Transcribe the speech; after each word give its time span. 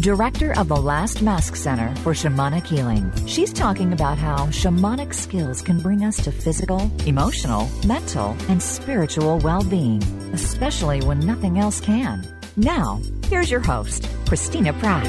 director 0.00 0.58
of 0.58 0.68
the 0.68 0.76
Last 0.76 1.20
Mask 1.20 1.54
Center 1.54 1.94
for 1.96 2.14
Shamanic 2.14 2.66
Healing. 2.66 3.12
She's 3.26 3.52
talking 3.52 3.92
about 3.92 4.16
how 4.16 4.46
shamanic 4.46 5.12
skills 5.12 5.60
can 5.60 5.78
bring 5.78 6.04
us 6.04 6.16
to 6.24 6.32
physical, 6.32 6.90
emotional, 7.04 7.68
mental, 7.86 8.34
and 8.48 8.62
spiritual 8.62 9.38
well 9.40 9.62
being, 9.62 10.02
especially 10.32 11.02
when 11.02 11.20
nothing 11.20 11.58
else 11.58 11.82
can. 11.82 12.26
Now, 12.56 13.02
here's 13.26 13.50
your 13.50 13.60
host, 13.60 14.08
Christina 14.26 14.72
Pratt. 14.72 15.04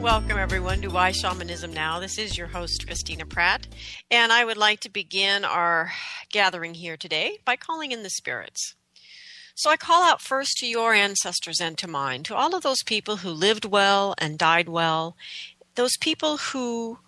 Welcome, 0.00 0.36
everyone, 0.36 0.82
to 0.82 0.88
Why 0.88 1.12
Shamanism 1.12 1.72
Now. 1.72 2.00
This 2.00 2.18
is 2.18 2.36
your 2.36 2.48
host, 2.48 2.86
Christina 2.86 3.24
Pratt, 3.24 3.66
and 4.10 4.32
I 4.32 4.44
would 4.44 4.58
like 4.58 4.80
to 4.80 4.90
begin 4.90 5.46
our 5.46 5.90
gathering 6.30 6.74
here 6.74 6.98
today 6.98 7.38
by 7.46 7.56
calling 7.56 7.92
in 7.92 8.02
the 8.02 8.10
spirits. 8.10 8.74
So 9.56 9.70
I 9.70 9.76
call 9.76 10.02
out 10.02 10.20
first 10.20 10.56
to 10.58 10.66
your 10.66 10.94
ancestors 10.94 11.60
and 11.60 11.78
to 11.78 11.86
mine, 11.86 12.24
to 12.24 12.34
all 12.34 12.56
of 12.56 12.64
those 12.64 12.82
people 12.82 13.18
who 13.18 13.30
lived 13.30 13.64
well 13.64 14.14
and 14.18 14.36
died 14.36 14.68
well, 14.68 15.16
those 15.76 15.96
people 16.00 16.38
who 16.38 16.98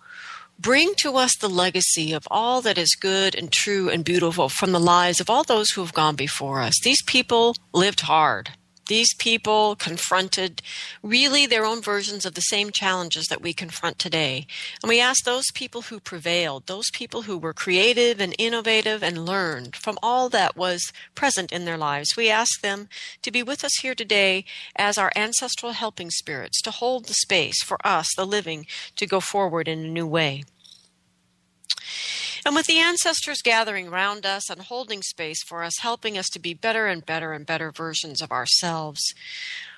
bring 0.57 0.93
to 1.01 1.17
us 1.17 1.35
the 1.35 1.49
legacy 1.49 2.13
of 2.13 2.25
all 2.31 2.61
that 2.61 2.77
is 2.77 2.95
good 2.99 3.35
and 3.35 3.51
true 3.51 3.89
and 3.89 4.05
beautiful 4.05 4.47
from 4.47 4.71
the 4.71 4.79
lives 4.79 5.19
of 5.19 5.29
all 5.29 5.43
those 5.43 5.71
who 5.71 5.81
have 5.81 5.93
gone 5.93 6.15
before 6.15 6.61
us. 6.61 6.79
These 6.81 7.01
people 7.03 7.55
lived 7.73 8.01
hard. 8.01 8.51
These 8.87 9.13
people 9.15 9.75
confronted 9.75 10.61
really 11.03 11.45
their 11.45 11.65
own 11.65 11.81
versions 11.81 12.25
of 12.25 12.35
the 12.35 12.41
same 12.41 12.71
challenges 12.71 13.25
that 13.27 13.41
we 13.41 13.53
confront 13.53 13.99
today. 13.99 14.47
And 14.81 14.89
we 14.89 15.01
ask 15.01 15.23
those 15.23 15.45
people 15.53 15.83
who 15.83 15.99
prevailed, 15.99 16.67
those 16.67 16.89
people 16.93 17.23
who 17.23 17.37
were 17.37 17.53
creative 17.53 18.21
and 18.21 18.33
innovative 18.37 19.03
and 19.03 19.25
learned 19.25 19.75
from 19.75 19.99
all 20.01 20.29
that 20.29 20.55
was 20.55 20.93
present 21.15 21.51
in 21.51 21.65
their 21.65 21.77
lives, 21.77 22.15
we 22.15 22.29
ask 22.29 22.61
them 22.61 22.87
to 23.21 23.31
be 23.31 23.43
with 23.43 23.63
us 23.63 23.75
here 23.81 23.95
today 23.95 24.45
as 24.75 24.97
our 24.97 25.11
ancestral 25.15 25.73
helping 25.73 26.09
spirits, 26.09 26.61
to 26.61 26.71
hold 26.71 27.05
the 27.05 27.13
space 27.13 27.61
for 27.63 27.77
us, 27.85 28.07
the 28.15 28.25
living, 28.25 28.65
to 28.95 29.05
go 29.05 29.19
forward 29.19 29.67
in 29.67 29.79
a 29.79 29.87
new 29.87 30.07
way. 30.07 30.43
And 32.45 32.55
with 32.55 32.67
the 32.67 32.79
ancestors 32.79 33.41
gathering 33.41 33.87
around 33.87 34.25
us 34.25 34.49
and 34.49 34.61
holding 34.61 35.01
space 35.01 35.43
for 35.43 35.63
us, 35.63 35.79
helping 35.79 36.17
us 36.17 36.29
to 36.29 36.39
be 36.39 36.53
better 36.53 36.87
and 36.87 37.05
better 37.05 37.33
and 37.33 37.45
better 37.45 37.71
versions 37.71 38.21
of 38.21 38.31
ourselves, 38.31 39.13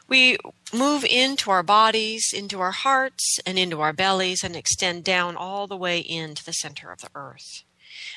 we 0.07 0.37
move 0.73 1.05
into 1.05 1.51
our 1.51 1.63
bodies, 1.63 2.33
into 2.35 2.59
our 2.59 2.71
hearts, 2.71 3.39
and 3.45 3.59
into 3.59 3.81
our 3.81 3.93
bellies, 3.93 4.43
and 4.43 4.55
extend 4.55 5.03
down 5.03 5.35
all 5.35 5.67
the 5.67 5.77
way 5.77 5.99
into 5.99 6.43
the 6.43 6.53
center 6.53 6.91
of 6.91 7.01
the 7.01 7.09
earth. 7.13 7.63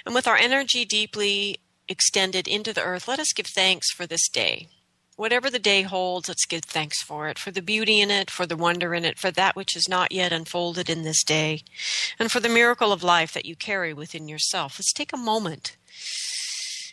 And 0.07 0.15
with 0.15 0.27
our 0.27 0.37
energy 0.37 0.84
deeply 0.84 1.59
extended 1.89 2.49
into 2.49 2.73
the 2.73 2.83
earth, 2.83 3.09
let 3.09 3.19
us 3.19 3.33
give 3.34 3.47
thanks 3.47 3.91
for 3.91 4.06
this 4.06 4.29
day 4.29 4.69
whatever 5.23 5.48
the 5.48 5.59
day 5.61 5.83
holds, 5.83 6.27
let's 6.27 6.47
give 6.47 6.65
thanks 6.65 7.01
for 7.01 7.28
it, 7.28 7.39
for 7.39 7.53
the 7.53 7.62
beauty 7.62 8.01
in 8.01 8.11
it, 8.11 8.28
for 8.28 8.45
the 8.45 8.56
wonder 8.56 8.92
in 8.92 9.05
it, 9.05 9.20
for 9.20 9.31
that 9.31 9.55
which 9.55 9.77
is 9.77 9.89
not 9.89 10.11
yet 10.11 10.33
unfolded 10.33 10.91
in 10.91 11.05
this 11.05 11.23
day, 11.23 11.62
and 12.19 12.33
for 12.33 12.41
the 12.41 12.48
miracle 12.48 12.92
of 12.92 13.05
life 13.05 13.33
that 13.33 13.47
you 13.47 13.55
carry 13.55 13.95
within 13.95 14.27
yourself. 14.27 14.81
Let's 14.81 14.93
take 14.93 15.12
a 15.12 15.17
moment 15.17 15.77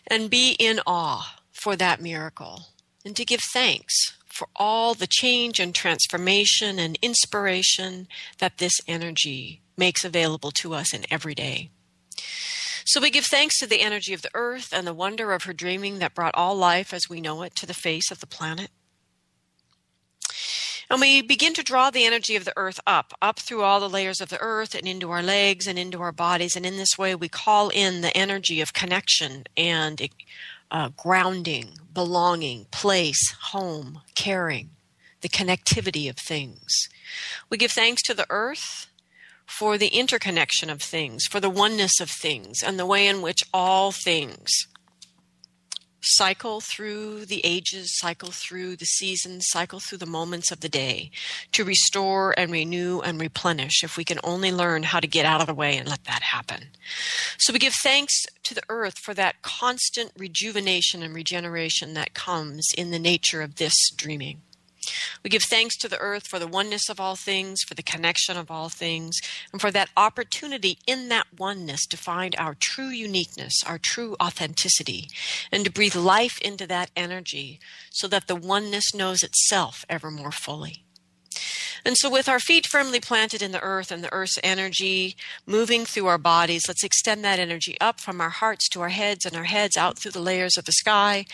and 0.06 0.30
be 0.30 0.52
in 0.60 0.80
awe 0.86 1.40
for 1.52 1.76
that 1.78 2.04
miracle 2.04 2.68
and 3.04 3.16
to 3.16 3.26
give 3.26 3.42
thanks 3.52 3.96
for 4.28 4.48
all 4.56 4.94
the 4.94 5.08
change 5.10 5.60
and 5.60 5.74
transformation 5.74 6.78
and 6.78 7.00
inspiration 7.02 8.08
that 8.38 8.60
this 8.60 8.80
energy 8.88 9.64
makes 9.76 10.06
available 10.06 10.52
to 10.52 10.76
us 10.76 10.94
in 10.94 11.04
every 11.10 11.34
day. 11.34 11.72
So 12.90 13.00
we 13.00 13.12
give 13.12 13.28
thanks 13.28 13.60
to 13.60 13.68
the 13.68 13.82
energy 13.82 14.16
of 14.16 14.24
the 14.24 14.32
earth 14.34 14.74
and 14.74 14.88
the 14.88 14.96
wonder 14.96 15.32
of 15.32 15.44
her 15.44 15.54
dreaming 15.54 16.00
that 16.00 16.16
brought 16.16 16.34
all 16.34 16.56
life 16.56 16.92
as 16.92 17.08
we 17.08 17.22
know 17.22 17.44
it 17.44 17.54
to 17.58 17.68
the 17.68 17.76
face 17.76 18.10
of 18.10 18.20
the 18.20 18.26
planet. 18.26 18.72
And 20.90 21.00
we 21.00 21.22
begin 21.22 21.54
to 21.54 21.62
draw 21.62 21.92
the 21.92 22.06
energy 22.06 22.36
of 22.36 22.46
the 22.46 22.54
earth 22.58 22.80
up, 22.88 23.14
up 23.22 23.38
through 23.38 23.62
all 23.62 23.80
the 23.80 23.88
layers 23.88 24.20
of 24.20 24.30
the 24.30 24.40
earth 24.40 24.74
and 24.74 24.88
into 24.88 25.12
our 25.12 25.22
legs 25.22 25.68
and 25.68 25.78
into 25.78 26.02
our 26.02 26.12
bodies. 26.12 26.56
And 26.56 26.66
in 26.66 26.78
this 26.78 26.98
way, 26.98 27.14
we 27.14 27.30
call 27.30 27.70
in 27.70 28.02
the 28.02 28.18
energy 28.18 28.60
of 28.60 28.74
connection 28.74 29.44
and 29.56 30.10
uh, 30.72 30.90
grounding, 30.98 31.74
belonging, 31.94 32.66
place, 32.72 33.36
home, 33.52 34.02
caring, 34.16 34.72
the 35.22 35.30
connectivity 35.30 36.10
of 36.10 36.18
things. 36.18 36.90
We 37.52 37.58
give 37.60 37.72
thanks 37.72 38.02
to 38.08 38.16
the 38.16 38.26
earth 38.32 38.89
for 39.50 39.78
the 39.78 39.88
interconnection 39.88 40.70
of 40.70 40.82
things, 40.82 41.26
for 41.26 41.40
the 41.40 41.50
oneness 41.50 42.00
of 42.00 42.10
things, 42.10 42.62
and 42.64 42.80
the 42.80 42.86
way 42.86 43.08
in 43.08 43.22
which 43.22 43.44
all 43.54 43.92
things 43.92 44.50
cycle 46.02 46.62
through 46.62 47.26
the 47.26 47.42
ages, 47.44 47.98
cycle 47.98 48.30
through 48.32 48.76
the 48.76 48.86
seasons, 48.86 49.46
cycle 49.50 49.80
through 49.80 49.98
the 49.98 50.06
moments 50.06 50.52
of 50.52 50.62
the 50.62 50.70
day 50.70 51.12
to 51.52 51.64
restore 51.64 52.34
and 52.38 52.52
renew 52.52 53.00
and 53.02 53.20
replenish 53.20 53.84
if 53.84 53.98
we 53.98 54.04
can 54.04 54.20
only 54.24 54.52
learn 54.52 54.84
how 54.84 55.00
to 55.00 55.08
get 55.08 55.26
out 55.26 55.42
of 55.42 55.48
the 55.48 55.54
way 55.54 55.78
and 55.78 55.90
let 55.90 56.04
that 56.06 56.22
happen. 56.22 56.70
So 57.38 57.54
we 57.54 57.60
give 57.60 57.76
thanks 57.84 58.26
to 58.44 58.54
the 58.54 58.64
earth 58.70 58.98
for 59.00 59.14
that 59.14 59.42
constant 59.42 60.12
rejuvenation 60.18 61.04
and 61.04 61.14
regeneration 61.14 61.94
that 61.94 62.14
comes 62.14 62.68
in 62.78 62.92
the 62.92 63.00
nature 63.00 63.42
of 63.42 63.56
this 63.56 63.76
dreaming. 63.96 64.42
We 65.24 65.30
give 65.30 65.44
thanks 65.44 65.78
to 65.78 65.88
the 65.88 66.00
earth 66.00 66.28
for 66.28 66.40
the 66.40 66.48
oneness 66.48 66.90
of 66.90 67.00
all 67.00 67.16
things, 67.16 67.62
for 67.68 67.74
the 67.74 67.84
connection 67.84 68.38
of 68.38 68.50
all 68.52 68.70
things, 68.70 69.20
and 69.52 69.62
for 69.62 69.72
that 69.72 69.90
opportunity 69.96 70.78
in 70.88 71.10
that 71.10 71.28
oneness 71.38 71.86
to 71.88 71.98
find 71.98 72.36
our 72.38 72.56
true 72.60 72.90
uniqueness, 72.90 73.56
our 73.66 73.78
true 73.78 74.16
authenticity, 74.22 75.08
and 75.52 75.66
to 75.66 75.72
breathe 75.72 75.96
life 75.96 76.40
into 76.42 76.68
that 76.68 76.92
energy 76.96 77.60
so 77.92 78.08
that 78.08 78.28
the 78.28 78.36
oneness 78.36 78.94
knows 78.94 79.24
itself 79.24 79.86
ever 79.90 80.12
more 80.12 80.32
fully. 80.32 80.84
And 81.86 81.98
so, 81.98 82.10
with 82.10 82.28
our 82.28 82.40
feet 82.40 82.66
firmly 82.68 83.00
planted 83.00 83.42
in 83.42 83.52
the 83.52 83.62
earth 83.62 83.92
and 83.92 84.04
the 84.04 84.12
earth's 84.14 84.38
energy 84.44 85.16
moving 85.46 85.86
through 85.86 86.08
our 86.08 86.18
bodies, 86.18 86.64
let's 86.68 86.84
extend 86.84 87.24
that 87.24 87.40
energy 87.40 87.78
up 87.80 88.00
from 88.00 88.22
our 88.22 88.30
hearts 88.30 88.68
to 88.70 88.82
our 88.82 88.90
heads 88.90 89.26
and 89.26 89.36
our 89.36 89.46
heads 89.46 89.78
out 89.78 89.98
through 89.98 90.12
the 90.12 90.20
layers 90.20 90.58
of 90.58 90.66
the 90.66 90.72
sky, 90.72 91.26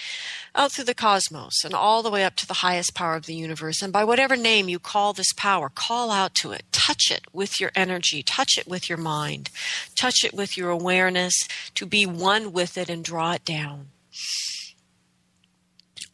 out 0.53 0.71
through 0.71 0.85
the 0.85 0.94
cosmos, 0.94 1.63
and 1.63 1.73
all 1.73 2.03
the 2.03 2.11
way 2.11 2.23
up 2.23 2.35
to 2.38 2.47
the 2.47 2.55
highest 2.55 2.94
power 2.94 3.15
of 3.15 3.25
the 3.25 3.35
universe. 3.35 3.81
And 3.81 3.91
by 3.91 4.03
whatever 4.03 4.35
name 4.35 4.69
you 4.69 4.79
call 4.79 5.13
this 5.13 5.33
power, 5.33 5.69
call 5.69 6.11
out 6.11 6.35
to 6.35 6.51
it. 6.51 6.63
Touch 6.71 7.11
it 7.11 7.25
with 7.33 7.59
your 7.59 7.71
energy, 7.75 8.23
touch 8.23 8.57
it 8.57 8.67
with 8.67 8.89
your 8.89 8.97
mind, 8.97 9.49
touch 9.95 10.23
it 10.23 10.33
with 10.33 10.57
your 10.57 10.69
awareness 10.69 11.35
to 11.75 11.85
be 11.85 12.05
one 12.05 12.53
with 12.53 12.77
it 12.77 12.89
and 12.89 13.03
draw 13.03 13.33
it 13.33 13.45
down 13.45 13.88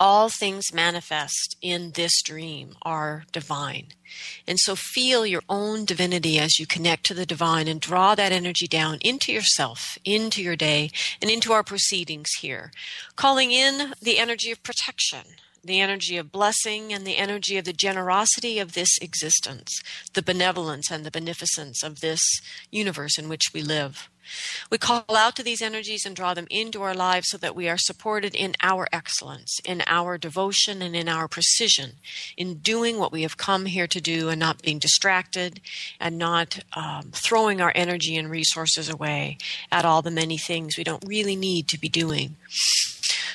all 0.01 0.29
things 0.29 0.73
manifest 0.73 1.56
in 1.62 1.91
this 1.91 2.23
dream 2.23 2.75
are 2.81 3.23
divine. 3.31 3.85
And 4.47 4.57
so 4.59 4.75
feel 4.75 5.28
your 5.28 5.44
own 5.47 5.85
divinity 5.85 6.39
as 6.39 6.57
you 6.57 6.66
connect 6.66 7.06
to 7.06 7.13
the 7.13 7.25
divine 7.28 7.67
and 7.67 7.79
draw 7.79 8.16
that 8.16 8.31
energy 8.31 8.66
down 8.66 8.97
into 9.01 9.31
yourself, 9.31 10.00
into 10.03 10.41
your 10.41 10.56
day, 10.56 10.89
and 11.22 11.29
into 11.29 11.53
our 11.53 11.62
proceedings 11.62 12.31
here. 12.39 12.72
Calling 13.16 13.51
in 13.51 13.94
the 14.01 14.17
energy 14.17 14.51
of 14.51 14.63
protection, 14.63 15.35
the 15.63 15.79
energy 15.79 16.18
of 16.18 16.31
blessing, 16.31 16.91
and 16.91 17.06
the 17.06 17.18
energy 17.18 17.59
of 17.59 17.66
the 17.66 17.72
generosity 17.72 18.57
of 18.57 18.73
this 18.73 18.97
existence, 19.03 19.83
the 20.16 20.23
benevolence 20.23 20.89
and 20.89 21.06
the 21.06 21.12
beneficence 21.12 21.83
of 21.83 22.00
this 22.00 22.22
universe 22.72 23.19
in 23.19 23.29
which 23.29 23.51
we 23.53 23.62
live. 23.62 24.09
We 24.69 24.78
call 24.78 25.06
out 25.10 25.36
to 25.36 25.44
these 25.44 25.62
energies 25.62 26.06
and 26.06 26.16
draw 26.16 26.33
them 26.33 26.48
into 26.50 26.81
our 26.81 26.94
lives 26.94 27.30
so 27.30 27.38
that 27.38 27.56
we 27.56 27.69
are 27.69 27.78
supported 27.78 28.36
in 28.36 28.56
our 28.62 28.88
excellence, 28.92 29.60
in 29.66 29.83
our 29.88 30.18
devotion, 30.18 30.81
and 30.81 30.95
in 30.95 31.07
our 31.07 31.28
precision 31.28 31.94
in 32.38 32.56
doing 32.56 32.98
what 32.98 33.12
we 33.12 33.22
have 33.22 33.38
come 33.38 33.66
here 33.66 33.88
to 33.88 34.01
do 34.01 34.30
and 34.30 34.39
not 34.39 34.62
being 34.62 34.80
distracted 34.80 35.62
and 36.00 36.18
not 36.18 36.60
um, 36.74 37.12
throwing 37.12 37.62
our 37.62 37.72
energy 37.75 38.18
and 38.18 38.30
resources 38.30 38.89
away 38.89 39.38
at 39.72 39.86
all 39.86 40.01
the 40.01 40.12
many 40.12 40.38
things 40.38 40.78
we 40.78 40.83
don't 40.83 41.04
really 41.07 41.36
need 41.36 41.68
to 41.68 41.80
be 41.80 41.89
doing. 41.89 42.36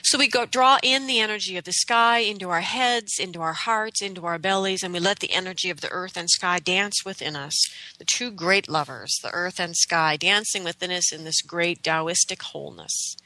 So 0.03 0.19
we 0.19 0.29
go 0.29 0.47
draw 0.47 0.79
in 0.83 1.07
the 1.07 1.21
energy 1.21 1.57
of 1.57 1.65
the 1.65 1.73
sky 1.73 2.19
into 2.19 2.51
our 2.51 2.61
heads, 2.61 3.19
into 3.19 3.41
our 3.41 3.53
hearts, 3.53 4.03
into 4.03 4.27
our 4.27 4.39
bellies, 4.39 4.83
and 4.83 4.93
we 4.93 5.01
let 5.01 5.21
the 5.21 5.33
energy 5.33 5.71
of 5.71 5.81
the 5.81 5.91
earth 5.91 6.17
and 6.17 6.31
sky 6.31 6.59
dance 6.59 7.05
within 7.05 7.37
us. 7.37 7.55
The 7.99 8.05
two 8.05 8.31
great 8.31 8.69
lovers, 8.69 9.13
the 9.23 9.33
earth 9.33 9.59
and 9.59 9.77
sky, 9.77 10.17
dancing 10.17 10.65
within 10.65 10.91
us 10.91 11.13
in 11.13 11.25
this 11.25 11.43
great 11.43 11.83
Taoistic 11.83 12.43
wholeness. 12.43 13.17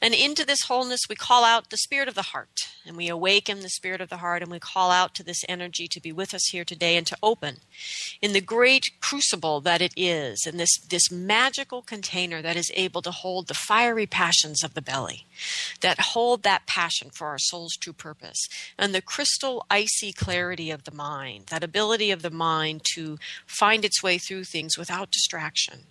And 0.00 0.14
into 0.14 0.44
this 0.44 0.64
wholeness, 0.64 1.00
we 1.08 1.16
call 1.16 1.44
out 1.44 1.70
the 1.70 1.76
spirit 1.76 2.08
of 2.08 2.14
the 2.14 2.22
heart, 2.22 2.68
and 2.86 2.96
we 2.96 3.08
awaken 3.08 3.60
the 3.60 3.68
spirit 3.68 4.00
of 4.00 4.08
the 4.08 4.18
heart, 4.18 4.42
and 4.42 4.50
we 4.50 4.58
call 4.58 4.90
out 4.90 5.14
to 5.16 5.22
this 5.22 5.44
energy 5.48 5.86
to 5.88 6.00
be 6.00 6.12
with 6.12 6.34
us 6.34 6.46
here 6.50 6.64
today 6.64 6.96
and 6.96 7.06
to 7.06 7.16
open 7.22 7.58
in 8.22 8.32
the 8.32 8.40
great 8.40 8.90
crucible 9.00 9.60
that 9.60 9.80
it 9.80 9.92
is, 9.96 10.46
in 10.46 10.56
this, 10.56 10.78
this 10.88 11.10
magical 11.10 11.82
container 11.82 12.42
that 12.42 12.56
is 12.56 12.70
able 12.74 13.02
to 13.02 13.10
hold 13.10 13.46
the 13.46 13.54
fiery 13.54 14.06
passions 14.06 14.62
of 14.62 14.74
the 14.74 14.82
belly, 14.82 15.26
that 15.80 15.99
hold 16.00 16.42
that 16.42 16.66
passion 16.66 17.10
for 17.10 17.28
our 17.28 17.38
soul's 17.38 17.76
true 17.76 17.92
purpose, 17.92 18.48
and 18.78 18.94
the 18.94 19.02
crystal 19.02 19.66
icy 19.70 20.12
clarity 20.12 20.70
of 20.70 20.84
the 20.84 20.94
mind, 20.94 21.46
that 21.46 21.64
ability 21.64 22.10
of 22.10 22.22
the 22.22 22.30
mind 22.30 22.82
to 22.94 23.18
find 23.46 23.84
its 23.84 24.02
way 24.02 24.18
through 24.18 24.44
things 24.44 24.76
without 24.76 25.10
distraction 25.10 25.84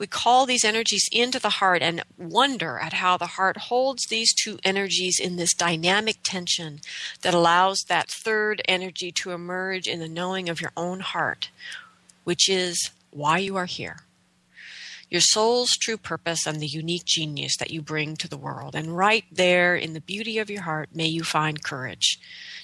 we 0.00 0.06
call 0.06 0.46
these 0.46 0.64
energies 0.64 1.06
into 1.12 1.38
the 1.38 1.50
heart 1.50 1.82
and 1.82 2.02
wonder 2.16 2.78
at 2.78 2.94
how 2.94 3.18
the 3.18 3.26
heart 3.26 3.58
holds 3.58 4.06
these 4.06 4.32
two 4.34 4.58
energies 4.64 5.20
in 5.20 5.36
this 5.36 5.52
dynamic 5.52 6.16
tension 6.24 6.80
that 7.20 7.34
allows 7.34 7.84
that 7.86 8.10
third 8.10 8.62
energy 8.66 9.12
to 9.12 9.32
emerge 9.32 9.86
in 9.86 10.00
the 10.00 10.08
knowing 10.08 10.48
of 10.48 10.58
your 10.58 10.72
own 10.74 11.00
heart, 11.00 11.50
which 12.24 12.48
is 12.48 12.90
why 13.10 13.36
you 13.36 13.56
are 13.56 13.66
here. 13.66 13.98
Your 15.10 15.20
soul's 15.20 15.70
true 15.72 15.96
purpose 15.96 16.46
and 16.46 16.60
the 16.60 16.68
unique 16.68 17.04
genius 17.04 17.56
that 17.58 17.70
you 17.70 17.82
bring 17.82 18.16
to 18.16 18.28
the 18.28 18.38
world. 18.38 18.76
And 18.76 18.96
right 18.96 19.24
there 19.30 19.74
in 19.74 19.92
the 19.92 20.00
beauty 20.00 20.38
of 20.38 20.48
your 20.48 20.62
heart, 20.62 20.90
may 20.94 21.06
you 21.06 21.24
find 21.24 21.64
courage 21.64 22.18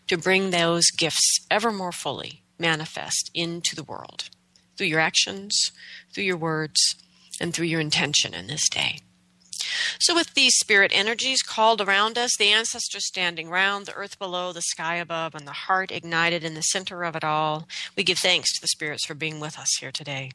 to 0.06 0.16
bring 0.16 0.50
those 0.50 0.90
gifts 0.96 1.44
ever 1.50 1.72
more 1.72 1.92
fully 1.92 2.42
manifest 2.58 3.30
into 3.34 3.74
the 3.74 3.82
world 3.82 4.30
through 4.76 4.86
your 4.86 5.00
actions, 5.00 5.72
through 6.12 6.24
your 6.24 6.36
words, 6.36 6.94
and 7.40 7.52
through 7.52 7.66
your 7.66 7.80
intention 7.80 8.32
in 8.32 8.46
this 8.46 8.68
day. 8.68 9.00
So, 9.98 10.14
with 10.14 10.34
these 10.34 10.54
spirit 10.56 10.92
energies 10.94 11.42
called 11.42 11.80
around 11.80 12.16
us, 12.16 12.30
the 12.38 12.52
ancestors 12.52 13.06
standing 13.06 13.50
round, 13.50 13.86
the 13.86 13.94
earth 13.94 14.18
below, 14.18 14.52
the 14.52 14.62
sky 14.62 14.96
above, 14.96 15.34
and 15.34 15.46
the 15.46 15.52
heart 15.52 15.90
ignited 15.90 16.44
in 16.44 16.54
the 16.54 16.62
center 16.62 17.02
of 17.02 17.16
it 17.16 17.24
all, 17.24 17.66
we 17.96 18.04
give 18.04 18.18
thanks 18.18 18.54
to 18.54 18.60
the 18.60 18.68
spirits 18.68 19.04
for 19.04 19.14
being 19.14 19.40
with 19.40 19.58
us 19.58 19.68
here 19.80 19.92
today. 19.92 20.30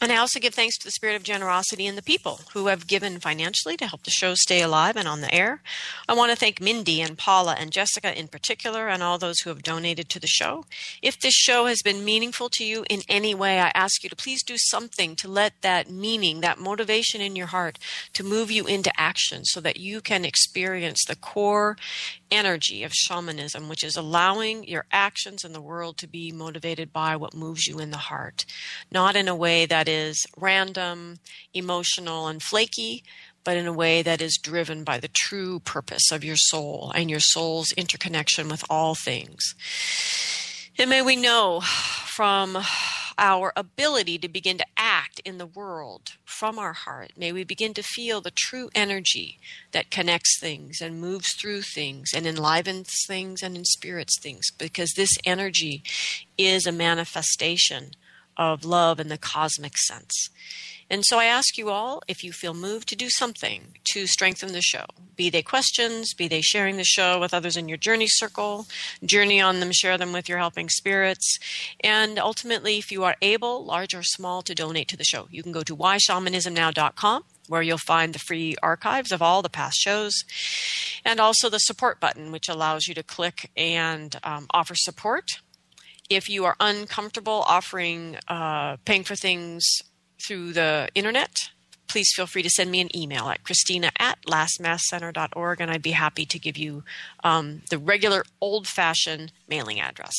And 0.00 0.12
I 0.12 0.16
also 0.16 0.38
give 0.38 0.54
thanks 0.54 0.76
to 0.78 0.84
the 0.84 0.90
spirit 0.90 1.16
of 1.16 1.22
generosity 1.22 1.86
in 1.86 1.96
the 1.96 2.02
people 2.02 2.40
who 2.52 2.66
have 2.66 2.86
given 2.86 3.18
financially 3.18 3.78
to 3.78 3.86
help 3.86 4.02
the 4.02 4.10
show 4.10 4.34
stay 4.34 4.60
alive 4.60 4.94
and 4.94 5.08
on 5.08 5.22
the 5.22 5.34
air. 5.34 5.62
I 6.06 6.12
want 6.12 6.30
to 6.30 6.36
thank 6.36 6.60
Mindy 6.60 7.00
and 7.00 7.16
Paula 7.16 7.56
and 7.58 7.72
Jessica 7.72 8.16
in 8.16 8.28
particular 8.28 8.88
and 8.88 9.02
all 9.02 9.16
those 9.16 9.40
who 9.40 9.50
have 9.50 9.62
donated 9.62 10.10
to 10.10 10.20
the 10.20 10.26
show. 10.26 10.66
If 11.00 11.18
this 11.18 11.32
show 11.32 11.64
has 11.64 11.80
been 11.82 12.04
meaningful 12.04 12.50
to 12.50 12.64
you 12.64 12.84
in 12.90 13.00
any 13.08 13.34
way, 13.34 13.58
I 13.58 13.72
ask 13.74 14.02
you 14.02 14.10
to 14.10 14.16
please 14.16 14.42
do 14.42 14.56
something 14.58 15.16
to 15.16 15.28
let 15.28 15.62
that 15.62 15.90
meaning, 15.90 16.42
that 16.42 16.58
motivation 16.58 17.22
in 17.22 17.34
your 17.34 17.46
heart 17.46 17.78
to 18.12 18.22
move 18.22 18.50
you 18.50 18.66
into 18.66 18.92
action 19.00 19.44
so 19.46 19.60
that 19.62 19.78
you 19.78 20.02
can 20.02 20.26
experience 20.26 21.04
the 21.06 21.16
core 21.16 21.78
energy 22.30 22.82
of 22.82 22.92
shamanism, 22.92 23.68
which 23.68 23.84
is 23.84 23.96
allowing 23.96 24.66
your 24.66 24.84
actions 24.90 25.44
in 25.44 25.52
the 25.52 25.60
world 25.60 25.96
to 25.98 26.06
be 26.06 26.32
motivated 26.32 26.92
by 26.92 27.16
what 27.16 27.34
moves 27.34 27.66
you 27.66 27.78
in 27.78 27.90
the 27.90 27.96
heart, 27.96 28.44
not 28.90 29.16
in 29.16 29.28
a 29.28 29.36
way 29.36 29.66
that 29.66 29.88
is 29.88 30.26
random, 30.36 31.18
emotional, 31.54 32.26
and 32.28 32.42
flaky, 32.42 33.04
but 33.44 33.56
in 33.56 33.66
a 33.66 33.72
way 33.72 34.02
that 34.02 34.20
is 34.20 34.38
driven 34.42 34.82
by 34.82 34.98
the 34.98 35.08
true 35.08 35.60
purpose 35.60 36.10
of 36.10 36.24
your 36.24 36.36
soul 36.36 36.92
and 36.94 37.08
your 37.08 37.20
soul's 37.20 37.70
interconnection 37.72 38.48
with 38.48 38.64
all 38.68 38.94
things. 38.94 39.54
And 40.78 40.90
may 40.90 41.00
we 41.00 41.16
know 41.16 41.60
from 41.60 42.58
our 43.18 43.52
ability 43.56 44.18
to 44.18 44.28
begin 44.28 44.58
to 44.58 44.66
act 44.76 45.20
in 45.24 45.38
the 45.38 45.46
world 45.46 46.12
from 46.24 46.58
our 46.58 46.72
heart. 46.72 47.12
May 47.16 47.32
we 47.32 47.44
begin 47.44 47.74
to 47.74 47.82
feel 47.82 48.20
the 48.20 48.30
true 48.30 48.70
energy 48.74 49.38
that 49.72 49.90
connects 49.90 50.38
things 50.38 50.80
and 50.80 51.00
moves 51.00 51.32
through 51.34 51.62
things 51.62 52.10
and 52.14 52.26
enlivens 52.26 52.90
things 53.06 53.42
and 53.42 53.56
inspirits 53.56 54.20
things 54.20 54.50
because 54.58 54.92
this 54.92 55.16
energy 55.24 55.82
is 56.36 56.66
a 56.66 56.72
manifestation 56.72 57.92
of 58.36 58.64
love 58.64 59.00
in 59.00 59.08
the 59.08 59.18
cosmic 59.18 59.76
sense. 59.78 60.28
And 60.88 61.04
so 61.04 61.18
I 61.18 61.24
ask 61.24 61.58
you 61.58 61.68
all 61.68 62.00
if 62.06 62.22
you 62.22 62.32
feel 62.32 62.54
moved 62.54 62.88
to 62.88 62.96
do 62.96 63.10
something 63.10 63.74
to 63.92 64.06
strengthen 64.06 64.52
the 64.52 64.62
show, 64.62 64.84
be 65.16 65.30
they 65.30 65.42
questions, 65.42 66.14
be 66.14 66.28
they 66.28 66.40
sharing 66.40 66.76
the 66.76 66.84
show 66.84 67.18
with 67.18 67.34
others 67.34 67.56
in 67.56 67.68
your 67.68 67.78
journey 67.78 68.06
circle, 68.06 68.66
journey 69.04 69.40
on 69.40 69.58
them, 69.58 69.72
share 69.72 69.98
them 69.98 70.12
with 70.12 70.28
your 70.28 70.38
helping 70.38 70.68
spirits. 70.68 71.38
And 71.80 72.18
ultimately, 72.18 72.78
if 72.78 72.92
you 72.92 73.02
are 73.02 73.16
able, 73.20 73.64
large 73.64 73.94
or 73.94 74.04
small, 74.04 74.42
to 74.42 74.54
donate 74.54 74.86
to 74.88 74.96
the 74.96 75.04
show, 75.04 75.26
you 75.30 75.42
can 75.42 75.52
go 75.52 75.62
to 75.62 75.76
whyshamanismnow.com 75.76 77.24
where 77.48 77.62
you'll 77.62 77.78
find 77.78 78.12
the 78.12 78.18
free 78.18 78.56
archives 78.60 79.12
of 79.12 79.22
all 79.22 79.40
the 79.40 79.48
past 79.48 79.76
shows 79.76 80.24
and 81.04 81.20
also 81.20 81.48
the 81.48 81.58
support 81.58 82.00
button, 82.00 82.32
which 82.32 82.48
allows 82.48 82.88
you 82.88 82.94
to 82.94 83.04
click 83.04 83.50
and 83.56 84.16
um, 84.24 84.46
offer 84.50 84.74
support 84.74 85.40
if 86.08 86.28
you 86.28 86.44
are 86.44 86.56
uncomfortable 86.60 87.44
offering 87.46 88.16
uh, 88.28 88.76
paying 88.84 89.04
for 89.04 89.16
things 89.16 89.64
through 90.26 90.52
the 90.52 90.88
internet, 90.94 91.50
please 91.88 92.12
feel 92.14 92.26
free 92.26 92.42
to 92.42 92.50
send 92.50 92.70
me 92.70 92.80
an 92.80 92.94
email 92.96 93.28
at 93.28 93.44
christina 93.44 93.90
at 93.98 94.18
lastmaskcenter.org 94.26 95.60
and 95.60 95.70
I'd 95.70 95.82
be 95.82 95.92
happy 95.92 96.26
to 96.26 96.38
give 96.38 96.56
you 96.56 96.82
um, 97.22 97.62
the 97.70 97.78
regular 97.78 98.24
old 98.40 98.66
fashioned 98.66 99.32
mailing 99.48 99.80
address. 99.80 100.14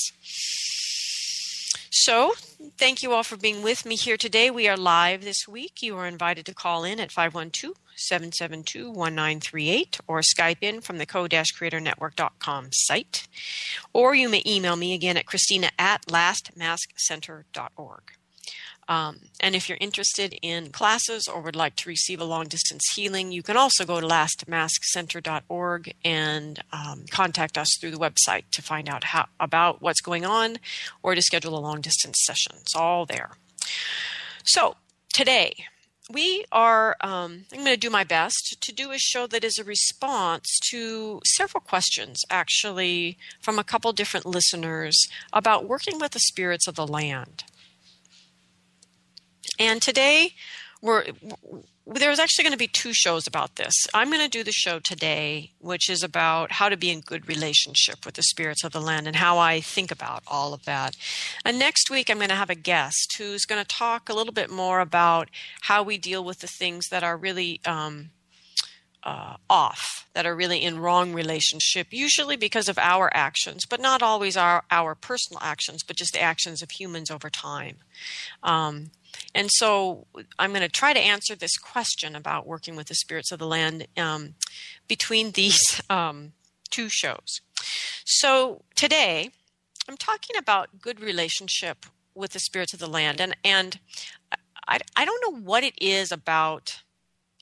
So, 2.00 2.36
thank 2.78 3.02
you 3.02 3.12
all 3.12 3.24
for 3.24 3.38
being 3.38 3.64
with 3.64 3.84
me 3.84 3.96
here 3.96 4.18
today. 4.18 4.52
We 4.52 4.68
are 4.68 4.78
live 4.78 5.24
this 5.24 5.48
week. 5.48 5.82
You 5.82 5.98
are 5.98 6.06
invited 6.06 6.46
to 6.46 6.54
call 6.54 6.84
in 6.84 7.00
at 7.00 7.12
512 7.12 7.76
772 7.96 8.92
1938 8.92 10.02
or 10.06 10.22
Skype 10.22 10.60
in 10.62 10.82
from 10.82 11.00
the 11.00 11.08
co 11.08 11.28
creatornetwork.com 11.28 12.68
site. 12.72 13.28
Or 13.94 14.14
you 14.14 14.30
may 14.30 14.44
email 14.46 14.76
me 14.76 14.94
again 14.94 15.18
at 15.18 15.26
christina 15.26 15.72
at 15.80 16.06
lastmaskcenter.org. 16.06 18.04
Um, 18.88 19.20
and 19.40 19.56
if 19.56 19.68
you're 19.68 19.78
interested 19.82 20.38
in 20.42 20.70
classes 20.70 21.28
or 21.28 21.42
would 21.42 21.56
like 21.56 21.76
to 21.78 21.90
receive 21.90 22.22
a 22.22 22.26
long 22.26 22.46
distance 22.46 22.84
healing, 22.96 23.32
you 23.32 23.44
can 23.44 23.58
also 23.58 23.86
go 23.86 24.00
to 24.00 24.08
lastmaskcenter.org 24.08 25.94
and 26.06 26.64
um, 26.72 27.06
contact 27.10 27.58
us 27.58 27.70
through 27.80 27.92
the 27.92 27.98
website 27.98 28.44
to 28.52 28.62
find 28.62 28.88
out 28.88 29.04
how, 29.04 29.28
about 29.40 29.82
what's 29.82 30.02
going 30.02 30.26
on 30.26 30.58
or 31.04 31.16
to 31.16 31.22
schedule 31.22 31.58
a 31.58 31.60
long 31.60 31.82
distance 31.82 32.18
session. 32.24 32.54
It's 32.62 32.76
all 32.76 33.06
there. 33.06 33.32
So, 34.46 34.78
today, 35.14 35.66
we 36.10 36.46
are, 36.52 36.96
um, 37.02 37.46
I'm 37.52 37.60
going 37.60 37.74
to 37.74 37.78
do 37.78 37.90
my 37.90 38.06
best 38.06 38.58
to 38.62 38.72
do 38.72 38.92
a 38.92 38.98
show 38.98 39.28
that 39.28 39.44
is 39.44 39.58
a 39.58 39.64
response 39.64 40.46
to 40.70 41.20
several 41.26 41.62
questions, 41.62 42.22
actually, 42.30 43.18
from 43.42 43.60
a 43.60 43.64
couple 43.64 43.92
different 43.92 44.26
listeners 44.26 44.98
about 45.34 45.68
working 45.68 46.00
with 46.00 46.12
the 46.12 46.20
spirits 46.20 46.68
of 46.68 46.76
the 46.76 46.88
land. 46.88 47.44
And 49.60 49.82
today, 49.82 50.34
we're 50.82 51.06
there's 51.88 52.20
actually 52.20 52.44
going 52.44 52.54
to 52.54 52.58
be 52.58 52.68
two 52.68 52.94
shows 52.94 53.28
about 53.28 53.56
this. 53.56 53.74
I'm 53.94 54.10
going 54.10 54.22
to 54.22 54.28
do 54.28 54.44
the 54.44 54.52
show 54.52 54.80
today, 54.80 55.52
which 55.60 55.90
is 55.90 56.04
about 56.04 56.52
how 56.52 56.68
to 56.68 56.76
be 56.76 56.92
in 56.92 57.00
good 57.00 57.28
relationship 57.30 58.06
with 58.06 58.16
the 58.16 58.24
spirits 58.24 58.64
of 58.64 58.74
the 58.74 58.82
land 58.82 59.08
and 59.08 59.16
how 59.16 59.38
I 59.38 59.62
think 59.62 59.90
about 59.90 60.24
all 60.28 60.54
of 60.54 60.66
that. 60.66 60.96
And 61.46 61.58
next 61.58 61.90
week, 61.90 62.10
I'm 62.10 62.18
going 62.18 62.30
to 62.30 62.36
have 62.36 62.50
a 62.50 62.56
guest 62.56 63.16
who's 63.18 63.46
going 63.46 63.64
to 63.64 63.68
talk 63.68 64.10
a 64.10 64.14
little 64.14 64.34
bit 64.34 64.50
more 64.50 64.82
about 64.82 65.30
how 65.62 65.82
we 65.82 65.98
deal 65.98 66.24
with 66.24 66.40
the 66.40 66.48
things 66.48 66.88
that 66.90 67.04
are 67.04 67.16
really 67.16 67.62
um, 67.66 68.10
uh, 69.04 69.38
off, 69.50 70.10
that 70.14 70.26
are 70.26 70.36
really 70.36 70.62
in 70.62 70.80
wrong 70.80 71.14
relationship, 71.14 71.88
usually 71.92 72.36
because 72.36 72.68
of 72.68 72.78
our 72.78 73.10
actions, 73.14 73.66
but 73.66 73.80
not 73.80 74.02
always 74.02 74.36
our, 74.36 74.64
our 74.70 74.94
personal 74.96 75.42
actions, 75.42 75.84
but 75.84 75.96
just 75.96 76.12
the 76.12 76.22
actions 76.22 76.62
of 76.62 76.72
humans 76.72 77.10
over 77.10 77.30
time. 77.30 77.78
Um, 78.44 78.92
and 79.34 79.50
so 79.52 80.08
I'm 80.40 80.52
going 80.52 80.62
to 80.62 80.70
try 80.70 80.94
to 80.94 81.00
answer 81.00 81.36
this 81.36 81.58
question 81.58 82.16
about 82.16 82.48
working 82.48 82.76
with 82.76 82.88
the 82.88 82.96
spirits 82.96 83.32
of 83.32 83.40
the 83.40 83.48
land 83.48 83.88
um, 83.98 84.36
between 84.88 85.32
these 85.32 85.82
um, 85.90 86.34
two 86.70 86.90
shows. 86.90 87.42
So 88.06 88.64
today, 88.76 89.32
I'm 89.88 89.98
talking 89.98 90.36
about 90.38 90.82
good 90.82 91.00
relationship 91.00 91.86
with 92.14 92.32
the 92.32 92.40
spirits 92.40 92.74
of 92.74 92.80
the 92.80 92.88
land, 92.88 93.22
and 93.22 93.36
and 93.44 93.80
I, 94.68 94.80
I 94.96 95.06
don't 95.06 95.24
know 95.24 95.40
what 95.40 95.64
it 95.64 95.76
is 95.82 96.12
about 96.12 96.82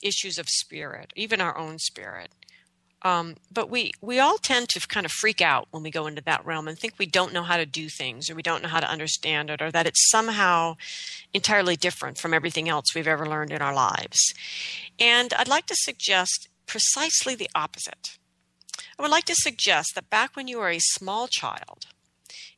issues 0.03 0.37
of 0.37 0.47
spirit, 0.47 1.11
even 1.15 1.41
our 1.41 1.57
own 1.57 1.79
spirit, 1.79 2.31
um, 3.05 3.35
but 3.53 3.69
we, 3.69 3.91
we 4.01 4.19
all 4.19 4.39
tend 4.39 4.67
to 4.69 4.87
kind 4.87 5.05
of 5.05 5.11
freak 5.11 5.39
out 5.39 5.67
when 5.69 5.83
we 5.83 5.91
go 5.91 6.07
into 6.07 6.23
that 6.23 6.43
realm 6.43 6.67
and 6.67 6.77
think 6.77 6.95
we 6.97 7.05
don't 7.05 7.33
know 7.33 7.43
how 7.43 7.55
to 7.55 7.65
do 7.65 7.87
things 7.87 8.31
or 8.31 8.35
we 8.35 8.41
don't 8.41 8.63
know 8.63 8.67
how 8.67 8.79
to 8.79 8.89
understand 8.89 9.51
it 9.51 9.61
or 9.61 9.71
that 9.71 9.85
it's 9.85 10.09
somehow 10.09 10.75
entirely 11.31 11.75
different 11.75 12.17
from 12.17 12.33
everything 12.33 12.67
else 12.67 12.95
we've 12.95 13.07
ever 13.07 13.29
learned 13.29 13.51
in 13.51 13.61
our 13.61 13.75
lives. 13.75 14.33
And 14.99 15.31
I'd 15.33 15.47
like 15.47 15.67
to 15.67 15.75
suggest 15.77 16.49
precisely 16.65 17.35
the 17.35 17.49
opposite. 17.53 18.17
I 18.97 19.03
would 19.03 19.11
like 19.11 19.25
to 19.25 19.35
suggest 19.35 19.91
that 19.93 20.09
back 20.09 20.35
when 20.35 20.47
you 20.47 20.57
were 20.57 20.71
a 20.71 20.79
small 20.79 21.27
child 21.27 21.85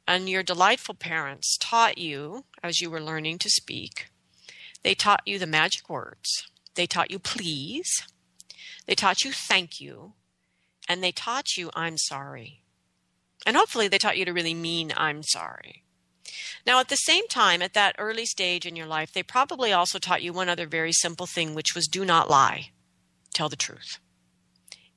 and 0.07 0.29
your 0.29 0.43
delightful 0.43 0.95
parents 0.95 1.57
taught 1.59 1.97
you 1.97 2.45
as 2.63 2.79
you 2.79 2.89
were 2.89 3.01
learning 3.01 3.39
to 3.39 3.49
speak, 3.49 4.07
they 4.81 4.95
taught 4.95 5.23
you 5.25 5.39
the 5.39 5.45
magic 5.45 5.89
words. 5.89 6.47
They 6.75 6.87
taught 6.87 7.11
you 7.11 7.19
please. 7.19 7.89
They 8.85 8.95
taught 8.95 9.25
you 9.25 9.33
thank 9.33 9.81
you. 9.81 10.13
And 10.87 11.03
they 11.03 11.11
taught 11.11 11.57
you 11.57 11.69
I'm 11.73 11.97
sorry. 11.97 12.61
And 13.45 13.55
hopefully 13.55 13.87
they 13.87 13.97
taught 13.97 14.17
you 14.17 14.25
to 14.25 14.33
really 14.33 14.53
mean 14.53 14.93
I'm 14.95 15.23
sorry. 15.23 15.83
Now, 16.65 16.79
at 16.79 16.89
the 16.89 16.95
same 16.95 17.27
time, 17.27 17.61
at 17.61 17.73
that 17.73 17.95
early 17.97 18.25
stage 18.25 18.65
in 18.65 18.75
your 18.75 18.87
life, 18.87 19.13
they 19.13 19.23
probably 19.23 19.71
also 19.71 19.99
taught 19.99 20.21
you 20.21 20.33
one 20.33 20.49
other 20.49 20.67
very 20.67 20.91
simple 20.91 21.25
thing, 21.25 21.55
which 21.55 21.73
was 21.73 21.87
do 21.87 22.03
not 22.03 22.29
lie, 22.29 22.71
tell 23.33 23.47
the 23.47 23.55
truth. 23.55 23.99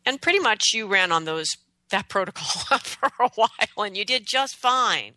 And 0.04 0.20
pretty 0.20 0.40
much 0.40 0.72
you 0.74 0.88
ran 0.88 1.12
on 1.12 1.24
those 1.24 1.48
that 1.90 2.08
protocol 2.08 2.78
for 2.78 3.10
a 3.20 3.28
while 3.34 3.84
and 3.84 3.96
you 3.96 4.04
did 4.04 4.24
just 4.26 4.56
fine. 4.56 5.14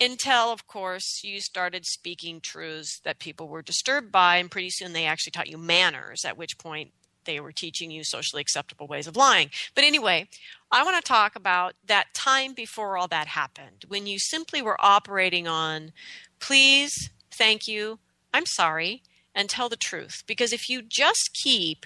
Until, 0.00 0.52
of 0.52 0.66
course, 0.68 1.22
you 1.24 1.40
started 1.40 1.84
speaking 1.84 2.40
truths 2.40 3.00
that 3.04 3.18
people 3.18 3.48
were 3.48 3.62
disturbed 3.62 4.12
by, 4.12 4.36
and 4.36 4.48
pretty 4.48 4.70
soon 4.70 4.92
they 4.92 5.06
actually 5.06 5.32
taught 5.32 5.48
you 5.48 5.58
manners, 5.58 6.24
at 6.24 6.38
which 6.38 6.56
point 6.56 6.92
they 7.28 7.38
were 7.38 7.52
teaching 7.52 7.90
you 7.90 8.02
socially 8.02 8.40
acceptable 8.40 8.86
ways 8.86 9.06
of 9.06 9.14
lying. 9.14 9.50
But 9.74 9.84
anyway, 9.84 10.28
I 10.72 10.82
want 10.82 10.96
to 10.96 11.06
talk 11.06 11.36
about 11.36 11.74
that 11.86 12.14
time 12.14 12.54
before 12.54 12.96
all 12.96 13.06
that 13.08 13.28
happened, 13.28 13.84
when 13.86 14.06
you 14.06 14.18
simply 14.18 14.62
were 14.62 14.80
operating 14.80 15.46
on 15.46 15.92
please, 16.40 17.10
thank 17.30 17.68
you, 17.68 17.98
I'm 18.32 18.46
sorry, 18.46 19.02
and 19.34 19.48
tell 19.48 19.68
the 19.68 19.76
truth. 19.76 20.22
Because 20.26 20.52
if 20.52 20.68
you 20.68 20.82
just 20.82 21.30
keep 21.42 21.84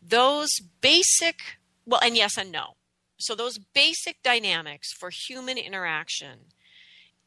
those 0.00 0.50
basic, 0.80 1.58
well, 1.84 2.00
and 2.02 2.16
yes 2.16 2.38
and 2.38 2.52
no. 2.52 2.74
So, 3.18 3.34
those 3.34 3.58
basic 3.58 4.22
dynamics 4.22 4.92
for 4.92 5.10
human 5.10 5.58
interaction 5.58 6.52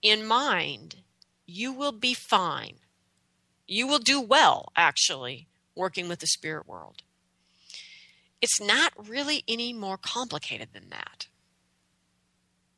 in 0.01 0.25
mind, 0.25 0.98
you 1.46 1.74
will 1.74 1.91
be 1.91 2.13
fine. 2.13 2.75
You 3.67 3.88
will 3.88 4.00
do 4.00 4.22
well, 4.22 4.72
actually, 4.77 5.48
working 5.75 6.08
with 6.08 6.20
the 6.20 6.27
spirit 6.27 6.65
world 6.65 7.03
it's 8.42 8.60
not 8.60 8.94
really 9.08 9.44
any 9.48 9.74
more 9.74 9.98
complicated 9.98 10.70
than 10.74 10.90
that. 10.90 11.28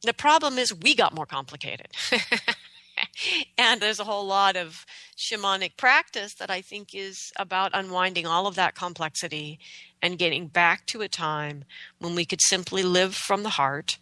The 0.03 0.13
problem 0.13 0.57
is 0.57 0.73
we 0.73 0.95
got 0.95 1.15
more 1.15 1.25
complicated. 1.25 1.87
and 3.57 3.81
there's 3.81 3.99
a 3.99 4.03
whole 4.03 4.25
lot 4.25 4.55
of 4.57 4.85
shamanic 5.17 5.77
practice 5.77 6.33
that 6.35 6.49
I 6.49 6.61
think 6.61 6.89
is 6.93 7.31
about 7.37 7.71
unwinding 7.73 8.27
all 8.27 8.45
of 8.45 8.55
that 8.55 8.75
complexity 8.75 9.59
and 10.01 10.19
getting 10.19 10.47
back 10.47 10.85
to 10.87 11.01
a 11.01 11.07
time 11.07 11.63
when 11.99 12.15
we 12.15 12.25
could 12.25 12.41
simply 12.41 12.83
live 12.83 13.15
from 13.15 13.43
the 13.43 13.51
heart, 13.51 13.97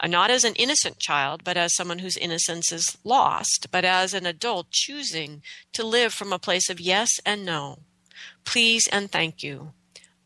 uh, 0.00 0.06
not 0.06 0.30
as 0.30 0.44
an 0.44 0.54
innocent 0.54 0.98
child, 0.98 1.44
but 1.44 1.58
as 1.58 1.74
someone 1.74 1.98
whose 1.98 2.16
innocence 2.16 2.72
is 2.72 2.96
lost, 3.04 3.66
but 3.70 3.84
as 3.84 4.14
an 4.14 4.24
adult 4.24 4.70
choosing 4.70 5.42
to 5.74 5.84
live 5.84 6.14
from 6.14 6.32
a 6.32 6.38
place 6.38 6.70
of 6.70 6.80
yes 6.80 7.10
and 7.26 7.44
no, 7.44 7.80
please 8.44 8.88
and 8.90 9.12
thank 9.12 9.42
you, 9.42 9.72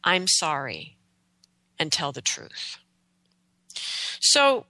I'm 0.07 0.29
sorry 0.29 0.97
and 1.79 1.93
tell 1.93 2.13
the 2.13 2.23
truth. 2.23 2.79
So, 4.21 4.65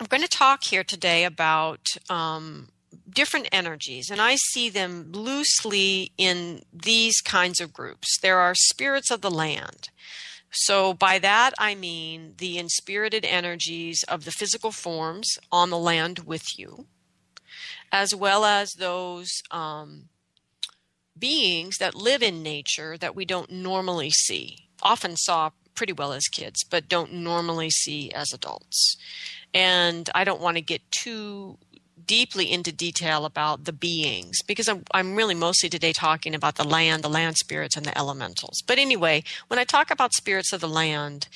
I'm 0.00 0.06
going 0.06 0.22
to 0.22 0.28
talk 0.28 0.64
here 0.64 0.82
today 0.82 1.24
about 1.24 1.80
um, 2.08 2.70
different 3.08 3.48
energies, 3.52 4.10
and 4.10 4.18
I 4.18 4.36
see 4.36 4.70
them 4.70 5.12
loosely 5.12 6.12
in 6.16 6.62
these 6.72 7.20
kinds 7.20 7.60
of 7.60 7.74
groups. 7.74 8.18
There 8.20 8.38
are 8.38 8.54
spirits 8.54 9.10
of 9.10 9.20
the 9.20 9.30
land. 9.30 9.90
So, 10.50 10.94
by 10.94 11.18
that 11.18 11.52
I 11.58 11.74
mean 11.74 12.34
the 12.38 12.56
inspirited 12.58 13.26
energies 13.26 14.02
of 14.08 14.24
the 14.24 14.32
physical 14.32 14.72
forms 14.72 15.38
on 15.52 15.68
the 15.68 15.78
land 15.78 16.20
with 16.20 16.58
you, 16.58 16.86
as 17.92 18.14
well 18.14 18.46
as 18.46 18.70
those 18.72 19.30
um, 19.50 20.08
beings 21.20 21.78
that 21.78 21.94
live 21.94 22.22
in 22.22 22.42
nature 22.42 22.96
that 22.98 23.14
we 23.14 23.24
don't 23.24 23.50
normally 23.50 24.10
see, 24.10 24.68
often 24.82 25.16
saw 25.16 25.50
pretty 25.74 25.92
well 25.92 26.12
as 26.12 26.26
kids, 26.28 26.64
but 26.64 26.88
don't 26.88 27.12
normally 27.12 27.70
see 27.70 28.10
as 28.12 28.32
adults. 28.32 28.96
And 29.54 30.10
I 30.14 30.24
don't 30.24 30.40
want 30.40 30.56
to 30.56 30.62
get 30.62 30.82
too 30.90 31.58
deeply 32.06 32.50
into 32.50 32.72
detail 32.72 33.24
about 33.24 33.64
the 33.64 33.72
beings 33.72 34.42
because 34.46 34.68
I'm, 34.68 34.84
I'm, 34.92 35.14
really 35.14 35.34
mostly 35.34 35.68
today 35.68 35.92
talking 35.92 36.34
about 36.34 36.56
the 36.56 36.64
land, 36.64 37.04
the 37.04 37.08
land 37.08 37.36
spirits, 37.36 37.76
and 37.76 37.86
the 37.86 37.96
elementals. 37.96 38.62
But 38.66 38.78
anyway, 38.78 39.22
when 39.48 39.58
I 39.58 39.64
talk 39.64 39.90
about 39.90 40.12
spirits 40.14 40.52
of 40.52 40.60
the 40.60 40.68
land, 40.68 41.28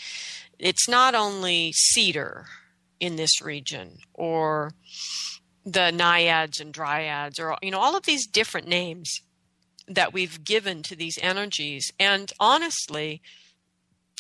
it's 0.58 0.88
not 0.88 1.14
only 1.14 1.72
cedar 1.72 2.46
in 2.98 3.16
this 3.16 3.40
region 3.40 3.98
or 4.14 4.72
the 5.64 5.90
naiads 5.90 6.60
and 6.60 6.72
dryads 6.74 7.38
or 7.38 7.56
you 7.62 7.70
know 7.70 7.80
all 7.80 7.96
of 7.96 8.04
these 8.04 8.26
different 8.26 8.68
names 8.68 9.20
that 9.86 10.12
we've 10.12 10.44
given 10.44 10.82
to 10.84 10.96
these 10.96 11.18
energies. 11.20 11.92
And 11.98 12.32
honestly, 12.40 13.22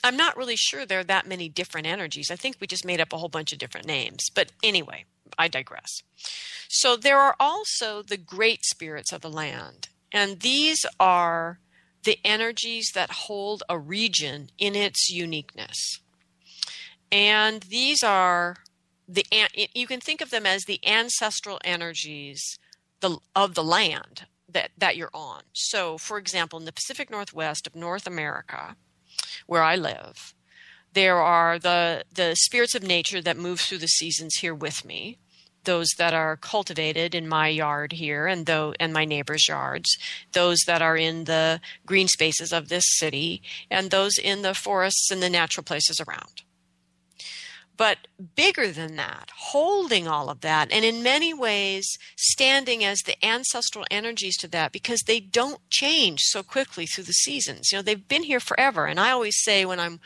I'm 0.02 0.16
not 0.16 0.36
really 0.36 0.56
sure 0.56 0.84
there 0.84 1.00
are 1.00 1.04
that 1.04 1.26
many 1.26 1.48
different 1.48 1.86
energies. 1.86 2.30
I 2.30 2.36
think 2.36 2.56
we 2.60 2.66
just 2.66 2.84
made 2.84 3.00
up 3.00 3.12
a 3.12 3.18
whole 3.18 3.28
bunch 3.28 3.52
of 3.52 3.58
different 3.58 3.86
names. 3.86 4.24
But 4.34 4.52
anyway, 4.62 5.04
I 5.38 5.48
digress. 5.48 6.02
So 6.68 6.96
there 6.96 7.18
are 7.18 7.36
also 7.40 8.02
the 8.02 8.18
great 8.18 8.64
spirits 8.64 9.12
of 9.12 9.22
the 9.22 9.30
land. 9.30 9.88
And 10.12 10.40
these 10.40 10.84
are 11.00 11.58
the 12.04 12.18
energies 12.24 12.90
that 12.94 13.10
hold 13.10 13.62
a 13.68 13.78
region 13.78 14.50
in 14.58 14.74
its 14.74 15.08
uniqueness. 15.10 16.00
And 17.10 17.62
these 17.62 18.02
are 18.02 18.56
the 19.08 19.24
you 19.74 19.86
can 19.86 20.00
think 20.00 20.20
of 20.20 20.30
them 20.30 20.46
as 20.46 20.64
the 20.64 20.80
ancestral 20.86 21.60
energies 21.64 22.58
the, 23.00 23.18
of 23.36 23.54
the 23.54 23.64
land 23.64 24.26
that, 24.54 24.70
that 24.78 24.96
you're 24.96 25.10
on. 25.12 25.42
So, 25.52 25.98
for 25.98 26.18
example, 26.18 26.58
in 26.58 26.64
the 26.64 26.72
Pacific 26.72 27.10
Northwest 27.10 27.66
of 27.66 27.76
North 27.76 28.06
America, 28.06 28.76
where 29.46 29.62
I 29.62 29.76
live, 29.76 30.34
there 30.94 31.18
are 31.18 31.58
the, 31.58 32.04
the 32.12 32.34
spirits 32.36 32.74
of 32.74 32.82
nature 32.82 33.20
that 33.20 33.36
move 33.36 33.60
through 33.60 33.78
the 33.78 33.86
seasons 33.86 34.36
here 34.36 34.54
with 34.54 34.84
me 34.84 35.18
those 35.64 35.88
that 35.98 36.14
are 36.14 36.36
cultivated 36.36 37.14
in 37.14 37.28
my 37.28 37.48
yard 37.48 37.92
here 37.92 38.26
and 38.26 38.46
though 38.46 38.74
and 38.78 38.92
my 38.92 39.04
neighbors' 39.04 39.48
yards, 39.48 39.96
those 40.32 40.58
that 40.66 40.82
are 40.82 40.96
in 40.96 41.24
the 41.24 41.60
green 41.86 42.08
spaces 42.08 42.52
of 42.52 42.68
this 42.68 42.84
city, 42.86 43.42
and 43.70 43.90
those 43.90 44.18
in 44.18 44.42
the 44.42 44.54
forests 44.54 45.10
and 45.10 45.22
the 45.22 45.30
natural 45.30 45.64
places 45.64 46.00
around. 46.00 46.42
But 47.76 48.06
bigger 48.36 48.70
than 48.70 48.96
that, 48.96 49.30
holding 49.36 50.06
all 50.06 50.30
of 50.30 50.42
that, 50.42 50.70
and 50.70 50.84
in 50.84 51.02
many 51.02 51.34
ways 51.34 51.98
standing 52.16 52.84
as 52.84 53.00
the 53.00 53.22
ancestral 53.24 53.84
energies 53.90 54.36
to 54.38 54.48
that 54.48 54.70
because 54.70 55.02
they 55.02 55.18
don't 55.18 55.58
change 55.70 56.20
so 56.22 56.42
quickly 56.42 56.86
through 56.86 57.04
the 57.04 57.12
seasons. 57.12 57.72
You 57.72 57.78
know, 57.78 57.82
they've 57.82 58.08
been 58.08 58.22
here 58.22 58.40
forever. 58.40 58.86
And 58.86 59.00
I 59.00 59.10
always 59.10 59.36
say 59.42 59.64
when 59.64 59.80
I'm 59.80 60.00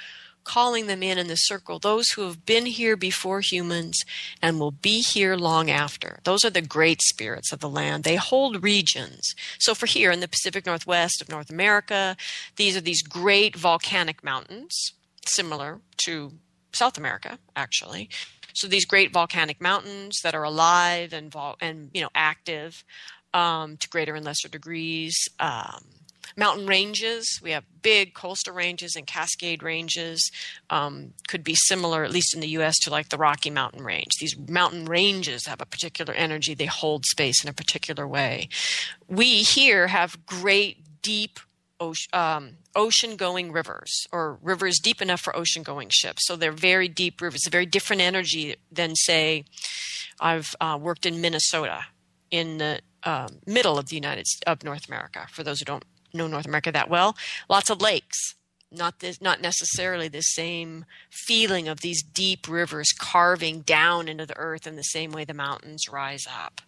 calling 0.44 0.87
them 0.87 1.02
in 1.02 1.18
in 1.18 1.28
the 1.28 1.37
circle, 1.37 1.78
those 1.78 2.08
who 2.10 2.22
have 2.22 2.46
been 2.46 2.64
here 2.64 2.96
before 2.96 3.40
humans 3.40 4.00
and 4.40 4.58
will 4.58 4.70
be 4.70 5.02
here 5.02 5.37
long 5.37 5.70
after. 5.70 6.20
Those 6.25 6.42
are 6.42 6.50
the 6.50 6.62
great 6.62 7.02
spirits 7.02 7.52
of 7.52 7.60
the 7.60 7.68
land. 7.68 8.04
They 8.04 8.16
hold 8.16 8.62
regions. 8.62 9.34
So 9.58 9.75
for 9.75 9.84
here 9.84 10.10
in 10.10 10.20
the 10.20 10.28
Pacific 10.28 10.64
Northwest 10.64 11.20
of 11.20 11.28
North 11.28 11.50
America, 11.50 12.16
these 12.56 12.78
are 12.78 12.80
these 12.80 13.02
great 13.02 13.56
volcanic 13.56 14.25
mountains, 14.25 14.92
similar 15.26 15.80
to 16.04 16.32
South 16.72 16.98
America, 16.98 17.38
actually. 17.56 18.08
So 18.54 18.66
these 18.66 18.84
great 18.84 19.12
volcanic 19.12 19.60
mountains 19.60 20.18
that 20.22 20.34
are 20.34 20.42
alive 20.42 21.12
and 21.12 21.30
vol- 21.30 21.56
and 21.60 21.90
you 21.94 22.00
know 22.00 22.10
active 22.14 22.84
um, 23.34 23.76
to 23.76 23.88
greater 23.88 24.14
and 24.14 24.25
lesser 24.25 24.48
degrees. 24.48 25.16
Um, 25.38 25.84
mountain 26.37 26.66
ranges. 26.66 27.40
We 27.42 27.50
have 27.50 27.64
big 27.82 28.14
coastal 28.14 28.54
ranges 28.54 28.96
and 28.96 29.06
Cascade 29.06 29.62
ranges. 29.62 30.30
Um, 30.70 31.12
could 31.26 31.44
be 31.44 31.54
similar, 31.54 32.04
at 32.04 32.12
least 32.12 32.34
in 32.34 32.40
the 32.40 32.48
U.S., 32.48 32.78
to 32.80 32.90
like 32.90 33.08
the 33.08 33.18
Rocky 33.18 33.50
Mountain 33.50 33.82
Range. 33.82 34.10
These 34.20 34.38
mountain 34.48 34.84
ranges 34.84 35.46
have 35.46 35.60
a 35.60 35.66
particular 35.66 36.14
energy. 36.14 36.54
They 36.54 36.66
hold 36.66 37.04
space 37.06 37.42
in 37.42 37.50
a 37.50 37.54
particular 37.54 38.06
way. 38.06 38.48
We 39.08 39.42
here 39.42 39.88
have 39.88 40.25
great, 40.26 41.02
deep 41.02 41.40
um, 42.12 42.56
ocean 42.75 43.16
going 43.16 43.52
rivers 43.52 44.06
or 44.12 44.38
rivers 44.42 44.78
deep 44.78 45.00
enough 45.00 45.20
for 45.20 45.35
ocean 45.37 45.62
going 45.62 45.88
ships. 45.90 46.26
So 46.26 46.37
they're 46.37 46.52
very 46.52 46.88
deep 46.88 47.20
rivers, 47.20 47.47
a 47.47 47.50
very 47.50 47.66
different 47.66 48.02
energy 48.02 48.56
than, 48.70 48.94
say, 48.94 49.44
I've 50.20 50.54
uh, 50.61 50.78
worked 50.80 51.06
in 51.06 51.20
Minnesota 51.20 51.85
in 52.30 52.58
the 52.58 52.80
um, 53.04 53.38
middle 53.47 53.78
of 53.78 53.88
the 53.88 53.94
United 53.97 54.26
States 54.26 54.42
of 54.47 54.64
North 54.64 54.88
America. 54.88 55.26
For 55.30 55.42
those 55.42 55.61
who 55.61 55.64
don't 55.64 55.85
know 56.12 56.26
North 56.26 56.47
America 56.47 56.73
that 56.73 56.90
well, 56.90 57.16
lots 57.49 57.70
of 57.70 57.80
lakes. 57.80 58.35
Not 58.70 59.00
this, 59.00 59.22
not 59.22 59.40
necessarily 59.40 60.08
the 60.08 60.20
same 60.20 60.84
feeling 61.10 61.68
of 61.68 61.80
these 61.80 62.02
deep 62.02 62.46
rivers 62.46 62.92
carving 62.92 63.60
down 63.60 64.08
into 64.08 64.26
the 64.26 64.37
earth 64.37 64.66
in 64.66 64.76
the 64.76 64.82
same 64.82 65.10
way 65.10 65.25
the 65.25 65.32
mountains 65.32 65.88
rise 65.88 66.26
up. 66.26 66.60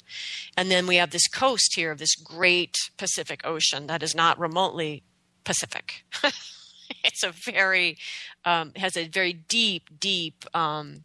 And 0.57 0.71
then 0.71 0.87
we 0.87 0.97
have 0.97 1.11
this 1.11 1.29
coast 1.29 1.75
here 1.77 1.91
of 1.91 1.99
this 1.99 2.15
great 2.15 2.75
Pacific 2.97 3.43
Ocean 3.45 3.87
that 3.89 4.03
is 4.03 4.15
not 4.15 4.39
remotely 4.39 5.03
Pacific. 5.45 6.05
it's 7.05 7.23
a 7.23 7.33
very 7.33 7.99
um, 8.45 8.73
has 8.77 8.97
a 8.97 9.09
very 9.09 9.33
deep, 9.33 9.91
deep 9.99 10.45
um, 10.55 11.05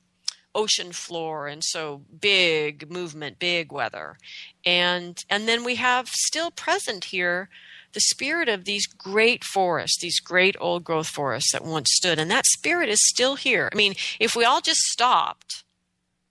ocean 0.54 0.92
floor, 0.92 1.48
and 1.48 1.64
so 1.64 2.02
big 2.20 2.90
movement, 2.90 3.40
big 3.40 3.72
weather, 3.72 4.18
and 4.66 5.24
and 5.30 5.48
then 5.48 5.64
we 5.64 5.76
have 5.76 6.08
still 6.08 6.52
present 6.52 7.06
here 7.06 7.50
the 7.96 8.02
spirit 8.02 8.48
of 8.48 8.66
these 8.66 8.86
great 8.86 9.44
forests, 9.44 10.00
these 10.00 10.20
great 10.20 10.56
old 10.60 10.84
growth 10.84 11.08
forests 11.08 11.52
that 11.52 11.66
once 11.66 11.90
stood, 11.92 12.20
and 12.20 12.30
that 12.30 12.46
spirit 12.46 12.90
is 12.90 13.00
still 13.08 13.36
here. 13.36 13.70
I 13.74 13.76
mean, 13.76 13.96
if 14.20 14.36
we 14.36 14.46
all 14.46 14.62
just 14.62 14.82
stopped, 14.82 15.64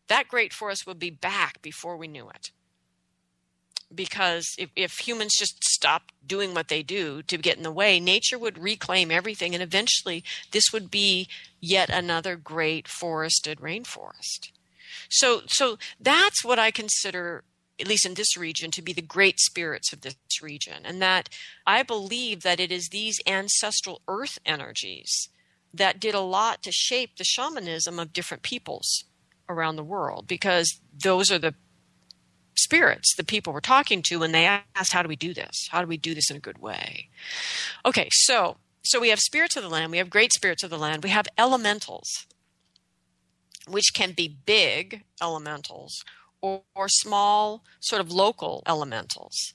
that 0.06 0.28
great 0.28 0.52
forest 0.52 0.86
would 0.86 1.00
be 1.00 1.10
back 1.10 1.60
before 1.60 1.96
we 1.96 2.06
knew 2.06 2.28
it 2.28 2.52
because 3.94 4.54
if, 4.58 4.70
if 4.76 4.92
humans 4.98 5.36
just 5.38 5.62
stopped 5.64 6.12
doing 6.26 6.54
what 6.54 6.68
they 6.68 6.82
do 6.82 7.22
to 7.22 7.36
get 7.36 7.56
in 7.56 7.62
the 7.62 7.72
way, 7.72 8.00
nature 8.00 8.38
would 8.38 8.58
reclaim 8.58 9.10
everything, 9.10 9.54
and 9.54 9.62
eventually 9.62 10.24
this 10.50 10.72
would 10.72 10.90
be 10.90 11.28
yet 11.60 11.90
another 11.90 12.36
great 12.36 12.88
forested 12.88 13.60
rainforest. 13.60 14.50
So, 15.10 15.42
so 15.46 15.78
that's 16.00 16.44
what 16.44 16.58
I 16.58 16.70
consider, 16.70 17.44
at 17.80 17.88
least 17.88 18.06
in 18.06 18.14
this 18.14 18.36
region, 18.36 18.70
to 18.70 18.82
be 18.82 18.92
the 18.92 19.02
great 19.02 19.40
spirits 19.40 19.92
of 19.92 20.02
this 20.02 20.14
region, 20.42 20.84
and 20.84 21.02
that 21.02 21.28
I 21.66 21.82
believe 21.82 22.42
that 22.42 22.60
it 22.60 22.70
is 22.70 22.88
these 22.88 23.20
ancestral 23.26 24.00
earth 24.06 24.38
energies 24.46 25.28
that 25.72 25.98
did 25.98 26.14
a 26.14 26.20
lot 26.20 26.62
to 26.62 26.72
shape 26.72 27.16
the 27.16 27.24
shamanism 27.24 27.98
of 27.98 28.12
different 28.12 28.42
peoples 28.42 29.04
around 29.48 29.76
the 29.76 29.84
world 29.84 30.26
because 30.26 30.80
those 30.92 31.30
are 31.30 31.38
the 31.38 31.54
spirits, 32.56 33.14
the 33.16 33.24
people 33.24 33.52
we're 33.52 33.60
talking 33.60 34.02
to, 34.06 34.18
when 34.18 34.32
they 34.32 34.46
asked, 34.46 34.92
How 34.92 35.02
do 35.02 35.08
we 35.08 35.16
do 35.16 35.34
this? 35.34 35.68
How 35.70 35.80
do 35.80 35.88
we 35.88 35.96
do 35.96 36.14
this 36.14 36.30
in 36.30 36.36
a 36.36 36.40
good 36.40 36.58
way? 36.58 37.08
Okay, 37.84 38.08
so 38.12 38.56
so 38.82 39.00
we 39.00 39.08
have 39.08 39.18
spirits 39.18 39.56
of 39.56 39.62
the 39.62 39.68
land, 39.68 39.90
we 39.90 39.98
have 39.98 40.10
great 40.10 40.32
spirits 40.32 40.62
of 40.62 40.70
the 40.70 40.78
land, 40.78 41.02
we 41.02 41.10
have 41.10 41.26
elementals, 41.38 42.26
which 43.66 43.92
can 43.94 44.12
be 44.12 44.36
big 44.44 45.04
elementals 45.22 46.04
or, 46.44 46.60
or 46.74 46.88
small, 46.88 47.64
sort 47.80 48.02
of 48.02 48.12
local 48.12 48.62
elementals. 48.66 49.54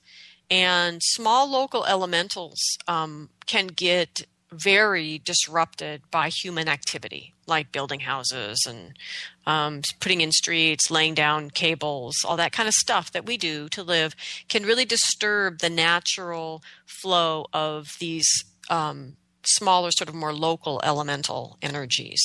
And 0.50 1.00
small 1.00 1.48
local 1.48 1.84
elementals 1.84 2.58
um, 2.88 3.30
can 3.46 3.68
get 3.68 4.26
very 4.52 5.20
disrupted 5.24 6.02
by 6.10 6.28
human 6.28 6.68
activity, 6.68 7.32
like 7.46 7.70
building 7.70 8.00
houses 8.00 8.58
and 8.68 8.98
um, 9.46 9.82
putting 10.00 10.20
in 10.20 10.32
streets, 10.32 10.90
laying 10.90 11.14
down 11.14 11.50
cables, 11.50 12.16
all 12.24 12.36
that 12.36 12.50
kind 12.50 12.66
of 12.66 12.74
stuff 12.74 13.12
that 13.12 13.24
we 13.24 13.36
do 13.36 13.68
to 13.68 13.84
live 13.84 14.16
can 14.48 14.64
really 14.64 14.84
disturb 14.84 15.60
the 15.60 15.70
natural 15.70 16.60
flow 16.84 17.46
of 17.52 17.86
these 18.00 18.28
um, 18.68 19.14
smaller, 19.46 19.92
sort 19.92 20.08
of 20.08 20.16
more 20.16 20.34
local 20.34 20.80
elemental 20.82 21.56
energies. 21.62 22.20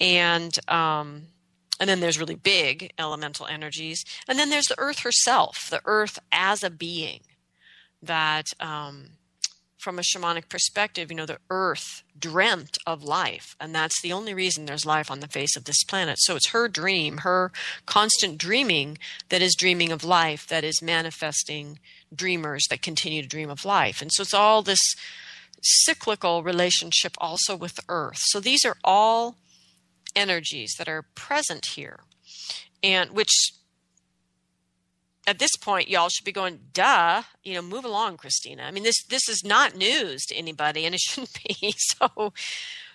And 0.00 0.52
um, 0.68 1.24
and 1.80 1.88
then 1.88 2.00
there's 2.00 2.18
really 2.18 2.34
big 2.34 2.92
elemental 2.98 3.46
energies, 3.46 4.04
and 4.28 4.38
then 4.38 4.50
there's 4.50 4.66
the 4.66 4.78
Earth 4.78 5.00
herself, 5.00 5.68
the 5.70 5.82
Earth 5.84 6.18
as 6.32 6.62
a 6.62 6.70
being 6.70 7.20
that 8.02 8.46
um, 8.60 9.10
from 9.84 9.98
a 9.98 10.02
shamanic 10.02 10.48
perspective, 10.48 11.10
you 11.10 11.16
know, 11.16 11.26
the 11.26 11.38
earth 11.50 12.02
dreamt 12.18 12.78
of 12.86 13.04
life. 13.04 13.54
And 13.60 13.74
that's 13.74 14.00
the 14.00 14.14
only 14.14 14.32
reason 14.32 14.64
there's 14.64 14.86
life 14.86 15.10
on 15.10 15.20
the 15.20 15.28
face 15.28 15.56
of 15.56 15.64
this 15.64 15.84
planet. 15.84 16.16
So 16.20 16.36
it's 16.36 16.50
her 16.50 16.68
dream, 16.68 17.18
her 17.18 17.52
constant 17.84 18.38
dreaming 18.38 18.96
that 19.28 19.42
is 19.42 19.54
dreaming 19.54 19.92
of 19.92 20.02
life, 20.02 20.46
that 20.48 20.64
is 20.64 20.80
manifesting 20.80 21.78
dreamers 22.14 22.64
that 22.70 22.80
continue 22.80 23.20
to 23.20 23.28
dream 23.28 23.50
of 23.50 23.66
life. 23.66 24.00
And 24.00 24.10
so 24.10 24.22
it's 24.22 24.32
all 24.32 24.62
this 24.62 24.80
cyclical 25.62 26.42
relationship 26.42 27.14
also 27.18 27.54
with 27.54 27.80
earth. 27.88 28.20
So 28.20 28.40
these 28.40 28.64
are 28.64 28.76
all 28.82 29.36
energies 30.16 30.74
that 30.78 30.88
are 30.88 31.02
present 31.14 31.66
here. 31.74 32.00
And 32.82 33.10
which 33.10 33.52
at 35.26 35.38
this 35.38 35.56
point, 35.56 35.88
y'all 35.88 36.08
should 36.08 36.24
be 36.24 36.32
going, 36.32 36.60
duh, 36.72 37.22
you 37.42 37.54
know, 37.54 37.62
move 37.62 37.84
along, 37.84 38.18
Christina. 38.18 38.64
I 38.64 38.70
mean, 38.70 38.82
this 38.82 39.02
this 39.04 39.28
is 39.28 39.42
not 39.44 39.76
news 39.76 40.24
to 40.26 40.34
anybody, 40.34 40.84
and 40.84 40.94
it 40.94 41.00
shouldn't 41.04 41.38
be. 41.42 41.74
So, 41.78 42.32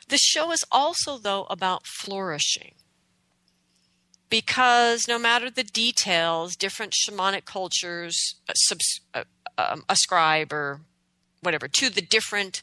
the 0.07 0.17
show 0.17 0.51
is 0.51 0.63
also 0.71 1.17
though 1.17 1.45
about 1.49 1.85
flourishing, 1.85 2.73
because 4.29 5.07
no 5.07 5.17
matter 5.17 5.49
the 5.49 5.63
details, 5.63 6.55
different 6.55 6.93
shamanic 6.93 7.45
cultures 7.45 8.35
uh, 8.47 8.53
subs, 8.53 9.01
uh, 9.13 9.23
um, 9.57 9.83
ascribe 9.89 10.53
or 10.53 10.81
whatever 11.41 11.67
to 11.67 11.89
the 11.89 12.01
different 12.01 12.61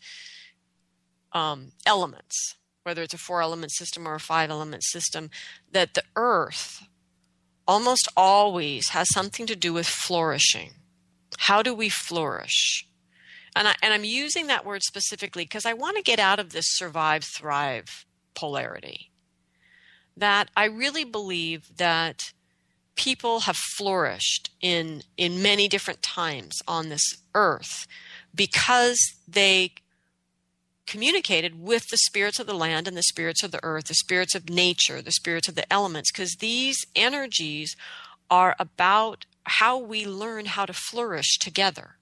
um, 1.32 1.72
elements, 1.84 2.54
whether 2.86 3.02
it's 3.02 3.12
a 3.12 3.18
four 3.18 3.42
element 3.42 3.72
system 3.72 4.06
or 4.06 4.14
a 4.14 4.20
five 4.20 4.48
element 4.48 4.84
system, 4.84 5.28
that 5.72 5.94
the 5.94 6.04
earth 6.14 6.86
almost 7.66 8.08
always 8.16 8.90
has 8.90 9.08
something 9.12 9.44
to 9.44 9.56
do 9.56 9.72
with 9.72 9.88
flourishing. 9.88 10.70
How 11.38 11.62
do 11.62 11.74
we 11.74 11.88
flourish? 11.88 12.86
And, 13.56 13.66
I, 13.66 13.74
and 13.82 13.92
I'm 13.92 14.04
using 14.04 14.46
that 14.46 14.64
word 14.64 14.82
specifically 14.84 15.42
because 15.42 15.66
I 15.66 15.72
want 15.72 15.96
to 15.96 16.02
get 16.02 16.20
out 16.20 16.38
of 16.38 16.50
this 16.50 16.66
survive, 16.68 17.24
thrive 17.24 18.06
polarity. 18.34 19.10
That 20.16 20.48
I 20.56 20.66
really 20.66 21.04
believe 21.04 21.76
that 21.78 22.32
people 22.94 23.40
have 23.40 23.56
flourished 23.56 24.50
in, 24.60 25.02
in 25.16 25.42
many 25.42 25.66
different 25.66 26.02
times 26.02 26.62
on 26.68 26.88
this 26.88 27.16
earth 27.34 27.88
because 28.32 28.98
they 29.26 29.72
communicated 30.86 31.60
with 31.60 31.88
the 31.88 31.98
spirits 31.98 32.38
of 32.38 32.46
the 32.46 32.54
land 32.54 32.86
and 32.86 32.96
the 32.96 33.02
spirits 33.02 33.42
of 33.42 33.50
the 33.50 33.60
earth, 33.62 33.86
the 33.86 33.94
spirits 33.94 34.34
of 34.34 34.48
nature, 34.48 35.02
the 35.02 35.12
spirits 35.12 35.48
of 35.48 35.54
the 35.54 35.70
elements, 35.72 36.10
because 36.10 36.36
these 36.36 36.76
energies 36.94 37.76
are 38.30 38.56
about 38.58 39.26
how 39.44 39.78
we 39.78 40.04
learn 40.04 40.46
how 40.46 40.66
to 40.66 40.72
flourish 40.72 41.38
together. 41.38 41.96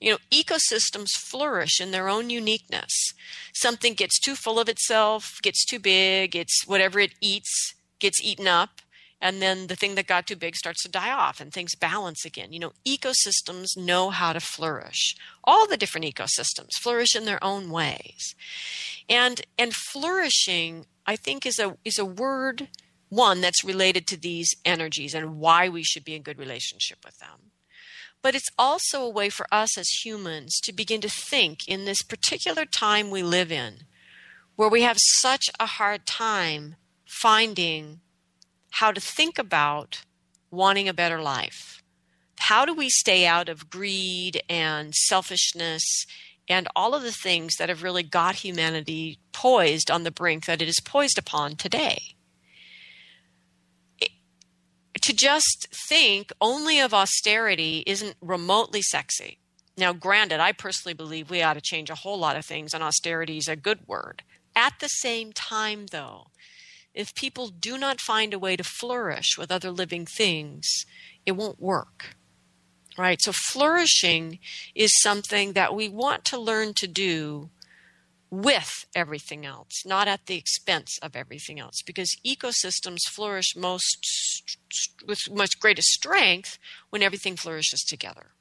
You 0.00 0.12
know, 0.12 0.18
ecosystems 0.30 1.08
flourish 1.16 1.80
in 1.80 1.90
their 1.90 2.08
own 2.08 2.30
uniqueness. 2.30 3.12
Something 3.52 3.94
gets 3.94 4.18
too 4.18 4.34
full 4.34 4.58
of 4.58 4.68
itself, 4.68 5.38
gets 5.42 5.64
too 5.64 5.78
big, 5.78 6.34
it's 6.34 6.66
whatever 6.66 7.00
it 7.00 7.12
eats 7.20 7.74
gets 7.98 8.22
eaten 8.22 8.48
up 8.48 8.80
and 9.20 9.42
then 9.42 9.66
the 9.66 9.76
thing 9.76 9.96
that 9.96 10.06
got 10.06 10.26
too 10.26 10.36
big 10.36 10.56
starts 10.56 10.82
to 10.82 10.90
die 10.90 11.10
off 11.12 11.40
and 11.40 11.52
things 11.52 11.74
balance 11.74 12.24
again. 12.24 12.52
You 12.52 12.60
know, 12.60 12.72
ecosystems 12.86 13.76
know 13.76 14.10
how 14.10 14.32
to 14.32 14.40
flourish. 14.40 15.14
All 15.44 15.66
the 15.66 15.76
different 15.76 16.06
ecosystems 16.06 16.70
flourish 16.80 17.14
in 17.14 17.26
their 17.26 17.42
own 17.44 17.70
ways. 17.70 18.34
And 19.08 19.42
and 19.58 19.74
flourishing, 19.74 20.86
I 21.06 21.16
think 21.16 21.44
is 21.44 21.58
a 21.58 21.76
is 21.84 21.98
a 21.98 22.04
word 22.04 22.68
one 23.10 23.40
that's 23.40 23.64
related 23.64 24.06
to 24.06 24.16
these 24.16 24.54
energies 24.64 25.14
and 25.14 25.38
why 25.38 25.68
we 25.68 25.82
should 25.82 26.04
be 26.04 26.14
in 26.14 26.22
good 26.22 26.38
relationship 26.38 26.98
with 27.04 27.18
them. 27.18 27.50
But 28.22 28.34
it's 28.34 28.50
also 28.58 29.02
a 29.02 29.10
way 29.10 29.28
for 29.30 29.46
us 29.50 29.76
as 29.76 29.88
humans 30.04 30.60
to 30.60 30.72
begin 30.72 31.00
to 31.00 31.08
think 31.08 31.60
in 31.66 31.84
this 31.84 32.02
particular 32.02 32.64
time 32.64 33.10
we 33.10 33.22
live 33.22 33.50
in, 33.50 33.84
where 34.56 34.68
we 34.68 34.82
have 34.82 34.98
such 34.98 35.50
a 35.58 35.66
hard 35.66 36.06
time 36.06 36.76
finding 37.06 38.00
how 38.70 38.92
to 38.92 39.00
think 39.00 39.38
about 39.38 40.02
wanting 40.50 40.88
a 40.88 40.94
better 40.94 41.20
life. 41.20 41.82
How 42.38 42.64
do 42.64 42.74
we 42.74 42.88
stay 42.88 43.26
out 43.26 43.48
of 43.48 43.70
greed 43.70 44.42
and 44.48 44.94
selfishness 44.94 45.84
and 46.48 46.66
all 46.74 46.94
of 46.94 47.02
the 47.02 47.12
things 47.12 47.56
that 47.56 47.68
have 47.68 47.82
really 47.82 48.02
got 48.02 48.36
humanity 48.36 49.18
poised 49.32 49.90
on 49.90 50.02
the 50.02 50.10
brink 50.10 50.46
that 50.46 50.62
it 50.62 50.68
is 50.68 50.80
poised 50.80 51.18
upon 51.18 51.56
today? 51.56 52.14
to 55.02 55.12
just 55.14 55.68
think 55.88 56.32
only 56.40 56.78
of 56.78 56.92
austerity 56.92 57.82
isn't 57.86 58.16
remotely 58.20 58.82
sexy. 58.82 59.38
Now, 59.76 59.92
granted, 59.92 60.40
I 60.40 60.52
personally 60.52 60.94
believe 60.94 61.30
we 61.30 61.42
ought 61.42 61.54
to 61.54 61.60
change 61.60 61.90
a 61.90 61.94
whole 61.94 62.18
lot 62.18 62.36
of 62.36 62.44
things, 62.44 62.74
and 62.74 62.82
austerity 62.82 63.38
is 63.38 63.48
a 63.48 63.56
good 63.56 63.80
word. 63.86 64.22
At 64.54 64.74
the 64.80 64.88
same 64.88 65.32
time, 65.32 65.86
though, 65.90 66.26
if 66.94 67.14
people 67.14 67.48
do 67.48 67.78
not 67.78 68.00
find 68.00 68.34
a 68.34 68.38
way 68.38 68.56
to 68.56 68.64
flourish 68.64 69.38
with 69.38 69.50
other 69.50 69.70
living 69.70 70.06
things, 70.06 70.66
it 71.24 71.32
won't 71.32 71.60
work. 71.60 72.16
Right? 72.98 73.20
So, 73.22 73.32
flourishing 73.32 74.40
is 74.74 75.00
something 75.00 75.52
that 75.52 75.74
we 75.74 75.88
want 75.88 76.24
to 76.26 76.38
learn 76.38 76.74
to 76.74 76.88
do 76.88 77.50
with 78.30 78.86
everything 78.94 79.46
else, 79.46 79.84
not 79.86 80.06
at 80.06 80.26
the 80.26 80.36
expense 80.36 80.98
of 81.00 81.16
everything 81.16 81.58
else, 81.58 81.82
because 81.84 82.16
ecosystems 82.26 83.08
flourish 83.08 83.56
most 83.56 84.58
with 85.06 85.18
much 85.30 85.58
greatest 85.60 85.88
strength 85.88 86.58
when 86.90 87.02
everything 87.02 87.36
flourishes 87.36 87.80
together. 87.80 88.32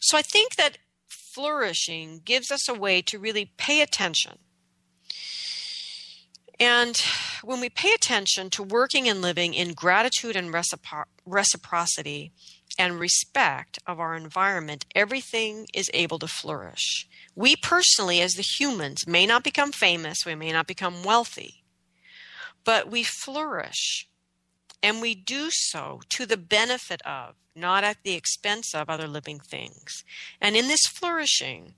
So, 0.00 0.16
I 0.16 0.22
think 0.22 0.54
that 0.54 0.78
flourishing 1.08 2.22
gives 2.24 2.50
us 2.50 2.68
a 2.68 2.74
way 2.74 3.02
to 3.02 3.18
really 3.18 3.50
pay 3.56 3.82
attention 3.82 4.38
and 6.60 7.00
when 7.42 7.60
we 7.60 7.68
pay 7.68 7.92
attention 7.92 8.50
to 8.50 8.62
working 8.62 9.08
and 9.08 9.22
living 9.22 9.54
in 9.54 9.74
gratitude 9.74 10.36
and 10.36 10.52
recipro- 10.52 11.04
reciprocity 11.24 12.32
and 12.78 13.00
respect 13.00 13.78
of 13.86 14.00
our 14.00 14.14
environment, 14.14 14.84
everything 14.94 15.66
is 15.72 15.90
able 15.94 16.18
to 16.18 16.28
flourish. 16.28 17.08
We 17.34 17.56
personally, 17.56 18.20
as 18.20 18.32
the 18.32 18.42
humans, 18.42 19.06
may 19.06 19.26
not 19.26 19.44
become 19.44 19.72
famous, 19.72 20.18
we 20.26 20.34
may 20.34 20.52
not 20.52 20.66
become 20.66 21.04
wealthy, 21.04 21.64
but 22.64 22.90
we 22.90 23.02
flourish. 23.02 24.08
And 24.82 25.00
we 25.00 25.14
do 25.14 25.48
so 25.50 26.02
to 26.10 26.26
the 26.26 26.36
benefit 26.36 27.02
of, 27.02 27.34
not 27.54 27.82
at 27.82 27.98
the 28.04 28.14
expense 28.14 28.74
of, 28.74 28.88
other 28.88 29.08
living 29.08 29.40
things. 29.40 30.04
And 30.40 30.56
in 30.56 30.68
this 30.68 30.86
flourishing, 30.86 31.74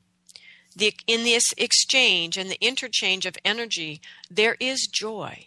the, 0.75 0.95
in 1.07 1.25
this 1.25 1.45
exchange 1.57 2.37
and 2.37 2.51
the 2.51 2.65
interchange 2.65 3.27
of 3.27 3.37
energy, 3.45 4.01
there 4.31 4.57
is 4.61 4.89
joy. 4.91 5.47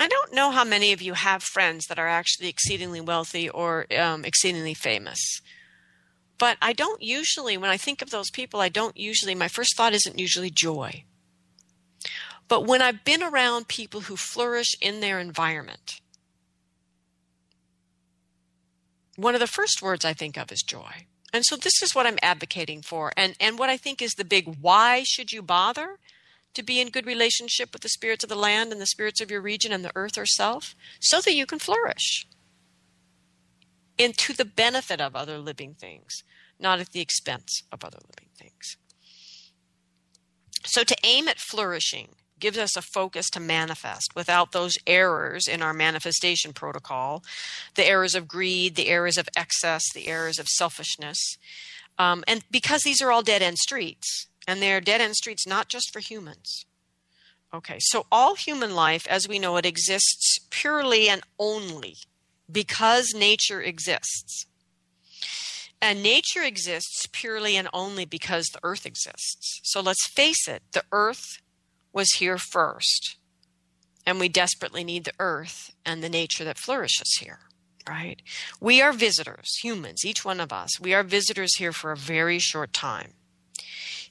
I 0.00 0.08
don't 0.08 0.34
know 0.34 0.50
how 0.50 0.64
many 0.64 0.92
of 0.92 1.02
you 1.02 1.14
have 1.14 1.42
friends 1.42 1.86
that 1.86 1.98
are 1.98 2.08
actually 2.08 2.48
exceedingly 2.48 3.00
wealthy 3.00 3.48
or 3.48 3.86
um, 3.96 4.24
exceedingly 4.24 4.74
famous. 4.74 5.40
But 6.36 6.58
I 6.60 6.72
don't 6.72 7.00
usually, 7.00 7.56
when 7.56 7.70
I 7.70 7.76
think 7.76 8.02
of 8.02 8.10
those 8.10 8.30
people, 8.30 8.60
I 8.60 8.68
don't 8.68 8.96
usually, 8.96 9.34
my 9.34 9.48
first 9.48 9.76
thought 9.76 9.94
isn't 9.94 10.18
usually 10.18 10.50
joy. 10.50 11.04
But 12.48 12.66
when 12.66 12.82
I've 12.82 13.04
been 13.04 13.22
around 13.22 13.68
people 13.68 14.02
who 14.02 14.16
flourish 14.16 14.74
in 14.80 15.00
their 15.00 15.20
environment, 15.20 16.00
one 19.16 19.34
of 19.34 19.40
the 19.40 19.46
first 19.46 19.80
words 19.80 20.04
I 20.04 20.12
think 20.12 20.36
of 20.36 20.50
is 20.50 20.62
joy. 20.62 21.06
And 21.34 21.44
so 21.44 21.56
this 21.56 21.82
is 21.82 21.96
what 21.96 22.06
I'm 22.06 22.18
advocating 22.22 22.80
for. 22.80 23.12
And, 23.16 23.34
and 23.40 23.58
what 23.58 23.68
I 23.68 23.76
think 23.76 24.00
is 24.00 24.12
the 24.12 24.24
big 24.24 24.56
why 24.60 25.02
should 25.02 25.32
you 25.32 25.42
bother 25.42 25.98
to 26.54 26.62
be 26.62 26.80
in 26.80 26.90
good 26.90 27.06
relationship 27.06 27.72
with 27.72 27.82
the 27.82 27.88
spirits 27.88 28.22
of 28.22 28.30
the 28.30 28.36
land 28.36 28.70
and 28.70 28.80
the 28.80 28.86
spirits 28.86 29.20
of 29.20 29.32
your 29.32 29.42
region 29.42 29.72
and 29.72 29.84
the 29.84 29.90
earth 29.96 30.14
herself 30.14 30.76
so 31.00 31.20
that 31.20 31.34
you 31.34 31.44
can 31.44 31.58
flourish 31.58 32.24
and 33.98 34.16
to 34.16 34.32
the 34.32 34.44
benefit 34.44 35.00
of 35.00 35.16
other 35.16 35.38
living 35.38 35.74
things, 35.74 36.22
not 36.60 36.78
at 36.78 36.92
the 36.92 37.00
expense 37.00 37.64
of 37.72 37.84
other 37.84 37.98
living 37.98 38.30
things. 38.38 38.76
So 40.64 40.84
to 40.84 40.96
aim 41.02 41.26
at 41.26 41.40
flourishing 41.40 42.10
gives 42.44 42.58
us 42.58 42.76
a 42.76 42.82
focus 42.82 43.30
to 43.30 43.40
manifest 43.40 44.14
without 44.14 44.52
those 44.52 44.76
errors 44.86 45.48
in 45.48 45.62
our 45.62 45.72
manifestation 45.72 46.52
protocol 46.52 47.22
the 47.74 47.88
errors 47.88 48.14
of 48.14 48.28
greed, 48.28 48.74
the 48.74 48.88
errors 48.88 49.16
of 49.16 49.30
excess, 49.34 49.82
the 49.94 50.08
errors 50.08 50.38
of 50.38 50.46
selfishness. 50.46 51.38
Um, 51.98 52.22
and 52.28 52.44
because 52.50 52.82
these 52.82 53.00
are 53.00 53.10
all 53.10 53.22
dead 53.22 53.40
end 53.40 53.56
streets, 53.56 54.26
and 54.46 54.60
they're 54.60 54.82
dead 54.82 55.00
end 55.00 55.14
streets 55.14 55.46
not 55.46 55.70
just 55.70 55.90
for 55.90 56.00
humans. 56.00 56.66
Okay, 57.54 57.78
so 57.80 58.04
all 58.12 58.34
human 58.34 58.74
life 58.74 59.06
as 59.08 59.26
we 59.26 59.38
know 59.38 59.56
it 59.56 59.64
exists 59.64 60.38
purely 60.50 61.08
and 61.08 61.22
only 61.38 61.96
because 62.52 63.14
nature 63.14 63.62
exists. 63.62 64.44
And 65.80 66.02
nature 66.02 66.42
exists 66.42 67.06
purely 67.10 67.56
and 67.56 67.68
only 67.72 68.04
because 68.04 68.48
the 68.48 68.60
earth 68.62 68.84
exists. 68.84 69.60
So 69.62 69.80
let's 69.80 70.06
face 70.06 70.46
it, 70.46 70.62
the 70.74 70.84
earth 70.92 71.38
was 71.94 72.10
here 72.18 72.36
first. 72.36 73.16
And 74.04 74.20
we 74.20 74.28
desperately 74.28 74.84
need 74.84 75.04
the 75.04 75.14
earth 75.18 75.72
and 75.86 76.02
the 76.02 76.10
nature 76.10 76.44
that 76.44 76.58
flourishes 76.58 77.16
here, 77.20 77.38
right? 77.88 78.20
We 78.60 78.82
are 78.82 78.92
visitors, 78.92 79.56
humans, 79.62 80.04
each 80.04 80.24
one 80.24 80.40
of 80.40 80.52
us. 80.52 80.78
We 80.78 80.92
are 80.92 81.02
visitors 81.02 81.56
here 81.56 81.72
for 81.72 81.92
a 81.92 81.96
very 81.96 82.38
short 82.38 82.74
time. 82.74 83.12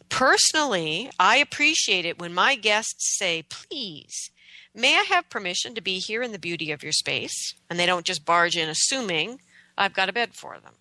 Personally, 0.10 1.12
I 1.20 1.38
appreciate 1.38 2.06
it 2.06 2.20
when 2.20 2.34
my 2.34 2.56
guests 2.56 3.18
say, 3.18 3.44
please, 3.50 4.32
may 4.74 4.96
I 4.96 5.04
have 5.04 5.30
permission 5.30 5.76
to 5.76 5.82
be 5.82 6.00
here 6.00 6.24
in 6.24 6.32
the 6.32 6.40
beauty 6.40 6.72
of 6.72 6.82
your 6.82 6.92
space? 6.92 7.54
And 7.70 7.78
they 7.78 7.86
don't 7.86 8.06
just 8.06 8.26
barge 8.26 8.58
in 8.58 8.70
assuming 8.70 9.42
I've 9.78 9.94
got 9.94 10.10
a 10.10 10.14
bed 10.14 10.34
for 10.34 10.58
them 10.60 10.74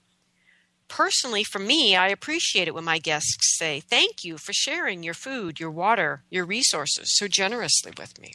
personally, 0.92 1.42
for 1.42 1.59
me, 1.59 1.96
I 1.96 2.09
appreciate 2.09 2.68
it 2.68 2.74
when 2.74 2.85
my 2.85 2.98
guests 2.98 3.57
say, 3.57 3.81
Thank 3.81 4.24
you 4.24 4.37
for 4.37 4.52
sharing 4.52 5.02
your 5.02 5.14
food, 5.14 5.59
your 5.59 5.70
water, 5.70 6.22
your 6.28 6.44
resources 6.44 7.16
so 7.16 7.26
generously 7.26 7.92
with 7.96 8.20
me. 8.20 8.35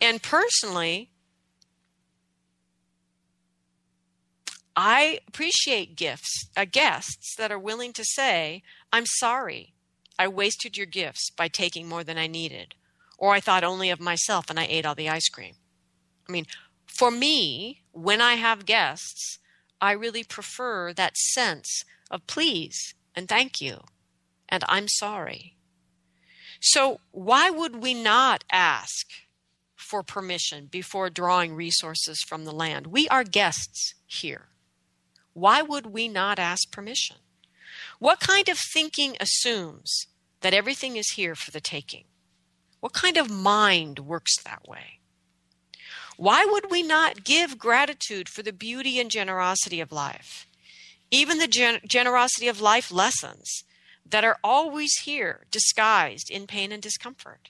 And 0.00 0.22
personally, 0.22 1.10
I 4.74 5.20
appreciate 5.28 5.94
gifts, 5.94 6.48
uh, 6.56 6.64
guests 6.64 7.34
that 7.36 7.52
are 7.52 7.58
willing 7.58 7.92
to 7.92 8.04
say, 8.04 8.62
I'm 8.90 9.04
sorry, 9.04 9.74
I 10.18 10.26
wasted 10.26 10.78
your 10.78 10.86
gifts 10.86 11.28
by 11.30 11.48
taking 11.48 11.86
more 11.86 12.02
than 12.02 12.16
I 12.16 12.28
needed, 12.28 12.74
or 13.18 13.34
I 13.34 13.40
thought 13.40 13.62
only 13.62 13.90
of 13.90 14.00
myself 14.00 14.48
and 14.48 14.58
I 14.58 14.64
ate 14.64 14.86
all 14.86 14.94
the 14.94 15.10
ice 15.10 15.28
cream. 15.28 15.56
I 16.26 16.32
mean, 16.32 16.46
for 16.86 17.10
me, 17.10 17.82
when 17.92 18.22
I 18.22 18.36
have 18.36 18.64
guests, 18.64 19.39
I 19.80 19.92
really 19.92 20.24
prefer 20.24 20.92
that 20.92 21.16
sense 21.16 21.84
of 22.10 22.26
please 22.26 22.94
and 23.14 23.28
thank 23.28 23.60
you 23.60 23.80
and 24.50 24.64
I'm 24.68 24.88
sorry. 24.88 25.54
So, 26.60 27.00
why 27.12 27.48
would 27.48 27.76
we 27.76 27.94
not 27.94 28.44
ask 28.52 29.06
for 29.76 30.02
permission 30.02 30.66
before 30.66 31.08
drawing 31.08 31.54
resources 31.54 32.22
from 32.26 32.44
the 32.44 32.52
land? 32.52 32.88
We 32.88 33.08
are 33.08 33.24
guests 33.24 33.94
here. 34.06 34.48
Why 35.32 35.62
would 35.62 35.86
we 35.86 36.08
not 36.08 36.38
ask 36.38 36.70
permission? 36.70 37.16
What 37.98 38.20
kind 38.20 38.48
of 38.48 38.58
thinking 38.58 39.16
assumes 39.20 40.06
that 40.40 40.52
everything 40.52 40.96
is 40.96 41.12
here 41.12 41.34
for 41.34 41.50
the 41.50 41.60
taking? 41.60 42.04
What 42.80 42.92
kind 42.92 43.16
of 43.16 43.30
mind 43.30 44.00
works 44.00 44.42
that 44.42 44.68
way? 44.68 44.99
Why 46.20 46.44
would 46.44 46.70
we 46.70 46.82
not 46.82 47.24
give 47.24 47.56
gratitude 47.56 48.28
for 48.28 48.42
the 48.42 48.52
beauty 48.52 49.00
and 49.00 49.10
generosity 49.10 49.80
of 49.80 49.90
life? 49.90 50.46
Even 51.10 51.38
the 51.38 51.48
gen- 51.48 51.80
generosity 51.88 52.46
of 52.46 52.60
life 52.60 52.92
lessons 52.92 53.64
that 54.04 54.22
are 54.22 54.36
always 54.44 54.92
here, 55.04 55.46
disguised 55.50 56.28
in 56.30 56.46
pain 56.46 56.72
and 56.72 56.82
discomfort. 56.82 57.48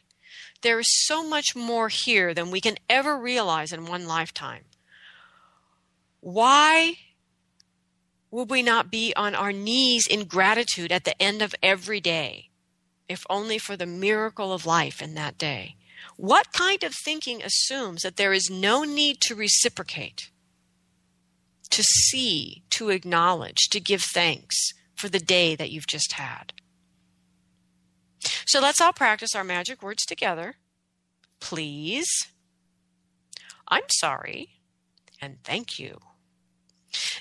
There 0.62 0.78
is 0.78 0.87
so 1.04 1.28
much 1.28 1.56
more 1.56 1.88
here 1.88 2.33
than 2.33 2.52
we 2.52 2.61
can 2.61 2.76
ever 2.88 3.18
realize 3.18 3.72
in 3.72 3.87
one 3.87 4.06
lifetime. 4.06 4.62
Why 6.20 6.94
would 8.30 8.50
we 8.50 8.62
not 8.62 8.88
be 8.88 9.12
on 9.16 9.35
our 9.35 9.52
knees 9.52 10.06
in 10.06 10.26
gratitude 10.26 10.92
at 10.92 11.02
the 11.02 11.20
end 11.20 11.42
of 11.42 11.56
every 11.61 11.98
day, 11.98 12.50
if 13.09 13.26
only 13.28 13.59
for 13.59 13.76
the 13.76 13.85
miracle 13.85 14.52
of 14.52 14.64
life 14.64 15.02
in 15.02 15.16
that 15.16 15.37
day? 15.37 15.74
What 16.16 16.52
kind 16.52 16.82
of 16.84 16.94
thinking 16.94 17.42
assumes 17.42 18.02
that 18.02 18.16
there 18.16 18.32
is 18.32 18.50
no 18.50 18.84
need 18.84 19.20
to 19.22 19.34
reciprocate, 19.34 20.30
to 21.70 21.82
see, 21.82 22.62
to 22.70 22.90
acknowledge, 22.90 23.68
to 23.70 23.80
give 23.80 24.02
thanks 24.02 24.56
for 24.94 25.08
the 25.08 25.18
day 25.18 25.54
that 25.54 25.70
you've 25.70 25.86
just 25.86 26.12
had? 26.12 26.52
So 28.46 28.60
let's 28.60 28.80
all 28.80 28.92
practice 28.92 29.34
our 29.34 29.44
magic 29.44 29.82
words 29.82 30.04
together. 30.04 30.56
Please, 31.40 32.08
I'm 33.68 33.88
sorry, 33.88 34.50
and 35.22 35.38
thank 35.42 35.78
you. 35.78 36.00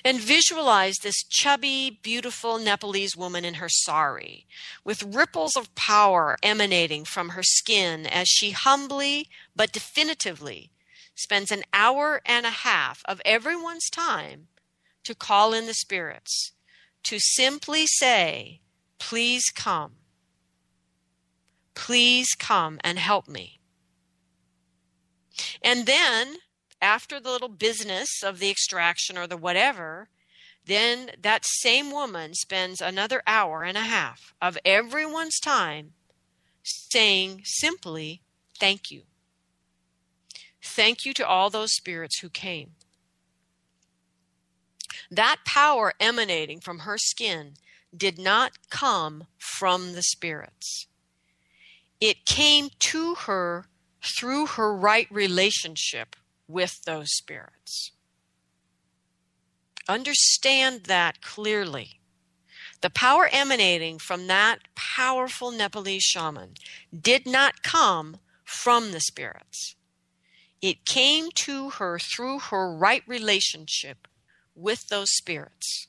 And 0.04 0.20
visualize 0.20 0.96
this 0.96 1.22
chubby, 1.22 2.00
beautiful 2.02 2.58
Nepalese 2.58 3.16
woman 3.16 3.44
in 3.44 3.54
her 3.54 3.68
sari, 3.68 4.46
with 4.84 5.02
ripples 5.02 5.56
of 5.56 5.74
power 5.74 6.36
emanating 6.42 7.04
from 7.04 7.30
her 7.30 7.42
skin 7.42 8.06
as 8.06 8.28
she 8.28 8.50
humbly 8.50 9.28
but 9.54 9.72
definitively 9.72 10.70
spends 11.14 11.52
an 11.52 11.62
hour 11.72 12.20
and 12.24 12.46
a 12.46 12.50
half 12.50 13.02
of 13.04 13.20
everyone's 13.24 13.88
time 13.90 14.48
to 15.04 15.14
call 15.14 15.52
in 15.52 15.66
the 15.66 15.74
spirits, 15.74 16.52
to 17.04 17.18
simply 17.18 17.86
say, 17.86 18.60
Please 18.98 19.44
come. 19.54 19.92
Please 21.74 22.28
come 22.38 22.78
and 22.84 22.98
help 22.98 23.28
me. 23.28 23.60
And 25.62 25.86
then 25.86 26.36
after 26.82 27.20
the 27.20 27.30
little 27.30 27.48
business 27.48 28.22
of 28.22 28.38
the 28.38 28.50
extraction 28.50 29.18
or 29.18 29.26
the 29.26 29.36
whatever, 29.36 30.08
then 30.66 31.10
that 31.20 31.44
same 31.44 31.90
woman 31.90 32.34
spends 32.34 32.80
another 32.80 33.22
hour 33.26 33.62
and 33.62 33.76
a 33.76 33.82
half 33.82 34.34
of 34.40 34.58
everyone's 34.64 35.38
time 35.40 35.92
saying 36.62 37.42
simply, 37.44 38.22
Thank 38.58 38.90
you. 38.90 39.02
Thank 40.62 41.06
you 41.06 41.14
to 41.14 41.26
all 41.26 41.48
those 41.48 41.72
spirits 41.72 42.18
who 42.20 42.28
came. 42.28 42.72
That 45.10 45.38
power 45.46 45.94
emanating 45.98 46.60
from 46.60 46.80
her 46.80 46.98
skin 46.98 47.54
did 47.96 48.18
not 48.18 48.52
come 48.68 49.24
from 49.38 49.94
the 49.94 50.02
spirits. 50.02 50.86
It 52.00 52.26
came 52.26 52.68
to 52.80 53.14
her 53.14 53.64
through 54.02 54.46
her 54.46 54.74
right 54.74 55.08
relationship 55.10 56.16
with 56.50 56.82
those 56.84 57.10
spirits. 57.12 57.92
Understand 59.88 60.84
that 60.84 61.20
clearly. 61.22 62.00
The 62.80 62.90
power 62.90 63.28
emanating 63.30 63.98
from 63.98 64.26
that 64.28 64.60
powerful 64.74 65.50
Nepalese 65.50 66.02
shaman 66.02 66.54
did 66.98 67.26
not 67.26 67.62
come 67.62 68.18
from 68.44 68.92
the 68.92 69.00
spirits. 69.00 69.74
It 70.62 70.84
came 70.84 71.28
to 71.36 71.70
her 71.70 71.98
through 71.98 72.38
her 72.38 72.74
right 72.74 73.02
relationship 73.06 74.08
with 74.54 74.88
those 74.88 75.10
spirits. 75.10 75.86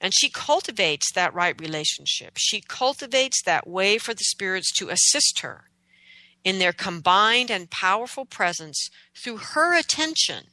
And 0.00 0.14
she 0.14 0.30
cultivates 0.30 1.12
that 1.12 1.34
right 1.34 1.58
relationship. 1.60 2.34
She 2.38 2.62
cultivates 2.62 3.42
that 3.42 3.66
way 3.66 3.98
for 3.98 4.14
the 4.14 4.24
spirits 4.24 4.72
to 4.78 4.88
assist 4.88 5.40
her 5.40 5.69
in 6.44 6.58
their 6.58 6.72
combined 6.72 7.50
and 7.50 7.70
powerful 7.70 8.24
presence 8.24 8.90
through 9.16 9.38
her 9.38 9.78
attention 9.78 10.44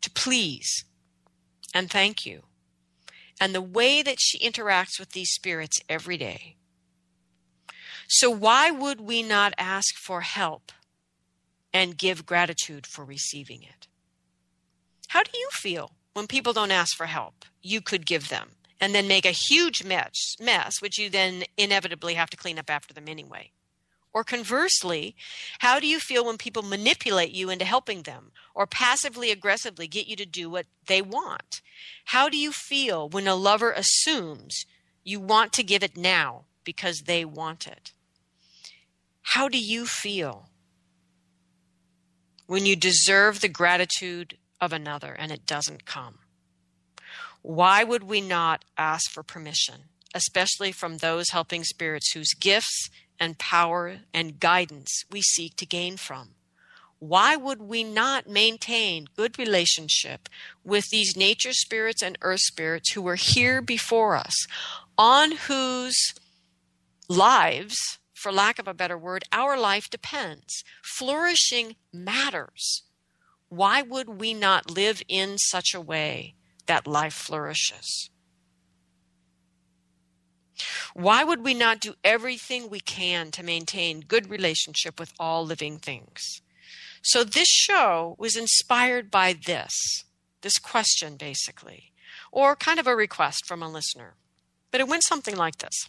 to 0.00 0.10
please 0.10 0.84
and 1.74 1.90
thank 1.90 2.26
you, 2.26 2.42
and 3.40 3.54
the 3.54 3.62
way 3.62 4.02
that 4.02 4.20
she 4.20 4.38
interacts 4.38 4.98
with 4.98 5.10
these 5.10 5.30
spirits 5.30 5.80
every 5.88 6.16
day. 6.16 6.56
So, 8.08 8.28
why 8.28 8.70
would 8.70 9.00
we 9.00 9.22
not 9.22 9.54
ask 9.56 9.94
for 9.96 10.22
help 10.22 10.72
and 11.72 11.96
give 11.96 12.26
gratitude 12.26 12.86
for 12.86 13.04
receiving 13.04 13.62
it? 13.62 13.86
How 15.08 15.22
do 15.22 15.30
you 15.34 15.48
feel 15.52 15.92
when 16.12 16.26
people 16.26 16.52
don't 16.52 16.72
ask 16.72 16.96
for 16.96 17.06
help? 17.06 17.44
You 17.62 17.80
could 17.80 18.06
give 18.06 18.28
them 18.28 18.50
and 18.80 18.94
then 18.94 19.06
make 19.06 19.26
a 19.26 19.30
huge 19.30 19.84
mess, 19.84 20.34
mess, 20.40 20.80
which 20.80 20.98
you 20.98 21.10
then 21.10 21.44
inevitably 21.56 22.14
have 22.14 22.30
to 22.30 22.36
clean 22.36 22.58
up 22.58 22.70
after 22.70 22.94
them 22.94 23.04
anyway. 23.06 23.52
Or 24.12 24.24
conversely, 24.24 25.14
how 25.60 25.78
do 25.78 25.86
you 25.86 26.00
feel 26.00 26.24
when 26.24 26.36
people 26.36 26.62
manipulate 26.62 27.30
you 27.30 27.48
into 27.48 27.64
helping 27.64 28.02
them 28.02 28.32
or 28.54 28.66
passively 28.66 29.30
aggressively 29.30 29.86
get 29.86 30.08
you 30.08 30.16
to 30.16 30.26
do 30.26 30.50
what 30.50 30.66
they 30.86 31.00
want? 31.00 31.60
How 32.06 32.28
do 32.28 32.36
you 32.36 32.50
feel 32.50 33.08
when 33.08 33.28
a 33.28 33.36
lover 33.36 33.70
assumes 33.70 34.66
you 35.04 35.20
want 35.20 35.52
to 35.54 35.62
give 35.62 35.84
it 35.84 35.96
now 35.96 36.44
because 36.64 37.02
they 37.06 37.24
want 37.24 37.68
it? 37.68 37.92
How 39.22 39.48
do 39.48 39.58
you 39.58 39.86
feel 39.86 40.48
when 42.46 42.66
you 42.66 42.74
deserve 42.74 43.40
the 43.40 43.48
gratitude 43.48 44.36
of 44.60 44.72
another 44.72 45.12
and 45.12 45.30
it 45.30 45.46
doesn't 45.46 45.84
come? 45.84 46.18
Why 47.42 47.84
would 47.84 48.02
we 48.02 48.20
not 48.20 48.64
ask 48.76 49.08
for 49.10 49.22
permission, 49.22 49.84
especially 50.14 50.72
from 50.72 50.98
those 50.98 51.30
helping 51.30 51.62
spirits 51.64 52.12
whose 52.12 52.34
gifts 52.34 52.90
and 53.20 53.38
power 53.38 53.98
and 54.12 54.40
guidance 54.40 55.04
we 55.10 55.20
seek 55.20 55.54
to 55.56 55.66
gain 55.66 55.96
from? 55.98 56.30
Why 56.98 57.36
would 57.36 57.62
we 57.62 57.82
not 57.84 58.28
maintain 58.28 59.06
good 59.16 59.38
relationship 59.38 60.28
with 60.64 60.90
these 60.90 61.16
nature 61.16 61.52
spirits 61.52 62.02
and 62.02 62.18
earth 62.20 62.40
spirits 62.40 62.92
who 62.92 63.02
were 63.02 63.16
here 63.16 63.62
before 63.62 64.16
us, 64.16 64.46
on 64.98 65.32
whose 65.32 66.14
lives, 67.08 67.76
for 68.14 68.30
lack 68.30 68.58
of 68.58 68.68
a 68.68 68.74
better 68.74 68.98
word, 68.98 69.24
our 69.32 69.58
life 69.58 69.88
depends? 69.88 70.62
Flourishing 70.82 71.76
matters. 71.90 72.82
Why 73.48 73.80
would 73.80 74.20
we 74.20 74.34
not 74.34 74.70
live 74.70 75.02
in 75.08 75.38
such 75.38 75.72
a 75.74 75.80
way 75.80 76.34
that 76.66 76.86
life 76.86 77.14
flourishes? 77.14 78.10
Why 80.94 81.24
would 81.24 81.44
we 81.44 81.54
not 81.54 81.80
do 81.80 81.94
everything 82.04 82.68
we 82.68 82.80
can 82.80 83.30
to 83.32 83.42
maintain 83.42 84.00
good 84.00 84.30
relationship 84.30 84.98
with 84.98 85.12
all 85.18 85.44
living 85.44 85.78
things? 85.78 86.42
So 87.02 87.24
this 87.24 87.48
show 87.48 88.16
was 88.18 88.36
inspired 88.36 89.10
by 89.10 89.34
this, 89.46 89.72
this 90.42 90.58
question 90.58 91.16
basically, 91.16 91.92
or 92.30 92.56
kind 92.56 92.78
of 92.78 92.86
a 92.86 92.96
request 92.96 93.46
from 93.46 93.62
a 93.62 93.70
listener. 93.70 94.14
But 94.70 94.80
it 94.80 94.88
went 94.88 95.04
something 95.04 95.36
like 95.36 95.58
this. 95.58 95.88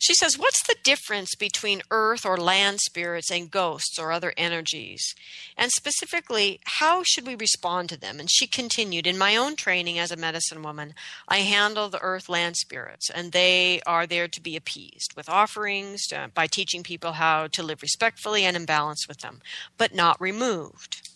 She 0.00 0.14
says, 0.14 0.38
What's 0.38 0.62
the 0.62 0.76
difference 0.82 1.34
between 1.34 1.82
earth 1.90 2.24
or 2.24 2.38
land 2.38 2.80
spirits 2.80 3.30
and 3.30 3.50
ghosts 3.50 3.98
or 3.98 4.12
other 4.12 4.32
energies? 4.34 5.14
And 5.58 5.70
specifically, 5.70 6.58
how 6.64 7.02
should 7.04 7.26
we 7.26 7.34
respond 7.34 7.90
to 7.90 7.98
them? 7.98 8.18
And 8.18 8.30
she 8.30 8.46
continued, 8.46 9.06
In 9.06 9.18
my 9.18 9.36
own 9.36 9.56
training 9.56 9.98
as 9.98 10.10
a 10.10 10.16
medicine 10.16 10.62
woman, 10.62 10.94
I 11.28 11.40
handle 11.40 11.90
the 11.90 12.00
earth 12.00 12.30
land 12.30 12.56
spirits, 12.56 13.10
and 13.10 13.32
they 13.32 13.82
are 13.86 14.06
there 14.06 14.26
to 14.26 14.40
be 14.40 14.56
appeased 14.56 15.12
with 15.16 15.28
offerings 15.28 16.06
uh, 16.16 16.28
by 16.34 16.46
teaching 16.46 16.82
people 16.82 17.12
how 17.12 17.48
to 17.48 17.62
live 17.62 17.82
respectfully 17.82 18.44
and 18.44 18.56
in 18.56 18.64
balance 18.64 19.06
with 19.06 19.18
them, 19.18 19.42
but 19.76 19.94
not 19.94 20.18
removed. 20.18 21.10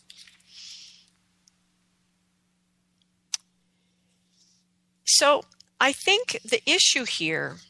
So 5.06 5.44
I 5.80 5.92
think 5.92 6.38
the 6.44 6.60
issue 6.70 7.06
here 7.06 7.60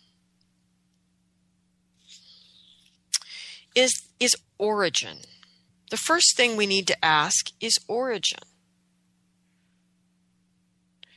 is, 3.75 3.93
is 4.21 4.37
origin. 4.59 5.19
The 5.91 5.97
first 5.97 6.37
thing 6.37 6.57
we 6.57 6.67
need 6.67 6.87
to 6.89 7.05
ask 7.05 7.51
is 7.61 7.79
origin. 7.89 8.41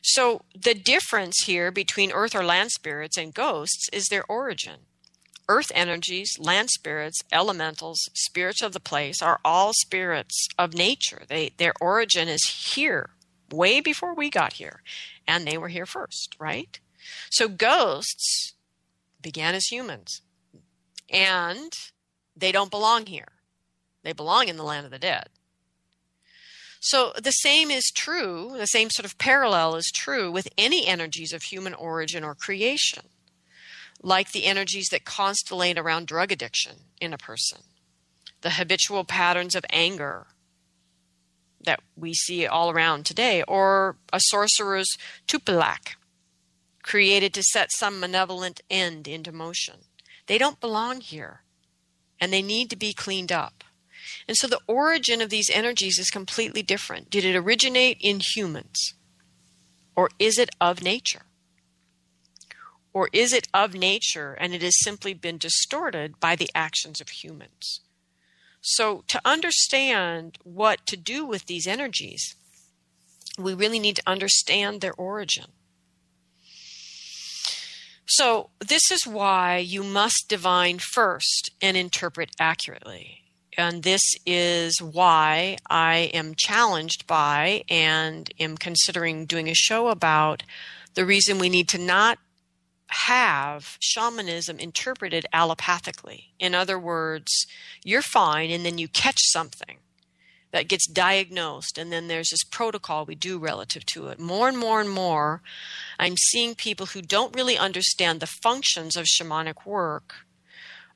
So, 0.10 0.44
the 0.56 0.74
difference 0.74 1.36
here 1.46 1.70
between 1.70 2.14
earth 2.14 2.34
or 2.34 2.46
land 2.46 2.72
spirits 2.72 3.18
and 3.18 3.34
ghosts 3.34 3.90
is 3.92 4.06
their 4.06 4.24
origin. 4.30 4.86
Earth 5.50 5.70
energies, 5.76 6.32
land 6.40 6.70
spirits, 6.70 7.20
elementals, 7.32 8.00
spirits 8.14 8.62
of 8.62 8.72
the 8.72 8.80
place 8.80 9.22
are 9.22 9.40
all 9.44 9.74
spirits 9.74 10.48
of 10.58 10.74
nature. 10.74 11.24
They, 11.28 11.52
their 11.58 11.74
origin 11.82 12.30
is 12.30 12.44
here, 12.74 13.10
way 13.52 13.82
before 13.82 14.14
we 14.14 14.30
got 14.30 14.54
here, 14.54 14.82
and 15.28 15.46
they 15.46 15.58
were 15.58 15.68
here 15.68 15.86
first, 15.86 16.38
right? 16.40 16.80
So, 17.30 17.50
ghosts 17.50 18.54
began 19.22 19.56
as 19.56 19.66
humans. 19.66 20.22
And 21.10 21.74
they 22.38 22.52
don't 22.52 22.72
belong 22.72 23.08
here. 23.08 23.30
They 24.04 24.14
belong 24.14 24.48
in 24.48 24.58
the 24.58 24.64
land 24.64 24.86
of 24.86 24.92
the 24.92 25.00
dead. 25.00 25.30
So 26.80 27.12
the 27.22 27.32
same 27.32 27.72
is 27.72 27.92
true, 27.94 28.54
the 28.56 28.68
same 28.68 28.90
sort 28.90 29.06
of 29.06 29.18
parallel 29.18 29.76
is 29.76 29.92
true 29.94 30.32
with 30.32 30.48
any 30.58 30.86
energies 30.86 31.34
of 31.34 31.44
human 31.44 31.74
origin 31.74 32.24
or 32.24 32.36
creation, 32.36 33.04
like 34.02 34.32
the 34.32 34.46
energies 34.46 34.88
that 34.92 35.04
constellate 35.04 35.78
around 35.78 36.08
drug 36.08 36.32
addiction 36.32 36.74
in 37.02 37.14
a 37.14 37.18
person, 37.18 37.62
the 38.42 38.52
habitual 38.52 39.04
patterns 39.04 39.56
of 39.56 39.66
anger 39.72 40.28
that 41.66 41.82
we 41.96 42.14
see 42.14 42.46
all 42.46 42.70
around 42.70 43.06
today, 43.06 43.44
or 43.48 43.98
a 44.14 44.20
sorcerer's 44.22 44.96
tupilak, 45.28 45.96
created 46.84 47.34
to 47.34 47.44
set 47.44 47.72
some 47.72 48.00
malevolent 48.00 48.62
end 48.70 49.08
into 49.08 49.32
motion. 49.32 49.80
They 50.28 50.38
don't 50.38 50.62
belong 50.62 51.02
here 51.02 51.42
and 52.20 52.32
they 52.32 52.42
need 52.42 52.70
to 52.70 52.76
be 52.76 52.94
cleaned 52.94 53.32
up. 53.32 53.64
And 54.28 54.36
so 54.38 54.48
the 54.48 54.62
origin 54.68 55.22
of 55.22 55.30
these 55.30 55.50
energies 55.50 55.98
is 55.98 56.10
completely 56.10 56.62
different. 56.62 57.10
Did 57.10 57.26
it 57.26 57.36
originate 57.36 57.98
in 58.02 58.22
humans? 58.36 58.94
Or 59.96 60.10
is 60.20 60.38
it 60.38 60.50
of 60.60 60.84
nature? 60.84 61.24
Or 62.94 63.10
is 63.14 63.34
it 63.34 63.48
of 63.54 63.74
nature 63.74 64.34
and 64.34 64.54
it 64.54 64.62
has 64.62 64.84
simply 64.84 65.14
been 65.14 65.38
distorted 65.38 66.20
by 66.20 66.36
the 66.36 66.50
actions 66.56 67.00
of 67.00 67.10
humans? 67.10 67.82
So, 68.62 69.04
to 69.08 69.22
understand 69.24 70.40
what 70.44 70.86
to 70.88 70.98
do 70.98 71.26
with 71.26 71.46
these 71.46 71.68
energies, 71.68 72.36
we 73.38 73.54
really 73.54 73.80
need 73.80 73.96
to 73.98 74.10
understand 74.10 74.82
their 74.82 74.96
origin. 74.96 75.46
So, 78.08 78.50
this 78.60 78.90
is 78.90 79.06
why 79.06 79.58
you 79.58 79.84
must 79.84 80.26
divine 80.30 80.80
first 80.80 81.52
and 81.62 81.76
interpret 81.76 82.30
accurately. 82.40 83.24
And 83.58 83.84
this 83.84 84.02
is 84.26 84.82
why 84.82 85.58
I 85.70 86.12
am 86.14 86.36
challenged 86.36 87.06
by 87.08 87.64
and 87.70 88.30
am 88.40 88.58
considering 88.58 89.26
doing 89.26 89.50
a 89.50 89.56
show 89.56 89.88
about 89.88 90.44
the 90.94 91.06
reason 91.06 91.38
we 91.38 91.50
need 91.50 91.68
to 91.70 91.78
not 91.78 92.20
have 92.90 93.78
shamanism 93.82 94.58
interpreted 94.60 95.26
allopathically. 95.34 96.26
In 96.40 96.56
other 96.56 96.80
words, 96.80 97.46
you're 97.84 98.02
fine 98.02 98.52
and 98.52 98.66
then 98.66 98.78
you 98.78 98.88
catch 98.88 99.20
something 99.20 99.80
that 100.52 100.68
gets 100.68 100.88
diagnosed 100.88 101.78
and 101.78 101.92
then 101.92 102.08
there's 102.08 102.30
this 102.30 102.44
protocol 102.44 103.06
we 103.06 103.16
do 103.16 103.38
relative 103.38 103.86
to 103.86 104.08
it. 104.08 104.20
More 104.20 104.48
and 104.48 104.58
more 104.58 104.80
and 104.82 104.90
more 104.90 105.42
i'm 106.00 106.16
seeing 106.18 106.56
people 106.56 106.88
who 106.88 107.02
don't 107.02 107.36
really 107.36 107.58
understand 107.58 108.20
the 108.20 108.28
functions 108.28 108.96
of 108.96 109.06
shamanic 109.06 109.66
work 109.66 110.16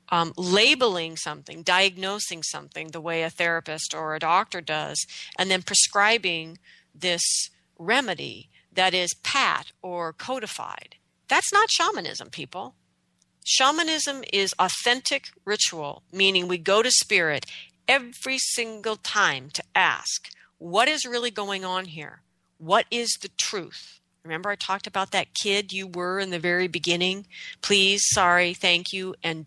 um, 0.08 0.32
labeling 0.36 1.16
something 1.16 1.62
diagnosing 1.62 2.42
something 2.42 2.88
the 2.88 3.00
way 3.00 3.22
a 3.22 3.30
therapist 3.30 3.94
or 3.94 4.14
a 4.14 4.18
doctor 4.20 4.60
does 4.60 5.04
and 5.38 5.50
then 5.50 5.62
prescribing 5.62 6.58
this 6.94 7.22
remedy 7.78 8.48
that 8.74 8.94
is 8.94 9.14
pat 9.22 9.72
or 9.82 10.12
codified. 10.12 10.96
That's 11.28 11.52
not 11.52 11.70
shamanism 11.70 12.30
people. 12.30 12.74
Shamanism 13.44 14.22
is 14.32 14.54
authentic 14.58 15.30
ritual, 15.44 16.02
meaning 16.12 16.46
we 16.46 16.58
go 16.58 16.82
to 16.82 16.90
spirit 16.90 17.44
every 17.88 18.38
single 18.38 18.96
time 18.96 19.50
to 19.50 19.62
ask, 19.74 20.30
what 20.58 20.88
is 20.88 21.04
really 21.04 21.30
going 21.30 21.64
on 21.64 21.86
here? 21.86 22.22
What 22.58 22.86
is 22.90 23.18
the 23.20 23.30
truth? 23.40 24.00
Remember, 24.24 24.50
I 24.50 24.56
talked 24.56 24.86
about 24.86 25.10
that 25.10 25.34
kid 25.34 25.72
you 25.72 25.86
were 25.86 26.20
in 26.20 26.30
the 26.30 26.38
very 26.38 26.68
beginning? 26.68 27.26
Please, 27.60 28.02
sorry, 28.06 28.54
thank 28.54 28.92
you, 28.92 29.16
and 29.22 29.46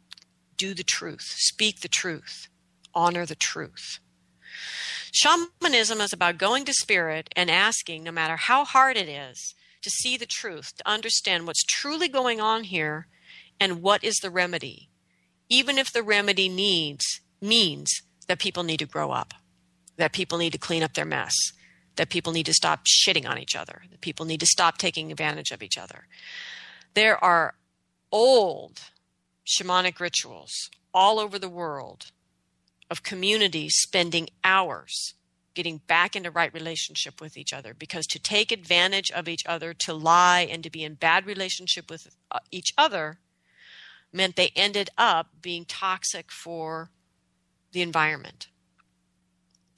do 0.57 0.73
the 0.73 0.83
truth. 0.83 1.23
Speak 1.37 1.81
the 1.81 1.87
truth. 1.87 2.49
Honor 2.93 3.25
the 3.25 3.35
truth. 3.35 3.99
Shamanism 5.13 6.01
is 6.01 6.11
about 6.11 6.37
going 6.37 6.65
to 6.65 6.73
spirit 6.73 7.29
and 7.35 7.49
asking, 7.49 8.03
no 8.03 8.11
matter 8.11 8.35
how 8.35 8.65
hard 8.65 8.97
it 8.97 9.07
is, 9.07 9.55
to 9.81 9.89
see 9.89 10.17
the 10.17 10.25
truth, 10.25 10.73
to 10.77 10.89
understand 10.89 11.47
what's 11.47 11.63
truly 11.63 12.09
going 12.09 12.41
on 12.41 12.65
here 12.65 13.07
and 13.59 13.81
what 13.81 14.03
is 14.03 14.15
the 14.17 14.29
remedy, 14.29 14.89
even 15.47 15.77
if 15.77 15.93
the 15.93 16.03
remedy 16.03 16.49
needs 16.49 17.21
means 17.39 18.01
that 18.27 18.39
people 18.39 18.63
need 18.63 18.79
to 18.79 18.85
grow 18.85 19.11
up, 19.11 19.33
that 19.97 20.13
people 20.13 20.37
need 20.37 20.53
to 20.53 20.57
clean 20.57 20.83
up 20.83 20.93
their 20.93 21.05
mess, 21.05 21.35
that 21.95 22.09
people 22.09 22.33
need 22.33 22.45
to 22.45 22.53
stop 22.53 22.85
shitting 22.85 23.27
on 23.27 23.37
each 23.37 23.55
other, 23.55 23.83
that 23.91 24.01
people 24.01 24.25
need 24.25 24.39
to 24.39 24.45
stop 24.45 24.77
taking 24.77 25.11
advantage 25.11 25.51
of 25.51 25.63
each 25.63 25.77
other. 25.77 26.07
There 26.93 27.21
are 27.23 27.55
old 28.11 28.81
shamanic 29.45 29.99
rituals 29.99 30.69
all 30.93 31.19
over 31.19 31.37
the 31.37 31.49
world 31.49 32.11
of 32.89 33.03
communities 33.03 33.75
spending 33.77 34.29
hours 34.43 35.13
getting 35.53 35.77
back 35.87 36.15
into 36.15 36.29
right 36.29 36.53
relationship 36.53 37.21
with 37.21 37.37
each 37.37 37.53
other 37.53 37.73
because 37.73 38.05
to 38.05 38.19
take 38.19 38.51
advantage 38.51 39.09
of 39.11 39.27
each 39.27 39.45
other 39.45 39.73
to 39.73 39.93
lie 39.93 40.47
and 40.49 40.63
to 40.63 40.69
be 40.69 40.83
in 40.83 40.93
bad 40.93 41.25
relationship 41.25 41.89
with 41.89 42.07
uh, 42.29 42.39
each 42.51 42.73
other 42.77 43.19
meant 44.11 44.35
they 44.35 44.51
ended 44.55 44.89
up 44.97 45.27
being 45.41 45.65
toxic 45.65 46.31
for 46.31 46.89
the 47.75 47.81
environment. 47.83 48.47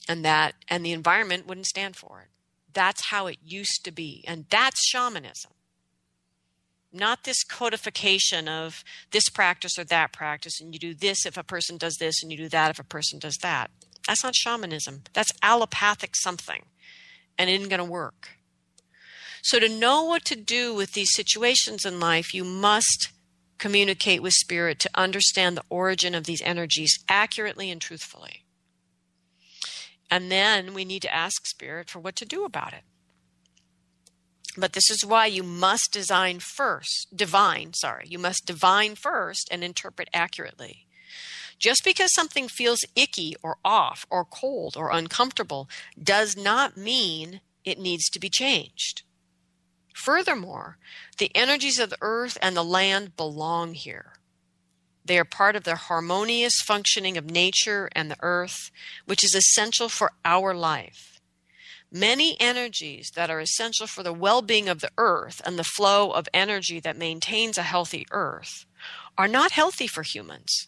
And 0.07 0.23
that 0.23 0.53
and 0.69 0.85
the 0.85 0.93
environment 0.93 1.47
wouldn't 1.47 1.65
stand 1.65 1.97
for 1.97 2.21
it. 2.21 2.29
That's 2.71 3.07
how 3.07 3.25
it 3.27 3.39
used 3.43 3.83
to 3.83 3.91
be. 3.91 4.23
And 4.25 4.45
that's 4.49 4.87
shamanism. 4.87 5.51
Not 6.93 7.23
this 7.23 7.43
codification 7.43 8.47
of 8.47 8.83
this 9.11 9.27
practice 9.29 9.77
or 9.77 9.83
that 9.85 10.13
practice 10.13 10.61
and 10.61 10.73
you 10.73 10.79
do 10.79 10.93
this 10.93 11.25
if 11.25 11.37
a 11.37 11.43
person 11.43 11.77
does 11.77 11.97
this 11.97 12.21
and 12.21 12.31
you 12.31 12.37
do 12.37 12.49
that 12.49 12.69
if 12.69 12.79
a 12.79 12.83
person 12.83 13.19
does 13.19 13.37
that. 13.41 13.71
That's 14.07 14.23
not 14.23 14.35
shamanism. 14.35 15.01
That's 15.13 15.31
allopathic 15.43 16.15
something. 16.15 16.63
And 17.37 17.49
it 17.49 17.53
isn't 17.53 17.69
going 17.69 17.79
to 17.79 17.83
work. 17.83 18.29
So 19.41 19.59
to 19.59 19.67
know 19.67 20.03
what 20.03 20.23
to 20.25 20.35
do 20.35 20.73
with 20.73 20.93
these 20.93 21.13
situations 21.13 21.83
in 21.83 21.99
life 21.99 22.33
you 22.33 22.43
must 22.43 23.09
communicate 23.57 24.21
with 24.21 24.33
spirit 24.33 24.79
to 24.79 24.89
understand 24.95 25.55
the 25.55 25.63
origin 25.69 26.15
of 26.15 26.25
these 26.25 26.41
energies 26.43 26.97
accurately 27.09 27.69
and 27.69 27.81
truthfully 27.81 28.43
and 30.09 30.31
then 30.31 30.73
we 30.73 30.85
need 30.85 31.01
to 31.01 31.13
ask 31.13 31.45
spirit 31.45 31.89
for 31.89 31.99
what 31.99 32.15
to 32.15 32.25
do 32.25 32.45
about 32.45 32.73
it 32.73 32.83
but 34.57 34.73
this 34.73 34.89
is 34.89 35.05
why 35.05 35.27
you 35.27 35.43
must 35.43 35.89
design 35.91 36.39
first, 36.39 37.15
divine, 37.15 37.73
sorry, 37.75 38.07
you 38.09 38.17
must 38.17 38.47
divine 38.47 38.95
first 38.95 39.47
and 39.51 39.63
interpret 39.63 40.09
accurately. 40.11 40.87
Just 41.59 41.83
because 41.85 42.13
something 42.13 42.47
feels 42.47 42.83
icky 42.95 43.35
or 43.43 43.57
off 43.63 44.05
or 44.09 44.25
cold 44.25 44.75
or 44.75 44.91
uncomfortable 44.91 45.69
does 46.01 46.35
not 46.35 46.75
mean 46.75 47.41
it 47.63 47.79
needs 47.79 48.09
to 48.09 48.19
be 48.19 48.29
changed. 48.29 49.03
Furthermore, 49.97 50.77
the 51.17 51.31
energies 51.35 51.79
of 51.79 51.89
the 51.89 51.97
earth 52.01 52.37
and 52.39 52.55
the 52.55 52.63
land 52.63 53.17
belong 53.17 53.73
here. 53.73 54.13
They 55.03 55.17
are 55.17 55.25
part 55.25 55.55
of 55.55 55.63
the 55.63 55.75
harmonious 55.75 56.61
functioning 56.61 57.17
of 57.17 57.31
nature 57.31 57.89
and 57.93 58.11
the 58.11 58.17
earth, 58.21 58.69
which 59.05 59.23
is 59.23 59.33
essential 59.33 59.89
for 59.89 60.11
our 60.23 60.53
life. 60.53 61.19
Many 61.91 62.39
energies 62.39 63.11
that 63.15 63.31
are 63.31 63.39
essential 63.39 63.87
for 63.87 64.03
the 64.03 64.13
well 64.13 64.43
being 64.43 64.69
of 64.69 64.81
the 64.81 64.91
earth 64.99 65.41
and 65.43 65.57
the 65.57 65.63
flow 65.63 66.11
of 66.11 66.29
energy 66.31 66.79
that 66.79 66.95
maintains 66.95 67.57
a 67.57 67.63
healthy 67.63 68.05
earth 68.11 68.65
are 69.17 69.27
not 69.27 69.51
healthy 69.51 69.87
for 69.87 70.03
humans. 70.03 70.67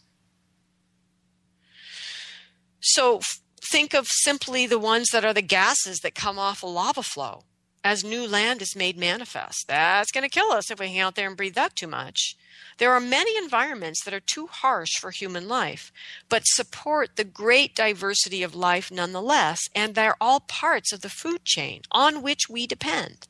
So 2.82 3.22
think 3.62 3.94
of 3.94 4.08
simply 4.08 4.66
the 4.66 4.80
ones 4.80 5.10
that 5.12 5.24
are 5.24 5.36
the 5.36 5.44
gases 5.44 6.00
that 6.00 6.16
come 6.16 6.40
off 6.40 6.64
a 6.64 6.68
lava 6.68 7.04
flow 7.04 7.44
as 7.84 8.04
new 8.04 8.28
land 8.28 8.62
is 8.62 8.76
made 8.76 8.98
manifest. 8.98 9.66
That's 9.68 10.12
going 10.12 10.24
to 10.24 10.30
kill 10.30 10.52
us 10.52 10.70
if 10.70 10.80
we 10.80 10.88
hang 10.88 11.00
out 11.00 11.16
there 11.16 11.28
and 11.28 11.38
breathe 11.38 11.56
that 11.56 11.76
too 11.76 11.88
much. 11.88 12.36
There 12.78 12.94
are 12.94 13.00
many 13.00 13.38
environments 13.38 14.04
that 14.04 14.14
are 14.14 14.22
too 14.22 14.48
harsh 14.48 14.92
for 15.00 15.12
human 15.12 15.48
life, 15.48 15.92
but 16.30 16.44
support 16.46 17.16
the 17.16 17.24
great 17.26 17.76
diversity 17.76 18.42
of 18.42 18.56
life 18.56 18.90
nonetheless, 18.92 19.60
and 19.76 19.96
they're 19.96 20.16
all 20.22 20.40
parts 20.40 20.94
of 20.94 21.02
the 21.02 21.10
food 21.10 21.44
chain 21.44 21.82
on 21.92 22.22
which 22.22 22.50
we 22.50 22.66
depend. 22.68 23.28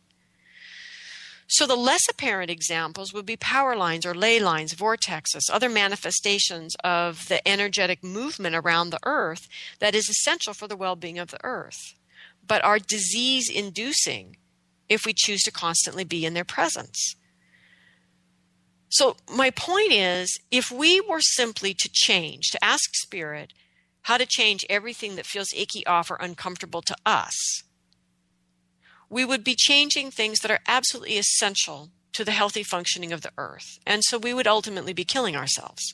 So 1.47 1.65
the 1.65 1.75
less 1.75 2.07
apparent 2.07 2.51
examples 2.51 3.12
would 3.12 3.25
be 3.25 3.35
power 3.35 3.75
lines 3.75 4.05
or 4.05 4.13
ley 4.13 4.39
lines, 4.39 4.75
vortexes, 4.75 5.49
other 5.51 5.67
manifestations 5.67 6.75
of 6.83 7.27
the 7.27 7.45
energetic 7.47 8.03
movement 8.03 8.55
around 8.55 8.91
the 8.91 8.99
earth 9.03 9.47
that 9.79 9.95
is 9.95 10.09
essential 10.09 10.53
for 10.53 10.67
the 10.67 10.77
well-being 10.77 11.17
of 11.17 11.31
the 11.31 11.43
earth, 11.43 11.95
but 12.49 12.65
are 12.65 12.79
disease 12.79 13.49
inducing 13.49 14.35
if 14.89 15.05
we 15.05 15.13
choose 15.15 15.43
to 15.43 15.51
constantly 15.51 16.03
be 16.03 16.25
in 16.25 16.33
their 16.33 16.43
presence. 16.43 17.15
So, 18.89 19.15
my 19.31 19.51
point 19.51 19.93
is 19.93 20.38
if 20.49 20.71
we 20.71 20.99
were 20.99 21.21
simply 21.21 21.75
to 21.75 21.89
change, 21.93 22.49
to 22.51 22.63
ask 22.63 22.89
Spirit 22.95 23.53
how 24.03 24.17
to 24.17 24.25
change 24.25 24.65
everything 24.67 25.15
that 25.15 25.27
feels 25.27 25.53
icky 25.55 25.85
off 25.85 26.09
or 26.09 26.15
uncomfortable 26.15 26.81
to 26.81 26.95
us, 27.05 27.62
we 29.09 29.23
would 29.23 29.43
be 29.43 29.55
changing 29.55 30.09
things 30.09 30.39
that 30.39 30.51
are 30.51 30.59
absolutely 30.67 31.19
essential 31.19 31.91
to 32.13 32.25
the 32.25 32.31
healthy 32.31 32.63
functioning 32.63 33.13
of 33.13 33.21
the 33.21 33.31
earth. 33.38 33.77
And 33.85 34.03
so 34.03 34.17
we 34.17 34.33
would 34.33 34.47
ultimately 34.47 34.93
be 34.93 35.05
killing 35.05 35.35
ourselves. 35.35 35.93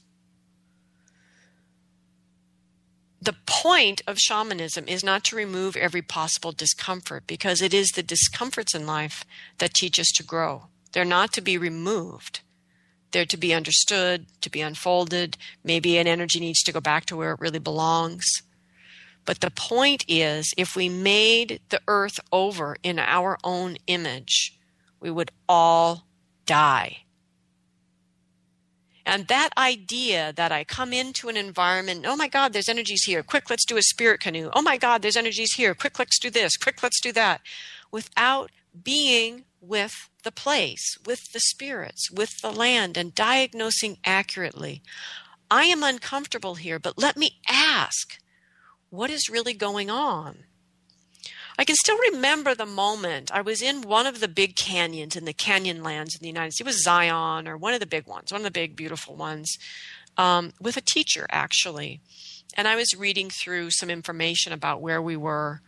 The 3.26 3.36
point 3.48 4.04
of 4.06 4.20
shamanism 4.20 4.88
is 4.88 5.04
not 5.04 5.24
to 5.24 5.36
remove 5.36 5.76
every 5.76 6.04
possible 6.04 6.52
discomfort 6.52 7.24
because 7.26 7.60
it 7.60 7.74
is 7.74 7.90
the 7.90 8.04
discomforts 8.04 8.76
in 8.76 8.86
life 8.86 9.26
that 9.58 9.74
teach 9.74 10.00
us 10.00 10.12
to 10.18 10.24
grow. 10.24 10.68
They're 10.92 11.06
not 11.06 11.34
to 11.34 11.42
be 11.42 11.58
removed. 11.58 12.42
They're 13.10 13.26
to 13.26 13.38
be 13.38 13.52
understood, 13.52 14.28
to 14.42 14.52
be 14.52 14.62
unfolded. 14.62 15.38
Maybe 15.64 15.98
an 15.98 16.06
energy 16.06 16.40
needs 16.40 16.62
to 16.62 16.72
go 16.72 16.80
back 16.80 17.08
to 17.08 17.16
where 17.16 17.32
it 17.32 17.40
really 17.40 17.58
belongs. 17.58 18.28
But 19.26 19.40
the 19.40 19.50
point 19.50 20.06
is, 20.08 20.54
if 20.56 20.76
we 20.76 20.88
made 20.88 21.62
the 21.70 21.82
earth 21.88 22.20
over 22.32 22.78
in 22.84 23.00
our 23.00 23.40
own 23.44 23.78
image, 23.88 24.56
we 25.00 25.10
would 25.10 25.32
all 25.50 26.06
die. 26.46 27.05
And 29.06 29.28
that 29.28 29.50
idea 29.58 30.34
that 30.36 30.52
I 30.52 30.64
come 30.64 30.92
into 30.92 31.30
an 31.30 31.38
environment, 31.38 32.06
oh 32.08 32.16
my 32.16 32.28
God, 32.28 32.54
there's 32.54 32.70
energies 32.70 33.04
here. 33.04 33.22
Quick, 33.22 33.50
let's 33.50 33.66
do 33.66 33.78
a 33.78 33.82
spirit 33.84 34.20
canoe. 34.20 34.50
Oh 34.54 34.64
my 34.64 34.78
God, 34.78 35.02
there's 35.02 35.18
energies 35.18 35.54
here. 35.54 35.76
Quick, 35.76 36.00
let's 36.00 36.18
do 36.18 36.32
this. 36.32 36.58
Quick, 36.58 36.82
let's 36.82 37.00
do 37.00 37.12
that. 37.12 37.42
Without 37.92 38.50
being 38.84 39.46
with 39.62 40.10
the 40.24 40.32
place, 40.32 40.98
with 41.06 41.32
the 41.34 41.40
spirits, 41.40 42.10
with 42.12 42.42
the 42.42 42.52
land, 42.52 42.98
and 42.98 43.16
diagnosing 43.16 43.98
accurately. 44.04 44.82
I 45.50 45.66
am 45.66 45.84
uncomfortable 45.84 46.56
here, 46.56 46.80
but 46.80 46.98
let 46.98 47.16
me 47.16 47.40
ask 47.48 48.18
what 48.90 49.10
is 49.10 49.30
really 49.30 49.54
going 49.54 49.90
on? 49.90 50.46
I 51.58 51.64
can 51.64 51.76
still 51.76 51.98
remember 52.12 52.54
the 52.54 52.66
moment 52.66 53.32
I 53.34 53.42
was 53.42 53.62
in 53.62 53.82
one 53.82 54.06
of 54.06 54.20
the 54.20 54.28
big 54.28 54.56
canyons 54.56 55.16
in 55.16 55.26
the 55.26 55.34
canyon 55.34 55.84
lands 55.84 56.16
in 56.16 56.22
the 56.22 56.28
United 56.28 56.54
States. 56.54 56.62
It 56.62 56.68
was 56.68 56.84
Zion 56.84 57.48
or 57.48 57.58
one 57.58 57.74
of 57.74 57.80
the 57.80 57.86
big 57.86 58.08
ones, 58.08 58.32
one 58.32 58.42
of 58.42 58.46
the 58.46 58.52
big, 58.52 58.76
beautiful 58.76 59.16
ones, 59.16 59.58
um, 60.18 60.52
with 60.60 60.78
a 60.78 60.82
teacher 60.82 61.28
actually. 61.30 62.02
And 62.56 62.68
I 62.68 62.76
was 62.76 62.96
reading 62.98 63.30
through 63.30 63.72
some 63.72 63.90
information 63.90 64.54
about 64.54 64.82
where 64.82 65.02
we 65.02 65.16
were. 65.18 65.62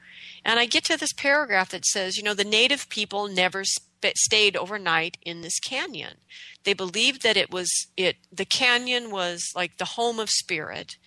And 0.43 0.59
I 0.59 0.65
get 0.65 0.85
to 0.85 0.97
this 0.97 1.13
paragraph 1.13 1.69
that 1.69 1.85
says, 1.85 2.17
you 2.17 2.23
know, 2.23 2.33
the 2.33 2.43
native 2.43 2.87
people 2.89 3.27
never 3.27 3.63
sp- 3.67 4.15
stayed 4.15 4.55
overnight 4.55 5.17
in 5.21 5.41
this 5.41 5.59
canyon. 5.59 6.17
They 6.63 6.73
believed 6.73 7.23
that 7.23 7.37
it 7.37 7.51
was 7.51 7.69
it 7.95 8.17
the 8.31 8.45
canyon 8.45 9.11
was 9.11 9.51
like 9.55 9.77
the 9.77 9.85
home 9.85 10.19
of 10.19 10.29
spirit, 10.29 10.97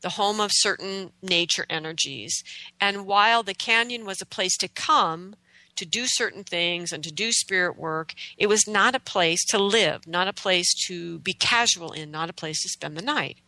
the 0.00 0.10
home 0.10 0.40
of 0.40 0.50
certain 0.52 1.12
nature 1.22 1.66
energies. 1.68 2.42
And 2.80 3.06
while 3.06 3.42
the 3.42 3.54
canyon 3.54 4.04
was 4.04 4.20
a 4.20 4.26
place 4.26 4.56
to 4.58 4.68
come 4.68 5.34
to 5.76 5.86
do 5.86 6.04
certain 6.06 6.42
things 6.42 6.92
and 6.92 7.04
to 7.04 7.12
do 7.12 7.30
spirit 7.32 7.78
work, 7.78 8.14
it 8.36 8.48
was 8.48 8.66
not 8.66 8.94
a 8.94 9.00
place 9.00 9.44
to 9.46 9.58
live, 9.58 10.06
not 10.06 10.28
a 10.28 10.32
place 10.32 10.74
to 10.86 11.20
be 11.20 11.32
casual 11.32 11.92
in, 11.92 12.10
not 12.10 12.30
a 12.30 12.32
place 12.32 12.62
to 12.62 12.68
spend 12.68 12.96
the 12.96 13.02
night. 13.02 13.38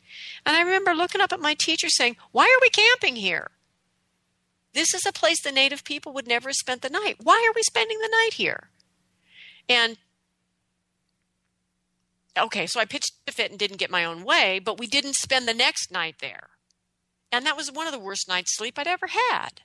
And 0.46 0.56
I 0.56 0.62
remember 0.62 0.94
looking 0.94 1.20
up 1.20 1.32
at 1.32 1.40
my 1.40 1.54
teacher 1.54 1.88
saying, 1.88 2.16
Why 2.32 2.44
are 2.44 2.62
we 2.62 2.70
camping 2.70 3.16
here? 3.16 3.50
This 4.72 4.94
is 4.94 5.04
a 5.04 5.12
place 5.12 5.42
the 5.42 5.50
native 5.50 5.82
people 5.84 6.12
would 6.12 6.28
never 6.28 6.48
have 6.48 6.56
spent 6.56 6.82
the 6.82 6.90
night. 6.90 7.16
Why 7.20 7.44
are 7.48 7.54
we 7.54 7.62
spending 7.62 7.98
the 7.98 8.08
night 8.08 8.34
here? 8.34 8.70
And 9.68 9.98
okay, 12.38 12.66
so 12.66 12.80
I 12.80 12.84
pitched 12.84 13.12
a 13.28 13.32
fit 13.32 13.50
and 13.50 13.58
didn't 13.58 13.78
get 13.78 13.90
my 13.90 14.04
own 14.04 14.24
way, 14.24 14.58
but 14.58 14.78
we 14.78 14.86
didn't 14.86 15.14
spend 15.14 15.46
the 15.46 15.54
next 15.54 15.90
night 15.90 16.16
there. 16.20 16.50
And 17.32 17.46
that 17.46 17.56
was 17.56 17.70
one 17.70 17.86
of 17.86 17.92
the 17.92 17.98
worst 17.98 18.28
nights' 18.28 18.56
sleep 18.56 18.78
I'd 18.78 18.86
ever 18.86 19.06
had. 19.06 19.62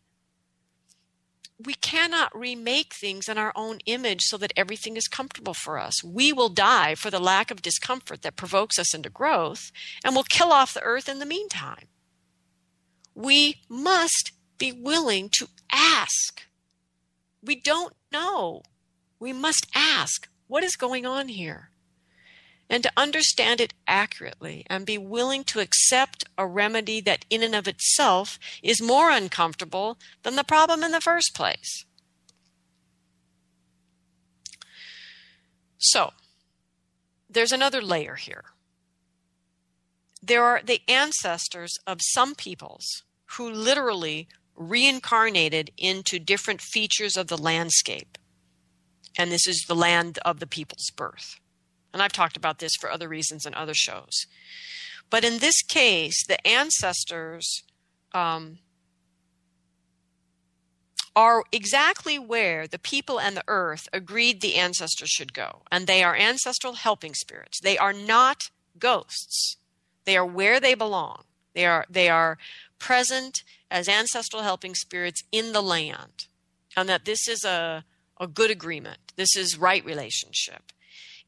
We 1.64 1.74
cannot 1.74 2.38
remake 2.38 2.94
things 2.94 3.30
in 3.30 3.38
our 3.38 3.54
own 3.56 3.80
image 3.86 4.22
so 4.24 4.38
that 4.38 4.52
everything 4.58 4.98
is 4.98 5.08
comfortable 5.08 5.54
for 5.54 5.80
us. 5.80 6.04
We 6.04 6.34
will 6.34 6.50
die 6.50 6.96
for 6.96 7.10
the 7.10 7.20
lack 7.20 7.50
of 7.50 7.62
discomfort 7.62 8.24
that 8.24 8.36
provokes 8.36 8.78
us 8.78 8.94
into 8.94 9.10
growth, 9.10 9.72
and 10.04 10.14
we'll 10.14 10.26
kill 10.26 10.52
off 10.52 10.74
the 10.74 10.84
earth 10.84 11.08
in 11.08 11.20
the 11.20 11.26
meantime. 11.26 11.88
We 13.14 13.62
must 13.70 14.34
be 14.58 14.72
willing 14.74 15.30
to 15.38 15.48
ask. 15.72 16.42
We 17.42 17.56
don't 17.56 17.94
know. 18.12 18.64
We 19.20 19.32
must 19.32 19.68
ask 19.74 20.28
what 20.48 20.64
is 20.64 20.76
going 20.76 21.06
on 21.06 21.30
here? 21.30 21.70
And 22.70 22.82
to 22.84 22.92
understand 22.98 23.62
it 23.62 23.74
accurately 23.88 24.66
and 24.68 24.86
be 24.86 24.98
willing 24.98 25.44
to 25.46 25.60
accept 25.60 26.24
a 26.38 26.48
remedy 26.48 27.00
that, 27.02 27.26
in 27.30 27.44
and 27.44 27.54
of 27.54 27.68
itself, 27.68 28.40
is 28.64 28.82
more 28.82 29.12
uncomfortable 29.12 30.00
than 30.24 30.36
the 30.36 30.44
problem 30.44 30.84
in 30.84 30.92
the 30.92 31.02
first 31.02 31.36
place. 31.36 31.86
So, 35.78 36.14
there's 37.30 37.52
another 37.52 37.82
layer 37.82 38.16
here. 38.16 38.46
There 40.24 40.44
are 40.44 40.62
the 40.64 40.82
ancestors 40.88 41.78
of 41.86 42.00
some 42.02 42.34
peoples 42.34 43.04
who 43.38 43.50
literally 43.50 44.28
reincarnated 44.56 45.70
into 45.78 46.18
different 46.18 46.62
features 46.62 47.16
of 47.16 47.28
the 47.28 47.38
landscape. 47.38 48.18
And 49.18 49.32
this 49.32 49.48
is 49.48 49.66
the 49.68 49.76
land 49.76 50.18
of 50.26 50.40
the 50.40 50.48
people's 50.48 50.90
birth. 50.96 51.40
And 51.96 52.04
I've 52.04 52.12
talked 52.12 52.36
about 52.36 52.60
this 52.60 52.74
for 52.78 52.92
other 52.92 53.08
reasons 53.08 53.46
in 53.46 53.54
other 53.54 53.74
shows. 53.74 54.28
But 55.10 55.24
in 55.24 55.38
this 55.38 55.62
case, 55.62 56.26
the 56.28 56.46
ancestors 56.46 57.64
um, 58.14 58.58
are 61.16 61.46
exactly 61.54 62.20
where 62.20 62.68
the 62.68 62.78
people 62.78 63.18
and 63.18 63.38
the 63.38 63.46
earth 63.48 63.88
agreed 63.94 64.42
the 64.42 64.56
ancestors 64.56 65.08
should 65.08 65.34
go. 65.34 65.62
And 65.72 65.88
they 65.88 66.04
are 66.04 66.18
ancestral 66.18 66.74
helping 66.74 67.14
spirits. 67.14 67.62
They 67.62 67.78
are 67.78 67.94
not 67.94 68.50
ghosts. 68.78 69.56
They 70.04 70.18
are 70.18 70.26
where 70.26 70.60
they 70.60 70.74
belong. 70.74 71.24
They 71.54 71.66
are, 71.66 71.86
they 71.90 72.10
are 72.10 72.38
present 72.78 73.42
as 73.72 73.88
ancestral 73.88 74.44
helping 74.44 74.76
spirits 74.76 75.24
in 75.32 75.54
the 75.54 75.62
land. 75.62 76.28
And 76.76 76.90
that 76.90 77.06
this 77.06 77.26
is 77.30 77.46
a, 77.46 77.86
a 78.20 78.28
good 78.28 78.52
agreement. 78.52 79.14
This 79.16 79.38
is 79.38 79.58
right 79.58 79.86
relationship. 79.86 80.74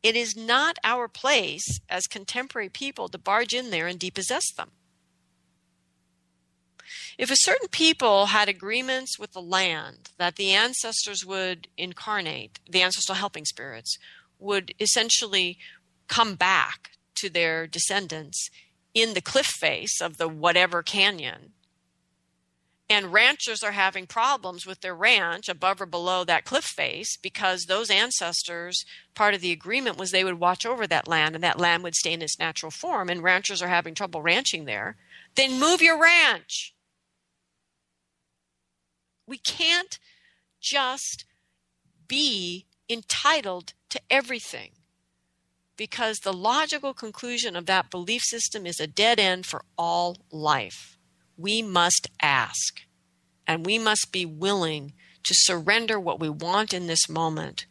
It 0.03 0.15
is 0.15 0.35
not 0.35 0.77
our 0.83 1.07
place 1.07 1.79
as 1.89 2.07
contemporary 2.07 2.69
people 2.69 3.07
to 3.09 3.17
barge 3.17 3.53
in 3.53 3.71
there 3.71 3.87
and 3.87 3.99
depossess 3.99 4.51
them. 4.55 4.71
If 7.17 7.31
a 7.31 7.35
certain 7.35 7.67
people 7.67 8.27
had 8.27 8.47
agreements 8.47 9.17
with 9.17 9.33
the 9.33 9.41
land 9.41 10.11
that 10.17 10.35
the 10.35 10.53
ancestors 10.53 11.25
would 11.25 11.67
incarnate, 11.77 12.59
the 12.69 12.83
ancestral 12.83 13.15
helping 13.15 13.45
spirits 13.45 13.97
would 14.39 14.73
essentially 14.79 15.57
come 16.07 16.35
back 16.35 16.91
to 17.15 17.29
their 17.29 17.65
descendants 17.65 18.49
in 18.93 19.13
the 19.13 19.21
cliff 19.21 19.47
face 19.47 19.99
of 19.99 20.17
the 20.17 20.27
whatever 20.27 20.83
canyon, 20.83 21.53
and 22.89 23.11
ranchers 23.11 23.63
are 23.63 23.73
having 23.73 24.07
problems 24.07 24.65
with 24.65 24.79
their 24.81 24.95
ranch 24.95 25.49
above 25.49 25.81
or 25.81 25.85
below 25.85 26.23
that 26.23 26.45
cliff 26.45 26.63
face 26.63 27.17
because 27.17 27.65
those 27.65 27.89
ancestors 27.89 28.85
part 29.13 29.33
of 29.33 29.41
the 29.41 29.51
agreement 29.51 29.97
was 29.97 30.11
they 30.11 30.23
would 30.23 30.39
watch 30.39 30.65
over 30.65 30.87
that 30.87 31.07
land 31.07 31.35
and 31.35 31.43
that 31.43 31.59
land 31.59 31.83
would 31.83 31.95
stay 31.95 32.13
in 32.13 32.21
its 32.21 32.39
natural 32.39 32.71
form 32.71 33.09
and 33.09 33.23
ranchers 33.23 33.61
are 33.61 33.67
having 33.67 33.93
trouble 33.93 34.21
ranching 34.21 34.65
there 34.65 34.95
then 35.35 35.59
move 35.59 35.81
your 35.81 35.99
ranch 35.99 36.73
we 39.27 39.37
can't 39.37 39.99
just 40.61 41.25
be 42.07 42.65
entitled 42.89 43.73
to 43.89 43.99
everything 44.09 44.71
because 45.75 46.19
the 46.19 46.33
logical 46.33 46.93
conclusion 46.93 47.55
of 47.55 47.65
that 47.67 47.91
belief 47.91 48.23
system 48.23 48.65
is 48.65 48.79
a 48.79 48.87
dead 48.87 49.19
end 49.19 49.45
for 49.45 49.63
all 49.77 50.17
life. 50.31 50.96
We 51.37 51.61
must 51.61 52.09
ask 52.21 52.81
and 53.45 53.65
we 53.65 53.77
must 53.79 54.11
be 54.11 54.25
willing 54.25 54.93
to 55.23 55.33
surrender 55.35 55.99
what 55.99 56.19
we 56.19 56.29
want 56.29 56.73
in 56.73 56.87
this 56.87 57.07
moment 57.07 57.65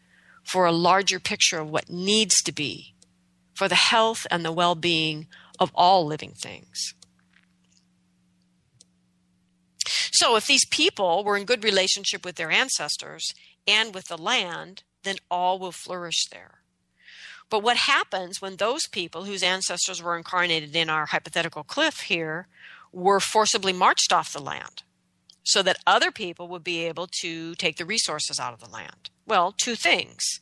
for 0.44 0.64
a 0.64 0.72
larger 0.72 1.18
picture 1.18 1.58
of 1.58 1.70
what 1.70 1.90
needs 1.90 2.42
to 2.42 2.52
be 2.52 2.94
for 3.54 3.68
the 3.68 3.74
health 3.74 4.26
and 4.30 4.44
the 4.44 4.52
well 4.52 4.74
being 4.74 5.26
of 5.58 5.70
all 5.74 6.06
living 6.06 6.32
things. 6.32 6.94
So, 10.12 10.36
if 10.36 10.46
these 10.46 10.64
people 10.66 11.24
were 11.24 11.36
in 11.36 11.44
good 11.44 11.64
relationship 11.64 12.24
with 12.24 12.36
their 12.36 12.50
ancestors 12.50 13.34
and 13.66 13.94
with 13.94 14.06
the 14.06 14.16
land, 14.16 14.82
then 15.02 15.16
all 15.30 15.58
will 15.58 15.72
flourish 15.72 16.26
there. 16.30 16.60
But 17.48 17.62
what 17.62 17.76
happens 17.76 18.40
when 18.40 18.56
those 18.56 18.88
people 18.88 19.24
whose 19.24 19.42
ancestors 19.42 20.02
were 20.02 20.16
incarnated 20.16 20.74
in 20.74 20.90
our 20.90 21.06
hypothetical 21.06 21.64
cliff 21.64 22.00
here 22.00 22.48
were 22.96 23.20
forcibly 23.20 23.74
marched 23.74 24.10
off 24.10 24.32
the 24.32 24.40
land 24.40 24.82
so 25.44 25.62
that 25.62 25.78
other 25.86 26.10
people 26.10 26.48
would 26.48 26.64
be 26.64 26.86
able 26.86 27.06
to 27.20 27.54
take 27.56 27.76
the 27.76 27.84
resources 27.84 28.40
out 28.40 28.54
of 28.54 28.60
the 28.60 28.70
land? 28.70 29.10
Well, 29.26 29.52
two 29.52 29.74
things. 29.74 30.40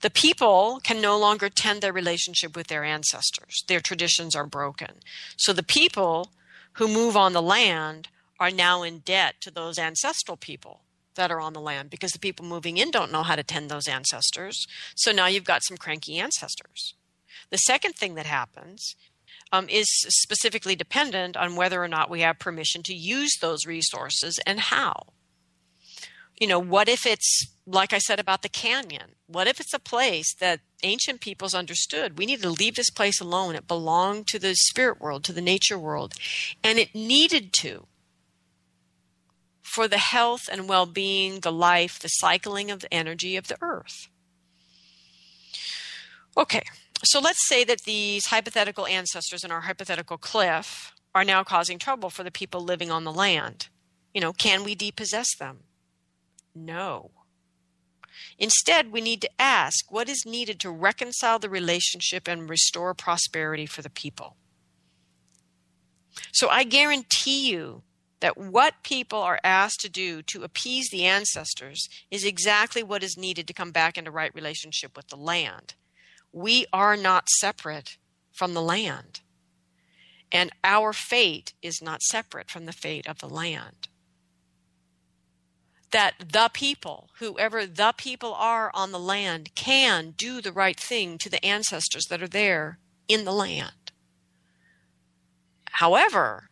The 0.00 0.08
people 0.08 0.80
can 0.82 1.02
no 1.02 1.18
longer 1.18 1.50
tend 1.50 1.82
their 1.82 1.92
relationship 1.92 2.56
with 2.56 2.68
their 2.68 2.82
ancestors. 2.82 3.62
Their 3.68 3.80
traditions 3.80 4.34
are 4.34 4.46
broken. 4.46 5.00
So 5.36 5.52
the 5.52 5.62
people 5.62 6.30
who 6.74 6.88
move 6.88 7.14
on 7.14 7.34
the 7.34 7.42
land 7.42 8.08
are 8.40 8.50
now 8.50 8.82
in 8.82 9.00
debt 9.00 9.34
to 9.42 9.50
those 9.50 9.78
ancestral 9.78 10.38
people 10.38 10.80
that 11.14 11.30
are 11.30 11.40
on 11.40 11.52
the 11.52 11.60
land 11.60 11.90
because 11.90 12.12
the 12.12 12.18
people 12.18 12.44
moving 12.44 12.78
in 12.78 12.90
don't 12.90 13.12
know 13.12 13.22
how 13.22 13.36
to 13.36 13.42
tend 13.42 13.70
those 13.70 13.88
ancestors. 13.88 14.66
So 14.94 15.12
now 15.12 15.26
you've 15.26 15.44
got 15.44 15.62
some 15.62 15.76
cranky 15.76 16.18
ancestors. 16.18 16.94
The 17.50 17.58
second 17.58 17.96
thing 17.96 18.14
that 18.14 18.26
happens 18.26 18.96
um, 19.52 19.68
is 19.68 19.86
specifically 19.90 20.76
dependent 20.76 21.36
on 21.36 21.56
whether 21.56 21.82
or 21.82 21.88
not 21.88 22.10
we 22.10 22.20
have 22.20 22.38
permission 22.38 22.82
to 22.84 22.94
use 22.94 23.36
those 23.40 23.66
resources 23.66 24.38
and 24.46 24.60
how. 24.60 25.06
You 26.38 26.46
know, 26.46 26.58
what 26.58 26.88
if 26.88 27.06
it's 27.06 27.46
like 27.66 27.92
I 27.92 27.98
said 27.98 28.20
about 28.20 28.42
the 28.42 28.48
canyon? 28.48 29.12
What 29.26 29.48
if 29.48 29.60
it's 29.60 29.74
a 29.74 29.78
place 29.78 30.34
that 30.36 30.60
ancient 30.82 31.20
peoples 31.20 31.54
understood? 31.54 32.18
We 32.18 32.26
need 32.26 32.42
to 32.42 32.50
leave 32.50 32.76
this 32.76 32.90
place 32.90 33.20
alone. 33.20 33.54
It 33.54 33.66
belonged 33.66 34.28
to 34.28 34.38
the 34.38 34.54
spirit 34.54 35.00
world, 35.00 35.24
to 35.24 35.32
the 35.32 35.40
nature 35.40 35.78
world, 35.78 36.14
and 36.62 36.78
it 36.78 36.94
needed 36.94 37.52
to 37.60 37.86
for 39.62 39.88
the 39.88 39.98
health 39.98 40.48
and 40.50 40.68
well 40.68 40.86
being, 40.86 41.40
the 41.40 41.52
life, 41.52 41.98
the 41.98 42.08
cycling 42.08 42.70
of 42.70 42.80
the 42.80 42.94
energy 42.94 43.36
of 43.36 43.48
the 43.48 43.58
earth. 43.60 44.08
Okay, 46.36 46.62
so 47.04 47.20
let's 47.20 47.46
say 47.46 47.64
that 47.64 47.82
these 47.82 48.26
hypothetical 48.26 48.86
ancestors 48.86 49.44
in 49.44 49.50
our 49.50 49.62
hypothetical 49.62 50.18
cliff 50.18 50.94
are 51.14 51.24
now 51.24 51.44
causing 51.44 51.78
trouble 51.78 52.10
for 52.10 52.24
the 52.24 52.30
people 52.30 52.60
living 52.60 52.90
on 52.90 53.04
the 53.04 53.12
land. 53.12 53.68
You 54.14 54.20
know, 54.20 54.32
can 54.32 54.64
we 54.64 54.74
depossess 54.74 55.36
them? 55.38 55.60
No. 56.54 57.10
Instead, 58.38 58.92
we 58.92 59.00
need 59.00 59.20
to 59.22 59.30
ask 59.40 59.90
what 59.90 60.08
is 60.08 60.24
needed 60.26 60.60
to 60.60 60.70
reconcile 60.70 61.38
the 61.38 61.48
relationship 61.48 62.28
and 62.28 62.48
restore 62.48 62.94
prosperity 62.94 63.66
for 63.66 63.82
the 63.82 63.90
people. 63.90 64.36
So 66.32 66.48
I 66.48 66.64
guarantee 66.64 67.50
you 67.50 67.82
that 68.20 68.38
what 68.38 68.82
people 68.82 69.18
are 69.18 69.40
asked 69.44 69.80
to 69.80 69.90
do 69.90 70.22
to 70.22 70.42
appease 70.42 70.88
the 70.90 71.04
ancestors 71.04 71.88
is 72.10 72.24
exactly 72.24 72.82
what 72.82 73.02
is 73.02 73.16
needed 73.16 73.46
to 73.46 73.52
come 73.52 73.70
back 73.70 73.98
into 73.98 74.10
right 74.10 74.34
relationship 74.34 74.96
with 74.96 75.08
the 75.08 75.16
land. 75.16 75.74
We 76.36 76.66
are 76.70 76.98
not 76.98 77.30
separate 77.30 77.96
from 78.30 78.52
the 78.52 78.60
land, 78.60 79.20
and 80.30 80.52
our 80.62 80.92
fate 80.92 81.54
is 81.62 81.80
not 81.80 82.02
separate 82.02 82.50
from 82.50 82.66
the 82.66 82.74
fate 82.74 83.06
of 83.06 83.20
the 83.20 83.26
land. 83.28 83.88
That 85.92 86.12
the 86.18 86.50
people, 86.52 87.08
whoever 87.20 87.64
the 87.64 87.94
people 87.96 88.34
are 88.34 88.70
on 88.74 88.92
the 88.92 88.98
land, 88.98 89.54
can 89.54 90.10
do 90.10 90.42
the 90.42 90.52
right 90.52 90.78
thing 90.78 91.16
to 91.20 91.30
the 91.30 91.42
ancestors 91.42 92.04
that 92.10 92.22
are 92.22 92.28
there 92.28 92.80
in 93.08 93.24
the 93.24 93.32
land. 93.32 93.92
However, 95.70 96.50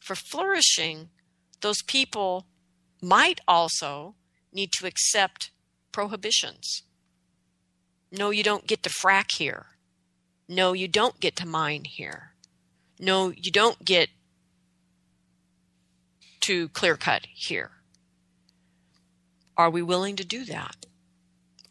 for 0.00 0.14
flourishing, 0.14 1.08
those 1.62 1.82
people 1.82 2.46
might 3.02 3.40
also 3.48 4.14
need 4.52 4.70
to 4.78 4.86
accept 4.86 5.50
prohibitions. 5.90 6.84
No, 8.16 8.30
you 8.30 8.42
don't 8.42 8.66
get 8.66 8.82
to 8.84 8.90
frack 8.90 9.32
here. 9.36 9.66
No, 10.48 10.72
you 10.72 10.88
don't 10.88 11.20
get 11.20 11.36
to 11.36 11.46
mine 11.46 11.84
here. 11.84 12.32
No, 12.98 13.30
you 13.30 13.50
don't 13.50 13.84
get 13.84 14.08
to 16.42 16.68
clear 16.70 16.96
cut 16.96 17.26
here. 17.34 17.72
Are 19.56 19.70
we 19.70 19.82
willing 19.82 20.16
to 20.16 20.24
do 20.24 20.44
that? 20.44 20.86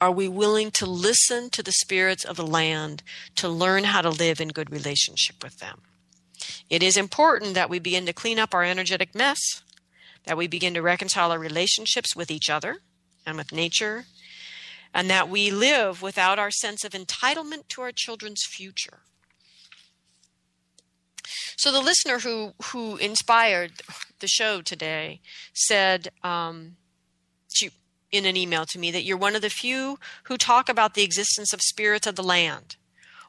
Are 0.01 0.11
we 0.11 0.27
willing 0.27 0.71
to 0.71 0.85
listen 0.85 1.49
to 1.51 1.63
the 1.63 1.71
spirits 1.71 2.25
of 2.25 2.35
the 2.35 2.45
land 2.45 3.01
to 3.35 3.47
learn 3.47 3.85
how 3.85 4.01
to 4.01 4.09
live 4.09 4.41
in 4.41 4.49
good 4.49 4.71
relationship 4.71 5.41
with 5.41 5.59
them? 5.59 5.81
It 6.69 6.83
is 6.83 6.97
important 6.97 7.53
that 7.53 7.69
we 7.69 7.79
begin 7.79 8.05
to 8.05 8.13
clean 8.13 8.37
up 8.37 8.53
our 8.53 8.63
energetic 8.63 9.15
mess, 9.15 9.39
that 10.25 10.37
we 10.37 10.47
begin 10.47 10.73
to 10.73 10.81
reconcile 10.81 11.31
our 11.31 11.39
relationships 11.39 12.15
with 12.15 12.29
each 12.29 12.49
other 12.49 12.79
and 13.25 13.37
with 13.37 13.51
nature, 13.51 14.05
and 14.95 15.09
that 15.09 15.27
we 15.29 15.51
live 15.51 16.01
without 16.01 16.39
our 16.39 16.49
sense 16.49 16.85
of 16.85 16.93
entitlement 16.93 17.67
to 17.67 17.81
our 17.81 17.91
children's 17.91 18.43
future. 18.47 18.99
So 21.57 21.71
the 21.71 21.81
listener 21.81 22.19
who 22.19 22.53
who 22.71 22.95
inspired 22.95 23.73
the 24.19 24.27
show 24.27 24.61
today 24.61 25.19
said 25.53 26.09
um, 26.23 26.77
she 27.53 27.71
in 28.11 28.25
an 28.25 28.37
email 28.37 28.65
to 28.67 28.79
me 28.79 28.89
that 28.91 29.03
you're 29.03 29.17
one 29.17 29.35
of 29.35 29.41
the 29.41 29.49
few 29.49 29.99
who 30.23 30.37
talk 30.37 30.69
about 30.69 30.93
the 30.93 31.03
existence 31.03 31.51
of 31.51 31.61
spirits 31.61 32.07
of 32.07 32.15
the 32.15 32.23
land. 32.23 32.77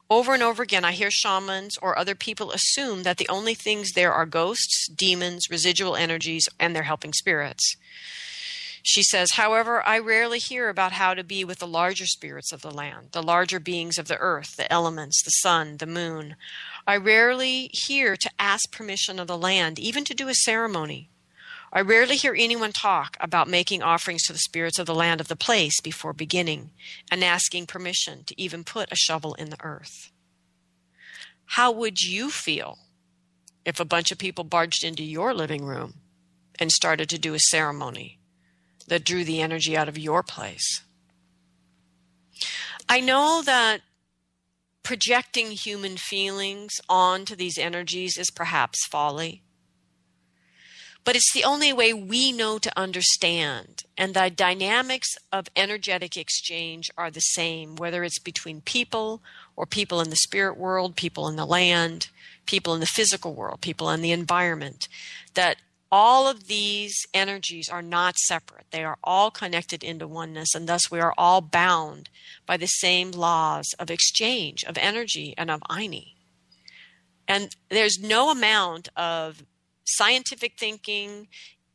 Over 0.09 0.33
and 0.33 0.43
over 0.43 0.63
again, 0.63 0.85
I 0.85 0.93
hear 0.93 1.11
shamans 1.11 1.77
or 1.81 1.99
other 1.99 2.15
people 2.15 2.51
assume 2.51 3.03
that 3.03 3.17
the 3.17 3.27
only 3.27 3.53
things 3.53 3.91
there 3.91 4.13
are 4.13 4.25
ghosts, 4.25 4.87
demons, 4.87 5.49
residual 5.49 5.97
energies, 5.97 6.47
and 6.57 6.73
their 6.73 6.83
helping 6.83 7.11
spirits. 7.11 7.75
She 8.89 9.03
says, 9.03 9.31
however, 9.33 9.85
I 9.85 9.99
rarely 9.99 10.39
hear 10.39 10.69
about 10.69 10.93
how 10.93 11.13
to 11.13 11.21
be 11.21 11.43
with 11.43 11.59
the 11.59 11.67
larger 11.67 12.05
spirits 12.05 12.53
of 12.53 12.61
the 12.61 12.71
land, 12.71 13.09
the 13.11 13.21
larger 13.21 13.59
beings 13.59 13.97
of 13.97 14.07
the 14.07 14.17
earth, 14.17 14.55
the 14.55 14.71
elements, 14.71 15.21
the 15.21 15.29
sun, 15.29 15.75
the 15.75 15.85
moon. 15.85 16.37
I 16.87 16.95
rarely 16.95 17.69
hear 17.73 18.15
to 18.15 18.31
ask 18.39 18.71
permission 18.71 19.19
of 19.19 19.27
the 19.27 19.37
land, 19.37 19.77
even 19.77 20.05
to 20.05 20.13
do 20.13 20.29
a 20.29 20.33
ceremony. 20.33 21.09
I 21.73 21.81
rarely 21.81 22.15
hear 22.15 22.33
anyone 22.33 22.71
talk 22.71 23.17
about 23.19 23.49
making 23.49 23.83
offerings 23.83 24.23
to 24.23 24.31
the 24.31 24.39
spirits 24.39 24.79
of 24.79 24.85
the 24.85 24.95
land 24.95 25.19
of 25.19 25.27
the 25.27 25.35
place 25.35 25.81
before 25.81 26.13
beginning 26.13 26.69
and 27.11 27.25
asking 27.25 27.65
permission 27.65 28.23
to 28.23 28.41
even 28.41 28.63
put 28.63 28.89
a 28.89 28.95
shovel 28.95 29.33
in 29.33 29.49
the 29.49 29.61
earth. 29.65 30.13
How 31.43 31.73
would 31.73 31.99
you 31.99 32.29
feel 32.29 32.77
if 33.65 33.81
a 33.81 33.85
bunch 33.85 34.13
of 34.13 34.17
people 34.17 34.45
barged 34.45 34.85
into 34.85 35.03
your 35.03 35.33
living 35.33 35.65
room 35.65 35.95
and 36.57 36.71
started 36.71 37.09
to 37.09 37.19
do 37.19 37.33
a 37.33 37.39
ceremony 37.39 38.16
that 38.87 39.05
drew 39.05 39.23
the 39.23 39.41
energy 39.41 39.75
out 39.77 39.89
of 39.89 39.97
your 39.97 40.23
place? 40.23 40.81
I 42.89 43.01
know 43.01 43.41
that 43.45 43.81
projecting 44.83 45.51
human 45.51 45.97
feelings 45.97 46.79
onto 46.87 47.35
these 47.35 47.57
energies 47.57 48.17
is 48.17 48.31
perhaps 48.31 48.85
folly. 48.87 49.43
But 51.03 51.15
it's 51.15 51.33
the 51.33 51.43
only 51.43 51.71
way 51.71 51.93
we 51.93 52.31
know 52.31 52.57
to 52.57 52.71
understand. 52.77 53.83
And 53.97 54.13
the 54.13 54.29
dynamics 54.29 55.07
of 55.31 55.47
energetic 55.55 56.17
exchange 56.17 56.89
are 56.97 57.09
the 57.09 57.19
same, 57.19 57.75
whether 57.75 58.03
it's 58.03 58.19
between 58.19 58.59
people 58.61 59.21
or 59.55 59.65
people 59.65 60.01
in 60.01 60.09
the 60.09 60.17
spirit 60.17 60.57
world, 60.57 60.95
people 60.95 61.27
in 61.29 61.37
the 61.37 61.45
land, 61.45 62.09
people 62.45 62.73
in 62.73 62.79
the 62.79 62.85
physical 62.85 63.33
world, 63.33 63.61
people 63.61 63.89
in 63.89 64.01
the 64.01 64.11
environment. 64.11 64.87
That 65.33 65.57
all 65.91 66.27
of 66.27 66.47
these 66.47 66.95
energies 67.13 67.69
are 67.69 67.81
not 67.81 68.17
separate. 68.17 68.65
They 68.71 68.83
are 68.83 68.97
all 69.03 69.31
connected 69.31 69.83
into 69.83 70.07
oneness, 70.07 70.53
and 70.53 70.67
thus 70.67 70.91
we 70.91 70.99
are 70.99 71.13
all 71.17 71.41
bound 71.41 72.09
by 72.45 72.57
the 72.57 72.67
same 72.67 73.11
laws 73.11 73.67
of 73.79 73.89
exchange, 73.89 74.63
of 74.65 74.77
energy, 74.77 75.33
and 75.37 75.49
of 75.49 75.61
Ayni. 75.69 76.13
And 77.27 77.55
there's 77.69 77.99
no 77.99 78.31
amount 78.31 78.89
of 78.95 79.43
scientific 79.85 80.57
thinking, 80.57 81.27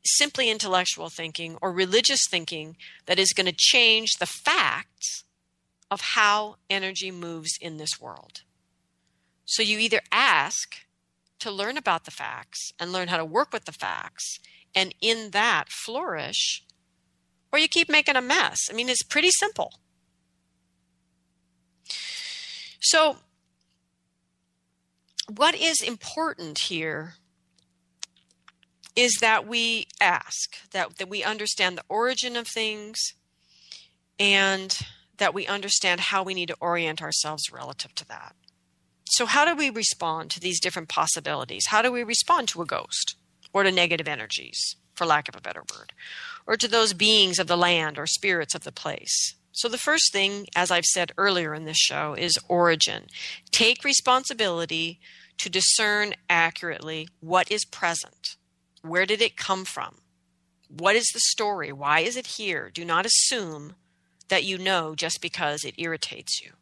simply 0.05 0.51
intellectual 0.51 1.09
thinking, 1.09 1.57
or 1.63 1.73
religious 1.73 2.21
thinking 2.31 2.77
that 3.07 3.19
is 3.19 3.33
going 3.33 3.47
to 3.47 3.57
change 3.57 4.15
the 4.19 4.27
facts 4.27 5.25
of 5.91 6.01
how 6.15 6.57
energy 6.71 7.11
moves 7.11 7.53
in 7.61 7.77
this 7.77 8.01
world. 8.01 8.43
So 9.45 9.63
you 9.63 9.79
either 9.79 10.01
ask 10.11 10.77
to 11.43 11.51
learn 11.51 11.77
about 11.77 12.05
the 12.05 12.11
facts 12.11 12.73
and 12.79 12.93
learn 12.93 13.09
how 13.09 13.17
to 13.17 13.25
work 13.25 13.53
with 13.53 13.65
the 13.65 13.73
facts, 13.73 14.39
and 14.75 14.95
in 15.01 15.31
that 15.31 15.69
flourish, 15.69 16.65
or 17.53 17.59
you 17.59 17.69
keep 17.69 17.89
making 17.89 18.17
a 18.17 18.23
mess. 18.23 18.59
I 18.71 18.75
mean, 18.75 18.89
it's 18.89 19.03
pretty 19.03 19.31
simple. 19.31 19.75
So, 22.81 23.17
what 25.29 25.55
is 25.55 25.81
important 25.81 26.59
here 26.69 27.15
is 28.95 29.19
that 29.21 29.47
we 29.47 29.87
ask, 30.01 30.71
that, 30.73 30.99
that 30.99 31.09
we 31.09 31.25
understand 31.25 31.77
the 31.77 31.85
origin 31.89 32.37
of 32.37 32.47
things, 32.47 32.99
and 34.19 34.77
that 35.19 35.35
we 35.35 35.47
understand 35.47 36.01
how 36.01 36.23
we 36.23 36.35
need 36.35 36.49
to 36.49 36.57
orient 36.61 37.03
ourselves 37.03 37.51
relative 37.53 37.95
to 37.97 38.07
that. 38.09 38.35
So, 39.13 39.27
how 39.27 39.45
do 39.45 39.55
we 39.55 39.69
respond 39.69 40.31
to 40.31 40.41
these 40.41 40.59
different 40.59 40.89
possibilities? 40.89 41.67
How 41.69 41.83
do 41.83 41.93
we 41.93 42.03
respond 42.03 42.49
to 42.49 42.63
a 42.63 42.67
ghost 42.67 43.17
or 43.53 43.63
to 43.63 43.71
negative 43.71 44.09
energies, 44.09 44.77
for 44.95 45.05
lack 45.05 45.29
of 45.29 45.37
a 45.37 45.41
better 45.41 45.63
word, 45.77 45.93
or 46.47 46.57
to 46.57 46.67
those 46.67 46.95
beings 46.95 47.39
of 47.39 47.47
the 47.47 47.57
land 47.57 47.99
or 47.99 48.07
spirits 48.07 48.55
of 48.55 48.65
the 48.65 48.73
place? 48.73 49.35
So, 49.53 49.69
the 49.69 49.77
first 49.77 50.13
thing, 50.13 50.47
as 50.57 50.71
I've 50.71 50.87
said 50.87 51.13
earlier 51.19 51.53
in 51.53 51.67
this 51.67 51.77
show, 51.77 52.15
is 52.15 52.39
origin. 52.49 53.05
Take 53.51 53.85
responsibility 53.85 54.99
to 55.37 55.51
discern 55.51 56.15
accurately 56.31 57.09
what 57.21 57.51
is 57.51 57.67
present 57.67 58.37
where 58.83 59.07
did 59.07 59.23
it 59.23 59.37
come 59.37 59.65
from? 59.65 59.99
What 60.69 60.97
is 60.97 61.07
the 61.13 61.21
story? 61.21 61.73
Why 61.73 62.01
is 62.01 62.17
it 62.17 62.27
here? 62.39 62.71
Do 62.73 62.85
not 62.85 63.07
assume 63.07 63.75
that 64.29 64.45
you 64.45 64.59
know 64.59 64.95
just 64.95 65.21
because 65.21 65.65
it 65.65 65.75
irritates 65.79 66.43
you. 66.43 66.53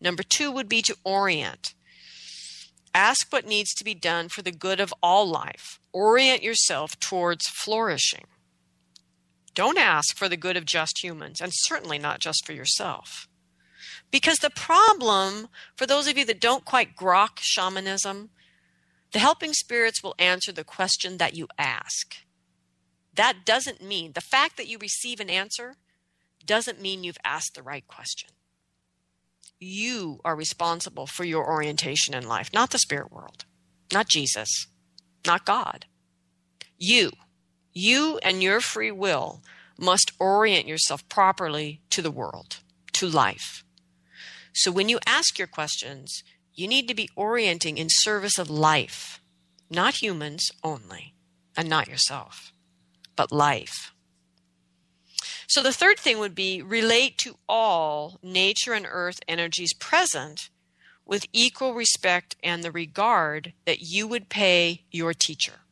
Number 0.00 0.22
two 0.22 0.50
would 0.50 0.68
be 0.68 0.82
to 0.82 0.96
orient. 1.04 1.74
Ask 2.94 3.32
what 3.32 3.46
needs 3.46 3.72
to 3.74 3.84
be 3.84 3.94
done 3.94 4.28
for 4.28 4.42
the 4.42 4.50
good 4.52 4.80
of 4.80 4.94
all 5.02 5.26
life. 5.26 5.78
Orient 5.92 6.42
yourself 6.42 6.98
towards 6.98 7.46
flourishing. 7.46 8.26
Don't 9.54 9.78
ask 9.78 10.16
for 10.16 10.28
the 10.28 10.36
good 10.36 10.56
of 10.56 10.64
just 10.64 11.02
humans, 11.02 11.40
and 11.40 11.52
certainly 11.54 11.98
not 11.98 12.20
just 12.20 12.46
for 12.46 12.52
yourself. 12.52 13.28
Because 14.10 14.38
the 14.38 14.50
problem, 14.50 15.48
for 15.76 15.86
those 15.86 16.08
of 16.08 16.18
you 16.18 16.24
that 16.24 16.40
don't 16.40 16.64
quite 16.64 16.96
grok 16.96 17.38
shamanism, 17.40 18.30
the 19.12 19.18
helping 19.18 19.52
spirits 19.52 20.02
will 20.02 20.14
answer 20.18 20.52
the 20.52 20.64
question 20.64 21.18
that 21.18 21.34
you 21.34 21.48
ask. 21.58 22.16
That 23.14 23.44
doesn't 23.44 23.82
mean 23.82 24.12
the 24.12 24.20
fact 24.20 24.56
that 24.56 24.68
you 24.68 24.78
receive 24.78 25.20
an 25.20 25.30
answer 25.30 25.74
doesn't 26.44 26.80
mean 26.80 27.04
you've 27.04 27.18
asked 27.24 27.54
the 27.54 27.62
right 27.62 27.86
question. 27.86 28.30
You 29.60 30.20
are 30.24 30.34
responsible 30.34 31.06
for 31.06 31.24
your 31.24 31.46
orientation 31.46 32.14
in 32.14 32.26
life, 32.26 32.48
not 32.54 32.70
the 32.70 32.78
spirit 32.78 33.12
world, 33.12 33.44
not 33.92 34.08
Jesus, 34.08 34.66
not 35.26 35.44
God. 35.44 35.84
You, 36.78 37.10
you 37.74 38.18
and 38.22 38.42
your 38.42 38.60
free 38.60 38.90
will 38.90 39.42
must 39.78 40.12
orient 40.18 40.66
yourself 40.66 41.06
properly 41.10 41.82
to 41.90 42.00
the 42.00 42.10
world, 42.10 42.60
to 42.94 43.06
life. 43.06 43.62
So 44.54 44.72
when 44.72 44.88
you 44.88 44.98
ask 45.06 45.38
your 45.38 45.46
questions, 45.46 46.24
you 46.54 46.66
need 46.66 46.88
to 46.88 46.94
be 46.94 47.10
orienting 47.14 47.76
in 47.76 47.88
service 47.90 48.38
of 48.38 48.48
life, 48.48 49.20
not 49.68 50.02
humans 50.02 50.48
only, 50.64 51.14
and 51.54 51.68
not 51.68 51.86
yourself, 51.86 52.52
but 53.14 53.30
life. 53.30 53.92
So 55.50 55.64
the 55.64 55.72
third 55.72 55.98
thing 55.98 56.20
would 56.20 56.36
be 56.36 56.62
relate 56.62 57.18
to 57.24 57.36
all 57.48 58.20
nature 58.22 58.72
and 58.72 58.86
earth 58.88 59.18
energies 59.26 59.74
present 59.74 60.48
with 61.04 61.26
equal 61.32 61.74
respect 61.74 62.36
and 62.40 62.62
the 62.62 62.70
regard 62.70 63.52
that 63.66 63.80
you 63.80 64.06
would 64.06 64.28
pay 64.28 64.84
your 64.92 65.12
teacher. 65.12 65.62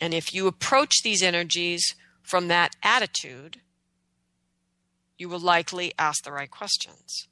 And 0.00 0.14
if 0.14 0.32
you 0.32 0.46
approach 0.46 1.02
these 1.02 1.24
energies 1.24 1.96
from 2.22 2.46
that 2.46 2.76
attitude, 2.84 3.62
you 5.16 5.28
will 5.28 5.40
likely 5.40 5.92
ask 5.98 6.22
the 6.22 6.30
right 6.30 6.52
questions. 6.52 7.26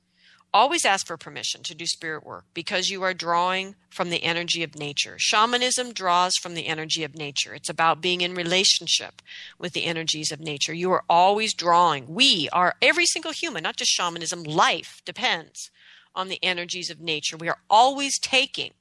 Always 0.56 0.86
ask 0.86 1.06
for 1.06 1.18
permission 1.18 1.62
to 1.64 1.74
do 1.74 1.84
spirit 1.84 2.24
work 2.24 2.46
because 2.54 2.88
you 2.88 3.02
are 3.02 3.12
drawing 3.12 3.74
from 3.90 4.08
the 4.08 4.22
energy 4.22 4.62
of 4.62 4.74
nature. 4.74 5.16
Shamanism 5.18 5.92
draws 5.92 6.32
from 6.36 6.54
the 6.54 6.66
energy 6.66 7.04
of 7.04 7.14
nature. 7.14 7.52
It's 7.52 7.68
about 7.68 8.00
being 8.00 8.22
in 8.22 8.32
relationship 8.32 9.20
with 9.58 9.74
the 9.74 9.84
energies 9.84 10.32
of 10.32 10.40
nature. 10.40 10.72
You 10.72 10.92
are 10.92 11.04
always 11.10 11.52
drawing. 11.52 12.06
We 12.14 12.48
are, 12.54 12.74
every 12.80 13.04
single 13.04 13.32
human, 13.32 13.64
not 13.64 13.76
just 13.76 13.90
shamanism, 13.90 14.44
life 14.44 15.02
depends 15.04 15.70
on 16.14 16.28
the 16.28 16.42
energies 16.42 16.88
of 16.88 17.02
nature. 17.02 17.36
We 17.36 17.50
are 17.50 17.60
always 17.68 18.18
taking, 18.18 18.72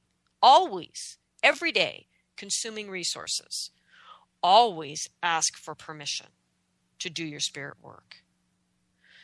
always, 0.42 1.18
every 1.42 1.72
day, 1.72 2.06
consuming 2.38 2.88
resources. 2.88 3.70
Always 4.42 5.10
ask 5.22 5.58
for 5.58 5.74
permission 5.74 6.28
to 7.00 7.10
do 7.10 7.22
your 7.22 7.40
spirit 7.40 7.76
work. 7.82 8.22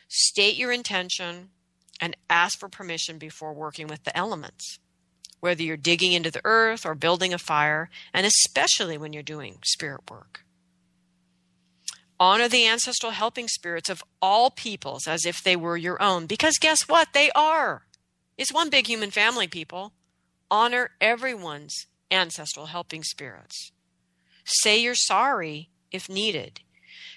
State 0.07 0.55
your 0.55 0.71
intention 0.71 1.49
and 1.99 2.17
ask 2.29 2.59
for 2.59 2.69
permission 2.69 3.17
before 3.17 3.53
working 3.53 3.87
with 3.87 4.03
the 4.03 4.15
elements, 4.17 4.79
whether 5.39 5.63
you're 5.63 5.77
digging 5.77 6.13
into 6.13 6.31
the 6.31 6.41
earth 6.43 6.85
or 6.85 6.95
building 6.95 7.33
a 7.33 7.37
fire, 7.37 7.89
and 8.13 8.25
especially 8.25 8.97
when 8.97 9.13
you're 9.13 9.23
doing 9.23 9.57
spirit 9.63 10.09
work. 10.09 10.43
Honor 12.19 12.47
the 12.47 12.67
ancestral 12.67 13.11
helping 13.11 13.47
spirits 13.47 13.89
of 13.89 14.03
all 14.21 14.49
peoples 14.49 15.07
as 15.07 15.25
if 15.25 15.43
they 15.43 15.55
were 15.55 15.77
your 15.77 16.01
own, 16.01 16.25
because 16.25 16.57
guess 16.59 16.87
what? 16.87 17.09
They 17.13 17.31
are. 17.31 17.83
It's 18.37 18.53
one 18.53 18.69
big 18.69 18.87
human 18.87 19.11
family, 19.11 19.47
people. 19.47 19.93
Honor 20.49 20.91
everyone's 21.01 21.87
ancestral 22.11 22.67
helping 22.67 23.03
spirits. 23.03 23.71
Say 24.45 24.79
you're 24.79 24.95
sorry 24.95 25.69
if 25.91 26.09
needed. 26.09 26.61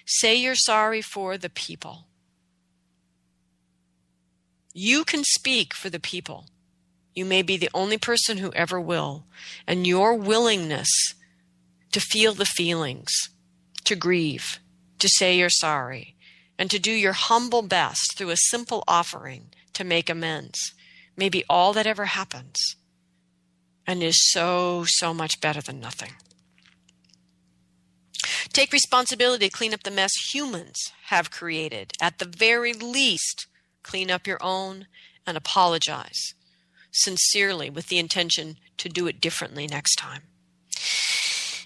Say 0.05 0.35
you're 0.35 0.55
sorry 0.55 1.01
for 1.01 1.37
the 1.37 1.49
people. 1.49 2.07
You 4.79 5.05
can 5.05 5.23
speak 5.23 5.73
for 5.73 5.89
the 5.89 5.99
people. 5.99 6.45
You 7.15 7.25
may 7.25 7.41
be 7.41 7.57
the 7.57 7.71
only 7.73 7.97
person 7.97 8.37
who 8.37 8.53
ever 8.53 8.79
will. 8.79 9.25
And 9.65 9.87
your 9.87 10.13
willingness 10.13 11.15
to 11.93 11.99
feel 11.99 12.35
the 12.35 12.45
feelings, 12.45 13.11
to 13.85 13.95
grieve, 13.95 14.59
to 14.99 15.09
say 15.09 15.35
you're 15.35 15.49
sorry, 15.49 16.15
and 16.59 16.69
to 16.69 16.77
do 16.77 16.91
your 16.91 17.13
humble 17.13 17.63
best 17.63 18.15
through 18.15 18.29
a 18.29 18.37
simple 18.37 18.83
offering 18.87 19.49
to 19.73 19.83
make 19.83 20.11
amends 20.11 20.75
may 21.15 21.27
be 21.27 21.43
all 21.49 21.73
that 21.73 21.87
ever 21.87 22.05
happens 22.05 22.75
and 23.87 24.03
is 24.03 24.29
so, 24.29 24.83
so 24.85 25.11
much 25.11 25.41
better 25.41 25.59
than 25.59 25.79
nothing. 25.79 26.11
Take 28.53 28.71
responsibility 28.71 29.49
to 29.49 29.57
clean 29.57 29.73
up 29.73 29.81
the 29.81 29.89
mess 29.89 30.11
humans 30.31 30.91
have 31.05 31.31
created. 31.31 31.93
At 31.99 32.19
the 32.19 32.25
very 32.25 32.73
least, 32.73 33.47
clean 33.83 34.11
up 34.11 34.27
your 34.27 34.39
own 34.41 34.87
and 35.25 35.37
apologize 35.37 36.33
sincerely 36.91 37.69
with 37.69 37.87
the 37.87 37.99
intention 37.99 38.57
to 38.77 38.89
do 38.89 39.07
it 39.07 39.21
differently 39.21 39.67
next 39.67 39.95
time. 39.95 40.23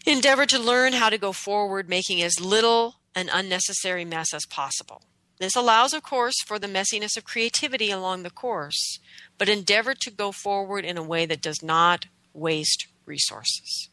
Endeavor 0.05 0.45
to 0.47 0.59
learn 0.59 0.93
how 0.93 1.09
to 1.09 1.17
go 1.17 1.31
forward, 1.31 1.87
making 1.87 2.21
as 2.21 2.39
little 2.39 2.95
an 3.15 3.29
unnecessary 3.31 4.03
mess 4.03 4.33
as 4.33 4.45
possible. 4.45 5.03
This 5.39 5.55
allows, 5.55 5.93
of 5.93 6.03
course, 6.03 6.35
for 6.45 6.59
the 6.59 6.67
messiness 6.67 7.17
of 7.17 7.23
creativity 7.23 7.91
along 7.91 8.23
the 8.23 8.29
course, 8.29 8.99
but 9.37 9.49
endeavor 9.49 9.93
to 10.01 10.11
go 10.11 10.31
forward 10.31 10.85
in 10.85 10.97
a 10.97 11.03
way 11.03 11.25
that 11.25 11.41
does 11.41 11.63
not 11.63 12.05
waste 12.33 12.87
resources, 13.05 13.89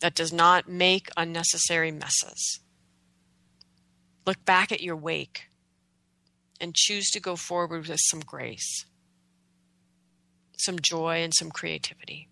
that 0.00 0.14
does 0.14 0.32
not 0.32 0.68
make 0.68 1.08
unnecessary 1.16 1.90
messes. 1.90 2.60
Look 4.26 4.44
back 4.44 4.72
at 4.72 4.82
your 4.82 4.96
wake 4.96 5.49
and 6.60 6.74
choose 6.74 7.10
to 7.10 7.20
go 7.20 7.36
forward 7.36 7.88
with 7.88 7.98
some 8.02 8.20
grace, 8.20 8.84
some 10.58 10.78
joy, 10.80 11.22
and 11.22 11.34
some 11.34 11.50
creativity. 11.50 12.28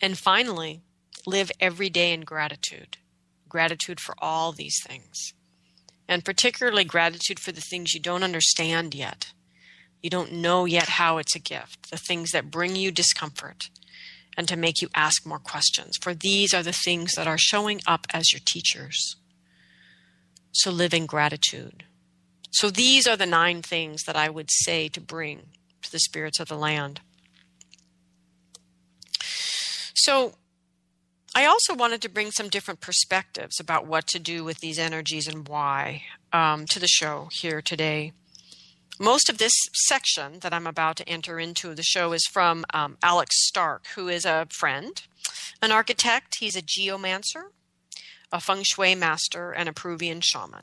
And 0.00 0.16
finally, 0.16 0.82
live 1.26 1.50
every 1.60 1.90
day 1.90 2.12
in 2.12 2.20
gratitude 2.22 2.98
gratitude 3.48 4.00
for 4.00 4.14
all 4.18 4.50
these 4.52 4.76
things 4.84 5.32
and 6.08 6.24
particularly 6.24 6.84
gratitude 6.84 7.40
for 7.40 7.52
the 7.52 7.60
things 7.60 7.94
you 7.94 8.00
don't 8.00 8.22
understand 8.22 8.94
yet. 8.94 9.32
You 10.02 10.10
don't 10.10 10.32
know 10.32 10.64
yet 10.64 10.88
how 10.88 11.18
it's 11.18 11.34
a 11.34 11.40
gift, 11.40 11.90
the 11.90 11.96
things 11.96 12.30
that 12.30 12.50
bring 12.50 12.76
you 12.76 12.92
discomfort, 12.92 13.70
and 14.36 14.46
to 14.46 14.56
make 14.56 14.80
you 14.80 14.88
ask 14.94 15.26
more 15.26 15.38
questions. 15.38 15.96
For 16.00 16.14
these 16.14 16.54
are 16.54 16.62
the 16.62 16.72
things 16.72 17.14
that 17.14 17.26
are 17.26 17.38
showing 17.38 17.80
up 17.86 18.06
as 18.12 18.32
your 18.32 18.40
teachers. 18.44 19.16
So 20.52 20.70
live 20.70 20.94
in 20.94 21.06
gratitude. 21.06 21.84
So 22.56 22.70
these 22.70 23.06
are 23.06 23.18
the 23.18 23.26
nine 23.26 23.60
things 23.60 24.04
that 24.04 24.16
I 24.16 24.30
would 24.30 24.50
say 24.50 24.88
to 24.88 24.98
bring 24.98 25.48
to 25.82 25.92
the 25.92 25.98
spirits 25.98 26.40
of 26.40 26.48
the 26.48 26.56
land. 26.56 27.02
So 29.94 30.36
I 31.34 31.44
also 31.44 31.74
wanted 31.74 32.00
to 32.00 32.08
bring 32.08 32.30
some 32.30 32.48
different 32.48 32.80
perspectives 32.80 33.60
about 33.60 33.86
what 33.86 34.06
to 34.06 34.18
do 34.18 34.42
with 34.42 34.60
these 34.60 34.78
energies 34.78 35.28
and 35.28 35.46
why 35.46 36.04
um, 36.32 36.64
to 36.70 36.80
the 36.80 36.88
show 36.88 37.28
here 37.30 37.60
today. 37.60 38.12
Most 38.98 39.28
of 39.28 39.36
this 39.36 39.52
section 39.74 40.38
that 40.40 40.54
I'm 40.54 40.66
about 40.66 40.96
to 40.96 41.06
enter 41.06 41.38
into 41.38 41.74
the 41.74 41.82
show 41.82 42.14
is 42.14 42.24
from 42.24 42.64
um, 42.72 42.96
Alex 43.02 43.36
Stark, 43.48 43.88
who 43.96 44.08
is 44.08 44.24
a 44.24 44.46
friend, 44.48 45.02
an 45.60 45.72
architect. 45.72 46.36
He's 46.40 46.56
a 46.56 46.62
geomancer, 46.62 47.52
a 48.32 48.40
feng 48.40 48.62
shui 48.62 48.94
master, 48.94 49.52
and 49.52 49.68
a 49.68 49.74
Peruvian 49.74 50.22
shaman. 50.22 50.62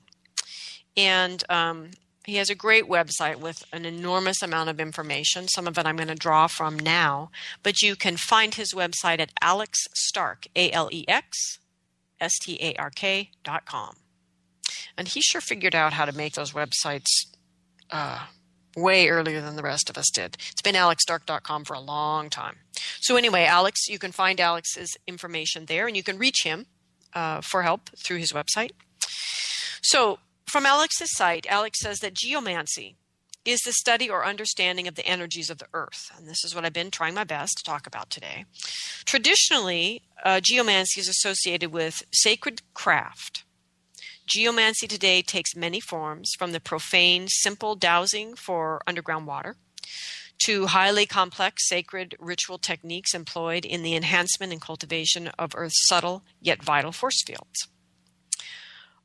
And 0.96 1.44
um, 1.50 1.92
he 2.26 2.36
has 2.36 2.50
a 2.50 2.56
great 2.56 2.88
website 2.88 3.38
with 3.38 3.64
an 3.74 3.86
enormous 3.86 4.42
amount 4.42 4.70
of 4.70 4.80
information. 4.80 5.48
Some 5.48 5.68
of 5.68 5.78
it 5.78 5.86
I'm 5.86 5.96
going 5.96 6.08
to 6.08 6.16
draw 6.16 6.48
from 6.48 6.78
now, 6.78 7.32
but 7.64 7.82
you 7.82 7.96
can 7.96 8.18
find 8.18 8.56
his 8.56 8.74
website 8.74 9.20
at 9.20 9.32
Alex 9.42 9.80
Stark, 9.94 10.48
A 10.56 10.72
L 10.72 10.90
E 10.92 11.06
X 11.08 11.60
S 12.20 12.38
T 12.40 12.58
A 12.62 12.76
R 12.76 12.90
K 12.90 13.32
dot 13.44 13.66
com. 13.66 13.96
And 14.98 15.08
he 15.08 15.22
sure 15.22 15.42
figured 15.42 15.76
out 15.76 15.94
how 15.94 16.06
to 16.06 16.16
make 16.16 16.34
those 16.34 16.54
websites 16.54 17.10
uh, 17.92 18.28
way 18.76 19.10
earlier 19.10 19.42
than 19.42 19.56
the 19.56 19.64
rest 19.64 19.90
of 19.90 19.98
us 19.98 20.10
did. 20.14 20.38
It's 20.52 20.62
been 20.62 20.76
alexstark.com 20.76 21.66
for 21.66 21.74
a 21.74 21.80
long 21.80 22.30
time. 22.30 22.58
So, 23.00 23.16
anyway, 23.16 23.44
Alex, 23.44 23.88
you 23.88 24.00
can 24.00 24.12
find 24.12 24.40
Alex's 24.40 24.96
information 25.08 25.66
there 25.66 25.88
and 25.88 25.98
you 25.98 26.04
can 26.04 26.18
reach 26.18 26.44
him 26.44 26.66
uh, 27.14 27.42
for 27.42 27.64
help 27.64 27.90
through 27.98 28.18
his 28.18 28.32
website. 28.32 28.72
So, 29.82 30.20
from 30.54 30.68
Alex's 30.68 31.10
site, 31.16 31.48
Alex 31.50 31.80
says 31.80 31.98
that 32.02 32.14
geomancy 32.14 32.96
is 33.44 33.60
the 33.62 33.74
study 33.74 34.08
or 34.08 34.24
understanding 34.24 34.88
of 34.88 34.94
the 34.94 35.04
energies 35.04 35.50
of 35.50 35.58
the 35.58 35.66
earth. 35.74 36.12
And 36.16 36.28
this 36.28 36.46
is 36.46 36.54
what 36.54 36.64
I've 36.64 36.72
been 36.72 36.92
trying 36.92 37.16
my 37.16 37.24
best 37.24 37.58
to 37.58 37.64
talk 37.64 37.88
about 37.88 38.12
today. 38.12 38.46
Traditionally, 39.04 40.04
uh, 40.24 40.40
geomancy 40.42 41.02
is 41.02 41.08
associated 41.08 41.74
with 41.74 42.04
sacred 42.14 42.62
craft. 42.76 43.46
Geomancy 44.28 44.88
today 44.88 45.24
takes 45.24 45.56
many 45.56 45.80
forms, 45.80 46.30
from 46.38 46.52
the 46.52 46.60
profane, 46.60 47.26
simple 47.30 47.76
dowsing 47.76 48.36
for 48.36 48.84
underground 48.86 49.26
water 49.26 49.56
to 50.46 50.68
highly 50.68 51.08
complex 51.08 51.68
sacred 51.68 52.16
ritual 52.20 52.60
techniques 52.60 53.16
employed 53.16 53.66
in 53.66 53.82
the 53.82 53.96
enhancement 53.96 54.52
and 54.52 54.62
cultivation 54.62 55.30
of 55.30 55.56
Earth's 55.56 55.88
subtle 55.88 56.24
yet 56.40 56.62
vital 56.62 56.92
force 56.92 57.24
fields. 57.26 57.70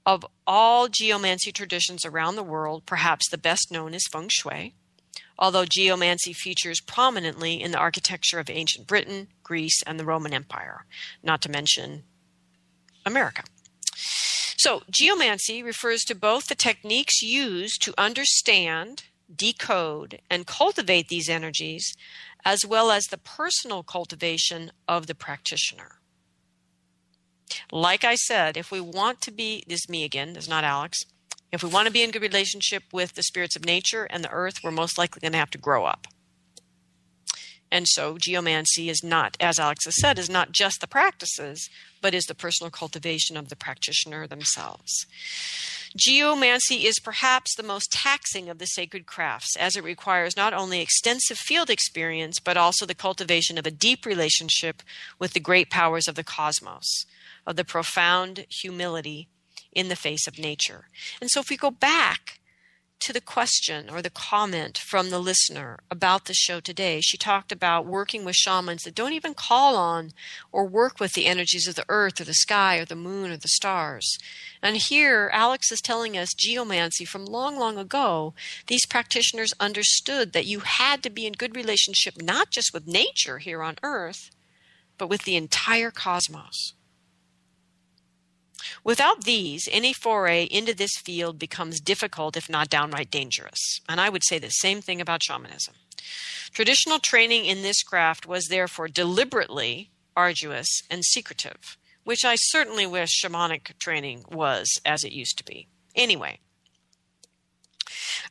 Of 0.07 0.25
all 0.47 0.89
geomancy 0.89 1.53
traditions 1.53 2.05
around 2.05 2.37
the 2.37 2.43
world, 2.43 2.87
perhaps 2.87 3.29
the 3.29 3.39
best 3.39 3.71
known 3.71 3.93
is 3.95 4.07
feng 4.11 4.29
shui, 4.31 4.75
although 5.39 5.65
geomancy 5.65 6.33
features 6.33 6.81
prominently 6.81 7.63
in 7.63 7.71
the 7.71 7.79
architecture 7.79 8.39
of 8.39 8.49
ancient 8.51 8.87
Britain, 8.87 9.29
Greece, 9.43 9.83
and 9.87 9.99
the 9.99 10.05
Roman 10.05 10.33
Empire, 10.33 10.87
not 11.23 11.43
to 11.43 11.51
mention 11.51 12.05
America. 13.05 13.43
So, 14.57 14.83
geomancy 14.91 15.63
refers 15.63 16.03
to 16.05 16.17
both 16.17 16.49
the 16.49 16.57
techniques 16.57 17.23
used 17.23 17.81
to 17.83 17.95
understand, 17.97 19.05
decode, 19.35 20.21
and 20.29 20.49
cultivate 20.49 21.09
these 21.09 21.29
energies, 21.29 21.95
as 22.45 22.67
well 22.67 22.91
as 22.91 23.05
the 23.05 23.19
personal 23.19 23.85
cultivation 23.85 24.73
of 24.89 25.07
the 25.07 25.15
practitioner. 25.15 25.98
Like 27.73 28.05
I 28.05 28.15
said, 28.15 28.57
if 28.57 28.71
we 28.71 28.81
want 28.81 29.21
to 29.23 29.31
be, 29.31 29.65
this 29.67 29.81
is 29.81 29.89
me 29.89 30.05
again, 30.05 30.33
this 30.33 30.45
is 30.45 30.51
not 30.51 30.65
Alex. 30.65 31.05
If 31.51 31.63
we 31.63 31.71
want 31.71 31.87
to 31.87 31.93
be 31.93 32.03
in 32.03 32.11
good 32.11 32.23
relationship 32.23 32.83
with 32.93 33.15
the 33.15 33.23
spirits 33.23 33.57
of 33.57 33.65
nature 33.65 34.05
and 34.05 34.23
the 34.23 34.31
earth, 34.31 34.63
we're 34.63 34.71
most 34.71 34.99
likely 34.99 35.21
going 35.21 35.33
to 35.33 35.39
have 35.39 35.51
to 35.51 35.59
grow 35.59 35.85
up. 35.85 36.07
And 37.71 37.87
so 37.87 38.17
geomancy 38.19 38.89
is 38.89 39.03
not, 39.03 39.37
as 39.41 39.59
Alex 39.59 39.85
has 39.85 40.01
said, 40.01 40.19
is 40.19 40.31
not 40.31 40.53
just 40.53 40.81
the 40.81 40.87
practices, 40.87 41.69
but 42.01 42.15
is 42.15 42.25
the 42.25 42.35
personal 42.35 42.71
cultivation 42.71 43.37
of 43.37 43.49
the 43.49 43.57
practitioner 43.57 44.27
themselves. 44.27 45.07
Geomancy 45.97 46.87
is 46.87 46.99
perhaps 46.99 47.55
the 47.55 47.63
most 47.63 47.91
taxing 47.91 48.49
of 48.49 48.59
the 48.59 48.67
sacred 48.67 49.07
crafts, 49.07 49.57
as 49.57 49.77
it 49.77 49.85
requires 49.85 50.37
not 50.37 50.53
only 50.53 50.81
extensive 50.81 51.39
field 51.39 51.71
experience, 51.71 52.41
but 52.41 52.57
also 52.57 52.85
the 52.87 52.95
cultivation 52.95 53.59
of 53.59 53.67
a 53.67 53.71
deep 53.71 54.05
relationship 54.05 54.83
with 55.19 55.33
the 55.33 55.41
great 55.41 55.71
powers 55.71 56.09
of 56.09 56.15
the 56.15 56.25
cosmos 56.25 57.05
of 57.49 57.57
the 57.57 57.65
profound 57.65 58.45
humility 58.51 59.27
in 59.73 59.89
the 59.89 59.97
face 59.97 60.27
of 60.27 60.39
nature. 60.39 60.87
And 61.21 61.31
so 61.31 61.41
if 61.41 61.49
we 61.49 61.57
go 61.57 61.71
back 61.71 62.41
to 63.01 63.13
the 63.13 63.21
question 63.21 63.89
or 63.89 64.03
the 64.03 64.11
comment 64.11 64.77
from 64.77 65.09
the 65.09 65.19
listener 65.19 65.79
about 65.91 66.27
the 66.27 66.35
show 66.35 66.61
today, 66.61 67.01
she 67.01 67.17
talked 67.17 67.51
about 67.51 67.87
working 67.87 68.23
with 68.23 68.35
shamans 68.35 68.83
that 68.83 68.95
don't 68.95 69.15
even 69.15 69.33
call 69.33 69.77
on 69.77 70.11
or 70.53 70.67
work 70.67 71.01
with 71.01 71.15
the 71.15 71.25
energies 71.25 71.67
of 71.67 71.75
the 71.75 71.87
earth 71.89 72.21
or 72.21 72.25
the 72.25 72.35
sky 72.35 72.77
or 72.77 72.85
the 72.85 72.97
moon 72.97 73.31
or 73.31 73.37
the 73.39 73.49
stars. 73.49 74.19
And 74.63 74.77
here, 74.77 75.31
Alex 75.33 75.73
is 75.73 75.81
telling 75.81 76.19
us 76.19 76.35
geomancy 76.37 77.07
from 77.07 77.25
long, 77.25 77.59
long 77.59 77.79
ago. 77.79 78.35
These 78.67 78.85
practitioners 78.85 79.55
understood 79.59 80.35
that 80.35 80.47
you 80.47 80.61
had 80.61 81.03
to 81.05 81.11
be 81.11 81.25
in 81.25 81.33
good 81.33 81.57
relationship 81.57 82.21
not 82.21 82.51
just 82.51 82.75
with 82.75 82.87
nature 82.87 83.39
here 83.39 83.63
on 83.63 83.77
earth, 83.83 84.31
but 84.99 85.09
with 85.09 85.23
the 85.23 85.37
entire 85.37 85.91
cosmos. 85.91 86.75
Without 88.85 89.25
these, 89.25 89.69
any 89.71 89.93
foray 89.93 90.45
into 90.45 90.75
this 90.75 90.97
field 90.97 91.39
becomes 91.39 91.81
difficult, 91.81 92.37
if 92.37 92.49
not 92.49 92.69
downright 92.69 93.11
dangerous. 93.11 93.81
And 93.89 94.01
I 94.01 94.09
would 94.09 94.25
say 94.25 94.39
the 94.39 94.51
same 94.51 94.81
thing 94.81 95.01
about 95.01 95.23
shamanism. 95.23 95.75
Traditional 96.53 96.99
training 96.99 97.45
in 97.45 97.63
this 97.63 97.83
craft 97.83 98.27
was 98.27 98.47
therefore 98.47 98.89
deliberately 98.89 99.91
arduous 100.17 100.83
and 100.91 101.05
secretive, 101.05 101.77
which 102.05 102.25
I 102.25 102.37
certainly 102.37 102.87
wish 102.87 103.11
shamanic 103.23 103.79
training 103.79 104.25
was 104.31 104.69
as 104.85 105.05
it 105.05 105.13
used 105.13 105.39
to 105.39 105.45
be. 105.45 105.69
Anyway, 105.95 106.41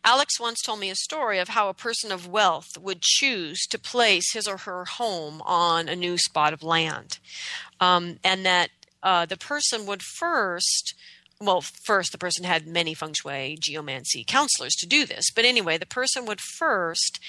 Alex 0.03 0.39
once 0.39 0.61
told 0.61 0.80
me 0.80 0.89
a 0.89 0.95
story 0.95 1.39
of 1.39 1.49
how 1.49 1.69
a 1.69 1.73
person 1.73 2.11
of 2.11 2.28
wealth 2.28 2.78
would 2.78 3.01
choose 3.01 3.65
to 3.67 3.80
place 3.80 4.34
his 4.34 4.47
or 4.47 4.57
her 4.57 4.86
home 4.86 5.41
on 5.43 5.88
a 5.88 5.95
new 5.95 6.17
spot 6.17 6.53
of 6.53 6.63
land. 6.63 7.19
Um, 7.80 8.17
and 8.23 8.45
that 8.45 8.69
uh, 9.03 9.25
the 9.25 9.37
person 9.37 9.85
would 9.85 10.01
first 10.03 10.95
well, 11.39 11.61
first, 11.61 12.11
the 12.11 12.17
person 12.17 12.45
had 12.45 12.65
many 12.65 12.93
feng 12.93 13.13
shui 13.13 13.57
geomancy 13.59 14.23
counselors 14.23 14.73
to 14.75 14.87
do 14.87 15.05
this. 15.05 15.29
But 15.29 15.45
anyway, 15.45 15.77
the 15.77 15.85
person 15.85 16.25
would 16.25 16.41
first 16.41 17.19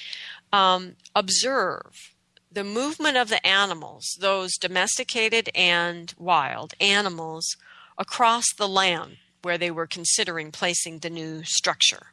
um, 0.53 0.97
observe 1.15 2.15
the 2.51 2.65
movement 2.65 3.19
of 3.19 3.29
the 3.29 3.47
animals, 3.47 4.17
those 4.19 4.57
domesticated 4.57 5.51
and 5.55 6.15
wild 6.17 6.73
animals, 6.81 7.57
across 7.99 8.47
the 8.57 8.69
land 8.69 9.19
where 9.43 9.59
they 9.59 9.71
were 9.71 9.87
considering 9.87 10.51
placing 10.51 11.01
the 11.01 11.11
new 11.11 11.43
structure. 11.45 12.07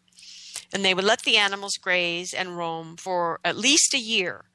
And 0.73 0.83
they 0.83 0.93
would 0.93 1.05
let 1.05 1.21
the 1.21 1.37
animals 1.37 1.77
graze 1.81 2.33
and 2.33 2.57
roam 2.57 2.97
for 2.97 3.39
at 3.45 3.57
least 3.57 3.93
a 3.93 3.99
year, 3.99 4.45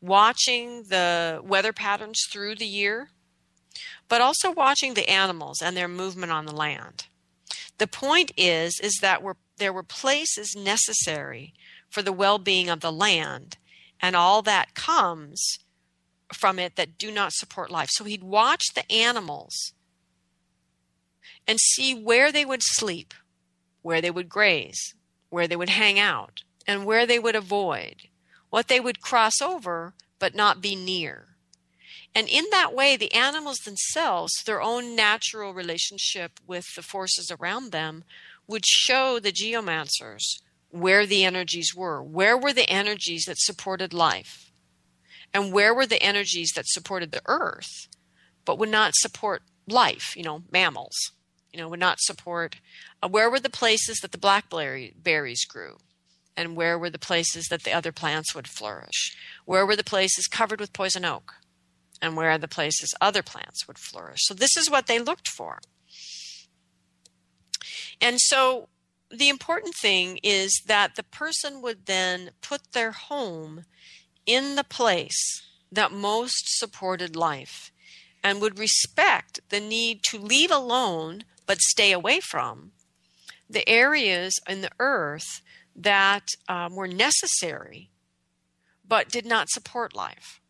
watching 0.00 0.84
the 0.84 1.40
weather 1.42 1.72
patterns 1.72 2.20
through 2.30 2.54
the 2.56 2.66
year, 2.66 3.10
but 4.08 4.20
also 4.20 4.50
watching 4.50 4.94
the 4.94 5.08
animals 5.08 5.60
and 5.62 5.76
their 5.76 5.88
movement 5.88 6.32
on 6.32 6.46
the 6.46 6.54
land. 6.54 7.06
The 7.78 7.86
point 7.86 8.32
is 8.36 8.78
is 8.80 8.98
that 9.00 9.22
we're, 9.22 9.34
there 9.56 9.72
were 9.72 9.82
places 9.82 10.54
necessary 10.56 11.54
for 11.88 12.02
the 12.02 12.12
well-being 12.12 12.68
of 12.68 12.80
the 12.80 12.92
land 12.92 13.56
and 14.00 14.14
all 14.14 14.42
that 14.42 14.74
comes 14.74 15.58
from 16.32 16.58
it 16.58 16.76
that 16.76 16.98
do 16.98 17.10
not 17.10 17.32
support 17.32 17.70
life. 17.70 17.88
So 17.92 18.04
he'd 18.04 18.24
watch 18.24 18.74
the 18.74 18.90
animals 18.92 19.72
and 21.46 21.58
see 21.60 21.94
where 21.94 22.32
they 22.32 22.44
would 22.44 22.62
sleep, 22.62 23.14
where 23.82 24.00
they 24.00 24.10
would 24.10 24.28
graze, 24.28 24.94
where 25.30 25.46
they 25.46 25.56
would 25.56 25.70
hang 25.70 25.98
out, 25.98 26.42
and 26.66 26.86
where 26.86 27.06
they 27.06 27.18
would 27.18 27.36
avoid, 27.36 28.08
what 28.50 28.68
they 28.68 28.80
would 28.80 29.00
cross 29.00 29.40
over 29.42 29.94
but 30.18 30.34
not 30.34 30.60
be 30.60 30.74
near. 30.74 31.33
And 32.14 32.28
in 32.28 32.44
that 32.50 32.74
way, 32.74 32.96
the 32.96 33.12
animals 33.12 33.58
themselves, 33.58 34.32
their 34.46 34.62
own 34.62 34.94
natural 34.94 35.52
relationship 35.52 36.38
with 36.46 36.66
the 36.76 36.82
forces 36.82 37.30
around 37.30 37.72
them, 37.72 38.04
would 38.46 38.64
show 38.64 39.18
the 39.18 39.32
geomancers 39.32 40.22
where 40.70 41.06
the 41.06 41.24
energies 41.24 41.74
were. 41.74 42.02
Where 42.02 42.36
were 42.36 42.52
the 42.52 42.68
energies 42.70 43.24
that 43.26 43.38
supported 43.38 43.92
life? 43.92 44.50
And 45.32 45.52
where 45.52 45.74
were 45.74 45.86
the 45.86 46.02
energies 46.02 46.52
that 46.54 46.68
supported 46.68 47.10
the 47.10 47.22
earth, 47.26 47.88
but 48.44 48.58
would 48.58 48.68
not 48.68 48.94
support 48.94 49.42
life, 49.66 50.14
you 50.16 50.22
know, 50.22 50.42
mammals, 50.52 51.12
you 51.52 51.58
know, 51.58 51.68
would 51.68 51.80
not 51.80 52.00
support. 52.00 52.56
Uh, 53.02 53.08
where 53.08 53.30
were 53.30 53.40
the 53.40 53.50
places 53.50 53.98
that 53.98 54.12
the 54.12 54.18
blackberries 54.18 55.44
grew? 55.44 55.78
And 56.36 56.56
where 56.56 56.78
were 56.78 56.90
the 56.90 56.98
places 56.98 57.46
that 57.50 57.62
the 57.62 57.72
other 57.72 57.92
plants 57.92 58.34
would 58.34 58.48
flourish? 58.48 59.16
Where 59.44 59.64
were 59.64 59.76
the 59.76 59.84
places 59.84 60.26
covered 60.26 60.60
with 60.60 60.72
poison 60.72 61.04
oak? 61.04 61.34
And 62.04 62.18
where 62.18 62.36
the 62.36 62.48
places 62.48 62.92
other 63.00 63.22
plants 63.22 63.66
would 63.66 63.78
flourish? 63.78 64.18
So, 64.24 64.34
this 64.34 64.58
is 64.58 64.70
what 64.70 64.88
they 64.88 64.98
looked 64.98 65.26
for. 65.26 65.60
And 67.98 68.20
so, 68.20 68.68
the 69.10 69.30
important 69.30 69.74
thing 69.74 70.18
is 70.22 70.60
that 70.66 70.96
the 70.96 71.02
person 71.02 71.62
would 71.62 71.86
then 71.86 72.32
put 72.42 72.72
their 72.72 72.90
home 72.90 73.64
in 74.26 74.54
the 74.54 74.64
place 74.64 75.42
that 75.72 75.92
most 75.92 76.58
supported 76.58 77.16
life 77.16 77.72
and 78.22 78.42
would 78.42 78.58
respect 78.58 79.40
the 79.48 79.60
need 79.60 80.02
to 80.10 80.18
leave 80.18 80.50
alone 80.50 81.24
but 81.46 81.58
stay 81.62 81.90
away 81.90 82.20
from 82.20 82.72
the 83.48 83.66
areas 83.66 84.38
in 84.46 84.60
the 84.60 84.70
earth 84.78 85.40
that 85.74 86.26
um, 86.50 86.76
were 86.76 86.86
necessary 86.86 87.88
but 88.86 89.08
did 89.08 89.24
not 89.24 89.48
support 89.48 89.94
life. 89.94 90.42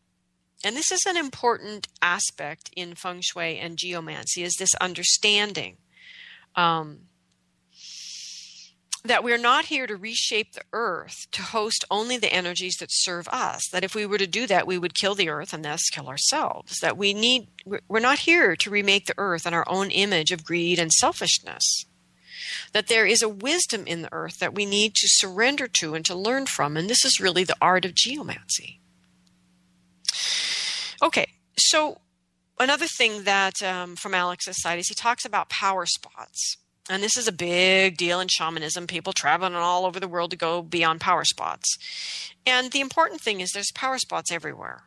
And 0.65 0.75
this 0.75 0.91
is 0.91 1.05
an 1.05 1.15
important 1.15 1.87
aspect 2.01 2.71
in 2.75 2.95
feng 2.95 3.21
shui 3.21 3.59
and 3.59 3.77
geomancy 3.77 4.41
is 4.41 4.55
this 4.55 4.73
understanding. 4.81 5.77
Um, 6.55 7.01
that 9.03 9.23
we're 9.23 9.37
not 9.37 9.65
here 9.65 9.85
to 9.85 9.95
reshape 9.95 10.53
the 10.53 10.63
earth 10.73 11.27
to 11.33 11.43
host 11.43 11.85
only 11.91 12.17
the 12.17 12.33
energies 12.33 12.77
that 12.77 12.89
serve 12.89 13.27
us 13.27 13.61
that 13.71 13.83
if 13.83 13.93
we 13.93 14.07
were 14.07 14.17
to 14.17 14.25
do 14.25 14.47
that 14.47 14.65
we 14.65 14.79
would 14.79 14.95
kill 14.95 15.13
the 15.13 15.29
earth 15.29 15.53
and 15.53 15.63
thus 15.63 15.91
kill 15.91 16.07
ourselves 16.07 16.79
that 16.79 16.97
we 16.97 17.13
need 17.13 17.47
we're 17.87 17.99
not 17.99 18.17
here 18.17 18.55
to 18.55 18.71
remake 18.71 19.05
the 19.05 19.13
earth 19.19 19.45
in 19.45 19.53
our 19.53 19.65
own 19.67 19.91
image 19.91 20.31
of 20.31 20.43
greed 20.43 20.79
and 20.79 20.91
selfishness 20.91 21.85
that 22.73 22.87
there 22.87 23.05
is 23.05 23.21
a 23.21 23.29
wisdom 23.29 23.85
in 23.85 24.01
the 24.01 24.11
earth 24.11 24.39
that 24.39 24.55
we 24.55 24.65
need 24.65 24.95
to 24.95 25.07
surrender 25.07 25.67
to 25.67 25.93
and 25.93 26.05
to 26.05 26.15
learn 26.15 26.47
from 26.47 26.75
and 26.75 26.89
this 26.89 27.05
is 27.05 27.19
really 27.19 27.43
the 27.43 27.57
art 27.61 27.85
of 27.85 27.93
geomancy 27.93 28.79
okay 31.01 31.27
so 31.57 32.01
another 32.59 32.87
thing 32.87 33.23
that 33.23 33.61
um, 33.61 33.95
from 33.95 34.13
alex's 34.13 34.61
side 34.61 34.79
is 34.79 34.87
he 34.87 34.95
talks 34.95 35.25
about 35.25 35.49
power 35.49 35.85
spots. 35.85 36.57
And 36.87 37.01
this 37.01 37.17
is 37.17 37.27
a 37.27 37.31
big 37.31 37.97
deal 37.97 38.19
in 38.19 38.27
shamanism 38.27 38.85
people 38.85 39.11
traveling 39.11 39.55
all 39.55 39.87
over 39.87 39.99
the 39.99 40.07
world 40.07 40.29
to 40.29 40.37
go 40.37 40.61
be 40.61 40.83
on 40.83 40.99
power 40.99 41.23
spots. 41.23 41.79
And 42.45 42.71
the 42.71 42.79
important 42.79 43.21
thing 43.21 43.41
is 43.41 43.51
there's 43.51 43.71
power 43.73 43.97
spots 43.97 44.31
everywhere 44.31 44.83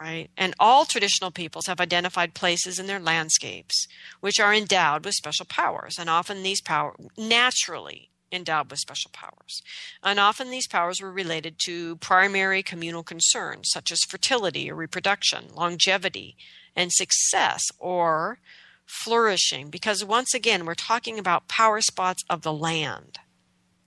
right? 0.00 0.30
And 0.36 0.54
all 0.58 0.84
traditional 0.84 1.30
peoples 1.30 1.66
have 1.66 1.80
identified 1.80 2.34
places 2.34 2.78
in 2.78 2.86
their 2.86 2.98
landscapes 2.98 3.86
which 4.20 4.40
are 4.40 4.54
endowed 4.54 5.04
with 5.04 5.14
special 5.14 5.46
powers. 5.46 5.96
And 5.98 6.10
often 6.10 6.42
these 6.42 6.60
power 6.60 6.96
naturally 7.16 8.10
endowed 8.32 8.70
with 8.70 8.80
special 8.80 9.10
powers. 9.12 9.62
And 10.02 10.18
often 10.18 10.50
these 10.50 10.68
powers 10.68 11.00
were 11.00 11.12
related 11.12 11.56
to 11.66 11.96
primary 11.96 12.62
communal 12.62 13.02
concerns 13.02 13.68
such 13.70 13.92
as 13.92 14.00
fertility 14.08 14.70
or 14.70 14.74
reproduction 14.74 15.46
longevity 15.54 16.36
and 16.74 16.90
success 16.92 17.62
or 17.78 18.38
flourishing. 18.86 19.68
Because 19.70 20.04
once 20.04 20.34
again 20.34 20.64
we're 20.64 20.74
talking 20.74 21.18
about 21.18 21.48
power 21.48 21.80
spots 21.80 22.24
of 22.28 22.42
the 22.42 22.52
land 22.52 23.18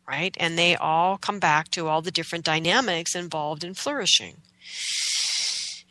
right? 0.07 0.35
And 0.39 0.57
they 0.57 0.75
all 0.75 1.17
come 1.17 1.39
back 1.39 1.69
to 1.71 1.87
all 1.87 2.01
the 2.01 2.11
different 2.11 2.45
dynamics 2.45 3.15
involved 3.15 3.63
in 3.63 3.73
flourishing. 3.73 4.37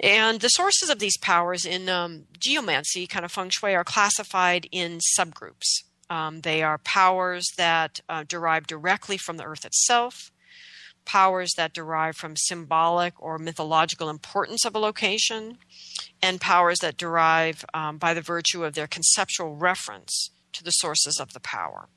And 0.01 0.41
the 0.41 0.49
sources 0.49 0.91
of 0.91 0.99
these 0.99 1.17
powers 1.19 1.65
in 1.65 1.89
um, 1.89 2.25
geomancy 2.39 3.07
kind 3.07 3.25
of 3.25 3.33
feng 3.33 3.51
shui 3.51 3.75
are 3.75 3.85
classified 3.85 4.69
in 4.71 4.99
subgroups 5.19 5.83
um, 6.11 6.41
they 6.43 6.63
are 6.63 6.79
powers 6.79 7.47
that 7.57 8.01
uh, 8.09 8.25
derive 8.27 8.67
directly 8.67 9.17
from 9.17 9.37
the 9.37 9.45
earth 9.45 9.65
itself 9.65 10.31
powers 11.05 11.53
that 11.57 11.73
derive 11.73 12.17
from 12.17 12.37
symbolic 12.37 13.15
or 13.21 13.39
mythological 13.39 14.09
importance 14.09 14.65
of 14.65 14.75
a 14.75 14.79
location, 14.79 15.59
and 16.23 16.41
powers 16.41 16.79
that 16.81 16.97
derive 16.97 17.65
um, 17.75 17.99
by 17.99 18.15
the 18.15 18.21
virtue 18.21 18.65
of 18.65 18.75
their 18.75 18.87
conceptual 18.87 19.55
reference 19.55 20.31
to 20.53 20.65
the 20.65 20.71
sources 20.71 21.21
of 21.21 21.33
the 21.33 21.41
power. 21.41 21.89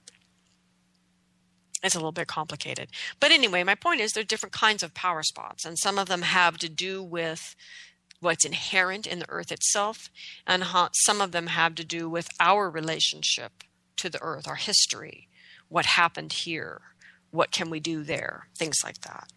It's 1.83 1.95
a 1.95 1.99
little 1.99 2.11
bit 2.11 2.27
complicated. 2.27 2.89
But 3.19 3.31
anyway, 3.31 3.63
my 3.63 3.75
point 3.75 4.01
is 4.01 4.11
there 4.11 4.21
are 4.21 4.25
different 4.25 4.53
kinds 4.53 4.81
of 4.83 4.93
power 4.93 5.23
spots, 5.23 5.63
and 5.63 5.77
some 5.77 5.99
of 5.99 6.07
them 6.07 6.23
have 6.23 6.57
to 6.59 6.69
do 6.69 7.03
with 7.03 7.55
what's 8.19 8.45
inherent 8.45 9.05
in 9.05 9.19
the 9.19 9.29
earth 9.29 9.51
itself, 9.51 10.09
and 10.45 10.63
some 11.05 11.21
of 11.21 11.31
them 11.31 11.47
have 11.47 11.75
to 11.75 11.85
do 11.85 12.09
with 12.09 12.27
our 12.39 12.69
relationship 12.69 13.63
to 13.97 14.09
the 14.09 14.21
earth, 14.21 14.47
our 14.47 14.55
history, 14.55 15.27
what 15.69 15.85
happened 15.85 16.33
here, 16.33 16.81
what 17.31 17.51
can 17.51 17.69
we 17.69 17.79
do 17.79 18.03
there, 18.03 18.47
things 18.55 18.77
like 18.83 19.01
that. 19.01 19.31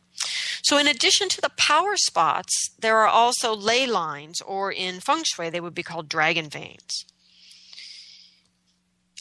So, 0.63 0.79
in 0.79 0.87
addition 0.87 1.29
to 1.31 1.41
the 1.41 1.51
power 1.57 1.97
spots, 1.97 2.71
there 2.79 2.99
are 2.99 3.09
also 3.09 3.55
ley 3.55 3.87
lines, 3.87 4.41
or 4.41 4.71
in 4.71 5.01
feng 5.01 5.25
shui, 5.25 5.51
they 5.51 5.61
would 5.61 5.75
be 5.75 5.83
called 5.83 6.09
dragon 6.09 6.49
veins. 6.49 7.07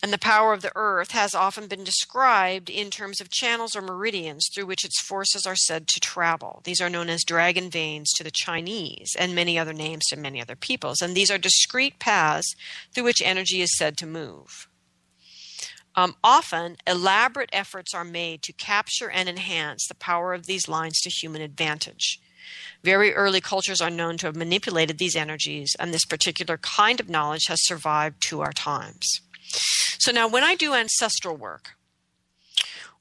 And 0.01 0.13
the 0.13 0.17
power 0.17 0.53
of 0.53 0.61
the 0.61 0.71
earth 0.75 1.11
has 1.11 1.35
often 1.35 1.67
been 1.67 1.83
described 1.83 2.69
in 2.69 2.89
terms 2.89 3.19
of 3.19 3.29
channels 3.29 3.75
or 3.75 3.81
meridians 3.81 4.47
through 4.53 4.65
which 4.65 4.85
its 4.85 5.01
forces 5.01 5.45
are 5.45 5.57
said 5.57 5.87
to 5.89 5.99
travel. 5.99 6.61
These 6.63 6.79
are 6.79 6.89
known 6.89 7.09
as 7.09 7.25
dragon 7.25 7.69
veins 7.69 8.09
to 8.13 8.23
the 8.23 8.31
Chinese 8.31 9.09
and 9.19 9.35
many 9.35 9.59
other 9.59 9.73
names 9.73 10.05
to 10.05 10.15
many 10.15 10.41
other 10.41 10.55
peoples. 10.55 11.01
And 11.01 11.15
these 11.15 11.29
are 11.29 11.37
discrete 11.37 11.99
paths 11.99 12.55
through 12.93 13.03
which 13.03 13.21
energy 13.21 13.61
is 13.61 13.77
said 13.77 13.97
to 13.97 14.05
move. 14.05 14.68
Um, 16.00 16.16
often, 16.24 16.78
elaborate 16.88 17.50
efforts 17.52 17.93
are 17.93 18.06
made 18.06 18.41
to 18.43 18.54
capture 18.54 19.10
and 19.10 19.28
enhance 19.28 19.86
the 19.86 19.95
power 19.95 20.34
of 20.34 20.45
these 20.45 20.70
lines 20.70 20.97
to 21.02 21.10
human 21.10 21.41
advantage. 21.41 22.22
Very 22.86 23.14
early 23.14 23.41
cultures 23.41 23.82
are 23.82 23.89
known 23.89 24.16
to 24.20 24.28
have 24.28 24.36
manipulated 24.38 24.97
these 24.97 25.18
energies, 25.18 25.76
and 25.78 25.93
this 25.93 26.06
particular 26.06 26.58
kind 26.58 27.02
of 27.02 27.10
knowledge 27.10 27.47
has 27.50 27.60
survived 27.66 28.22
to 28.30 28.39
our 28.39 28.54
times. 28.54 29.20
So, 29.97 30.14
now 30.14 30.30
when 30.30 30.41
I 30.41 30.56
do 30.56 30.74
ancestral 30.74 31.36
work, 31.36 31.72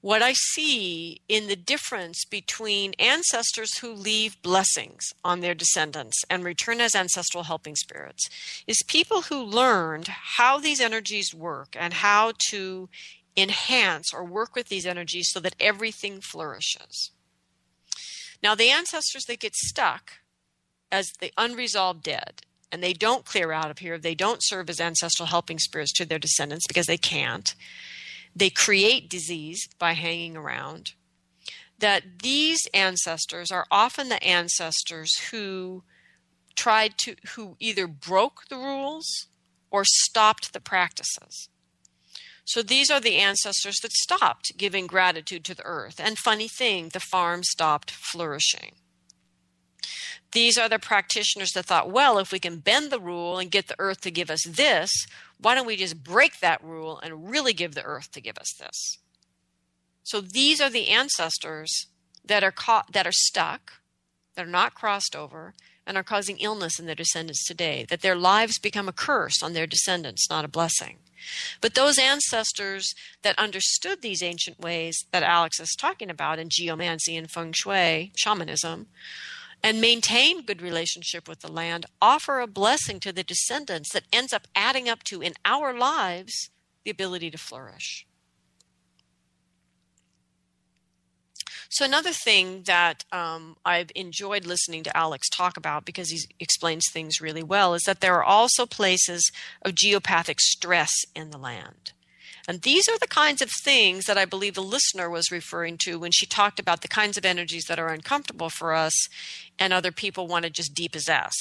what 0.01 0.23
I 0.23 0.33
see 0.33 1.21
in 1.29 1.49
the 1.49 1.57
difference 1.57 2.25
between 2.25 2.95
ancestors 2.99 3.79
who 3.79 3.93
leave 3.93 4.41
blessings 4.43 5.05
on 5.25 5.41
their 5.41 5.55
descendants 5.55 6.23
and 6.31 6.45
return 6.45 6.81
as 6.81 6.95
ancestral 6.95 7.45
helping 7.45 7.75
spirits 7.75 8.29
is 8.67 8.83
people 8.87 9.23
who 9.23 9.43
learned 9.43 10.09
how 10.09 10.59
these 10.59 10.81
energies 10.81 11.35
work 11.35 11.77
and 11.79 11.95
how 11.95 12.33
to 12.51 12.89
enhance 13.37 14.13
or 14.13 14.25
work 14.25 14.55
with 14.55 14.69
these 14.69 14.87
energies 14.87 15.31
so 15.31 15.41
that 15.41 15.57
everything 15.59 16.21
flourishes. 16.21 17.11
Now, 18.43 18.55
the 18.55 18.71
ancestors 18.71 19.25
that 19.25 19.41
get 19.41 19.57
stuck 19.57 20.13
as 20.93 21.09
the 21.19 21.33
unresolved 21.37 22.05
dead 22.05 22.43
and 22.71 22.83
they 22.83 22.93
don't 22.93 23.25
clear 23.25 23.51
out 23.51 23.71
of 23.71 23.79
here, 23.79 23.99
they 23.99 24.15
don't 24.15 24.45
serve 24.45 24.71
as 24.71 24.81
ancestral 24.81 25.27
helping 25.27 25.59
spirits 25.59 25.93
to 25.95 26.05
their 26.05 26.19
descendants 26.19 26.67
because 26.69 26.87
they 26.87 26.99
can't 26.99 27.55
they 28.39 28.51
create 28.51 29.11
disease 29.11 29.69
by 29.79 29.93
hanging 29.93 30.37
around. 30.37 30.93
That 31.79 32.21
these 32.23 32.67
ancestors 32.75 33.51
are 33.51 33.67
often 33.71 34.09
the 34.09 34.23
ancestors 34.23 35.17
who 35.31 35.85
tried 36.57 36.99
to 36.99 37.15
who 37.35 37.57
either 37.61 37.87
broke 37.87 38.49
the 38.49 38.57
rules 38.57 39.29
or 39.71 39.85
stopped 39.85 40.53
the 40.53 40.61
practices. 40.61 41.49
So 42.45 42.63
these 42.63 42.91
are 42.91 43.01
the 43.01 43.17
ancestors 43.17 43.77
that 43.83 43.93
stopped 43.93 44.57
giving 44.57 44.87
gratitude 44.87 45.45
to 45.45 45.55
the 45.55 45.67
earth. 45.67 46.01
And 46.03 46.17
funny 46.19 46.49
thing, 46.49 46.89
the 46.93 47.01
farm 47.01 47.45
stopped 47.45 47.91
flourishing. 47.91 48.73
These 50.33 50.59
are 50.59 50.69
the 50.69 50.79
practitioners 50.79 51.53
that 51.53 51.67
thought, 51.67 51.91
well, 51.91 52.19
if 52.19 52.33
we 52.33 52.39
can 52.39 52.59
bend 52.59 52.91
the 52.91 53.01
rule 53.01 53.39
and 53.39 53.51
get 53.51 53.69
the 53.69 53.77
earth 53.79 54.01
to 54.03 54.11
give 54.11 54.31
us 54.31 54.45
this, 54.45 55.07
why 55.41 55.55
don't 55.55 55.67
we 55.67 55.77
just 55.77 56.03
break 56.03 56.41
that 56.41 56.63
rule 56.63 56.99
and 56.99 57.31
really 57.31 57.53
give 57.53 57.75
the 57.75 57.85
earth 57.85 58.11
to 58.13 58.21
give 58.21 58.39
us 58.39 58.53
this? 58.59 58.99
So 60.03 60.21
these 60.21 60.61
are 60.61 60.71
the 60.71 60.89
ancestors 60.89 61.87
that 62.25 62.43
are 62.43 62.51
caught, 62.51 62.93
that 62.93 63.07
are 63.07 63.13
stuck, 63.13 63.75
that 64.35 64.47
are 64.47 64.51
not 64.51 64.75
crossed 64.75 65.15
over, 65.15 65.55
and 65.87 65.97
are 65.97 66.03
causing 66.03 66.39
illness 66.39 66.79
in 66.79 66.87
their 66.87 66.95
descendants 66.95 67.45
today, 67.47 67.87
that 67.89 68.03
their 68.03 68.17
lives 68.17 68.59
become 68.59 68.89
a 68.89 68.93
curse 68.93 69.43
on 69.43 69.53
their 69.53 69.67
descendants, 69.67 70.29
not 70.29 70.45
a 70.45 70.49
blessing. 70.49 70.99
But 71.61 71.75
those 71.75 71.99
ancestors 71.99 72.95
that 73.23 73.39
understood 73.39 74.03
these 74.03 74.23
ancient 74.23 74.61
ways 74.61 75.05
that 75.11 75.23
Alex 75.23 75.59
is 75.61 75.75
talking 75.77 76.11
about 76.11 76.39
in 76.39 76.49
geomancy 76.51 77.17
and 77.17 77.31
feng 77.31 77.53
shui, 77.53 78.13
shamanism, 78.17 78.87
and 79.63 79.81
maintain 79.81 80.45
good 80.45 80.63
relationship 80.63 81.29
with 81.29 81.41
the 81.41 81.51
land, 81.51 81.87
offer 82.01 82.41
a 82.41 82.47
blessing 82.47 83.01
to 83.01 83.13
the 83.13 83.25
descendants 83.25 83.93
that 83.93 84.05
ends 84.13 84.33
up 84.33 84.47
adding 84.55 84.89
up 84.89 85.03
to 85.05 85.21
in 85.21 85.35
our 85.45 85.77
lives 85.77 86.51
the 86.85 86.91
ability 86.91 87.31
to 87.31 87.39
flourish. 87.39 88.07
So, 91.71 91.85
another 91.85 92.13
thing 92.13 92.63
that 92.65 93.05
um, 93.13 93.57
I've 93.65 93.91
enjoyed 93.95 94.47
listening 94.47 94.85
to 94.85 94.97
Alex 94.97 95.29
talk 95.29 95.59
about 95.59 95.85
because 95.85 96.11
he 96.11 96.21
explains 96.41 96.85
things 96.91 97.21
really 97.21 97.43
well 97.43 97.75
is 97.75 97.83
that 97.83 98.01
there 98.01 98.15
are 98.15 98.25
also 98.25 98.65
places 98.65 99.31
of 99.63 99.75
geopathic 99.75 100.41
stress 100.41 100.91
in 101.15 101.31
the 101.31 101.37
land. 101.37 101.93
And 102.49 102.63
these 102.63 102.89
are 102.89 102.99
the 102.99 103.07
kinds 103.07 103.43
of 103.43 103.51
things 103.51 104.07
that 104.07 104.17
I 104.17 104.25
believe 104.25 104.55
the 104.55 104.63
listener 104.63 105.11
was 105.11 105.31
referring 105.31 105.77
to 105.83 105.99
when 105.99 106.13
she 106.13 106.25
talked 106.25 106.59
about 106.59 106.81
the 106.81 106.89
kinds 106.89 107.19
of 107.19 107.27
energies 107.27 107.67
that 107.69 107.79
are 107.79 107.93
uncomfortable 107.93 108.49
for 108.49 108.73
us 108.73 108.95
and 109.59 109.71
other 109.71 109.93
people 109.93 110.27
want 110.27 110.47
to 110.47 110.51
just 110.51 110.75
depossess. 110.75 111.35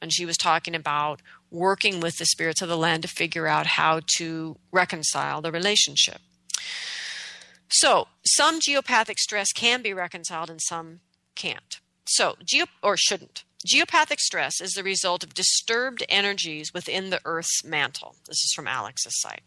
And 0.00 0.12
she 0.12 0.26
was 0.26 0.36
talking 0.36 0.74
about 0.74 1.22
working 1.48 2.00
with 2.00 2.16
the 2.18 2.26
spirits 2.26 2.60
of 2.60 2.68
the 2.68 2.76
land 2.76 3.02
to 3.02 3.08
figure 3.08 3.46
out 3.46 3.66
how 3.68 4.00
to 4.16 4.56
reconcile 4.72 5.40
the 5.40 5.52
relationship. 5.52 6.20
So, 7.68 8.08
some 8.26 8.58
geopathic 8.58 9.18
stress 9.18 9.52
can 9.52 9.80
be 9.80 9.94
reconciled 9.94 10.50
and 10.50 10.60
some 10.60 11.00
can't. 11.36 11.78
So, 12.04 12.34
geo 12.44 12.66
or 12.82 12.96
shouldn't. 12.96 13.44
Geopathic 13.64 14.18
stress 14.18 14.60
is 14.60 14.72
the 14.72 14.82
result 14.82 15.22
of 15.22 15.34
disturbed 15.34 16.04
energies 16.08 16.74
within 16.74 17.10
the 17.10 17.20
Earth's 17.24 17.64
mantle. 17.64 18.16
This 18.26 18.38
is 18.44 18.52
from 18.56 18.66
Alex's 18.66 19.20
site. 19.20 19.42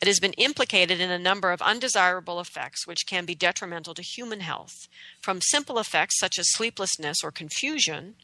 It 0.00 0.06
has 0.06 0.20
been 0.20 0.34
implicated 0.34 1.00
in 1.00 1.10
a 1.10 1.18
number 1.18 1.50
of 1.50 1.60
undesirable 1.60 2.38
effects 2.38 2.86
which 2.86 3.06
can 3.06 3.24
be 3.24 3.34
detrimental 3.34 3.94
to 3.94 4.02
human 4.02 4.40
health, 4.40 4.88
from 5.20 5.40
simple 5.40 5.78
effects 5.78 6.18
such 6.18 6.38
as 6.38 6.52
sleeplessness 6.52 7.24
or 7.24 7.32
confusion 7.32 8.14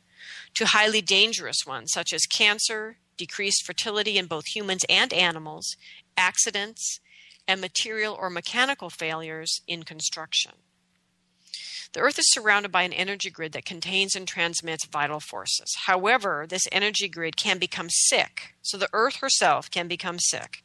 to 0.55 0.67
highly 0.67 1.01
dangerous 1.01 1.67
ones 1.67 1.91
such 1.93 2.13
as 2.13 2.27
cancer, 2.27 2.99
decreased 3.17 3.65
fertility 3.65 4.19
in 4.19 4.27
both 4.27 4.47
humans 4.55 4.85
and 4.89 5.13
animals, 5.13 5.77
accidents, 6.17 7.01
and 7.47 7.61
material 7.61 8.17
or 8.19 8.31
mechanical 8.31 8.89
failures 8.89 9.61
in 9.67 9.83
construction. 9.83 10.53
The 11.95 12.01
Earth 12.01 12.19
is 12.19 12.33
surrounded 12.33 12.73
by 12.73 12.83
an 12.83 12.93
energy 12.93 13.31
grid 13.31 13.53
that 13.53 13.65
contains 13.65 14.17
and 14.17 14.27
transmits 14.27 14.85
vital 14.85 15.21
forces. 15.21 15.73
However, 15.87 16.45
this 16.49 16.67
energy 16.73 17.09
grid 17.09 17.37
can 17.37 17.59
become 17.59 17.87
sick, 17.89 18.57
so 18.63 18.77
the 18.77 18.91
Earth 18.93 19.17
herself 19.17 19.71
can 19.71 19.87
become 19.87 20.19
sick, 20.19 20.65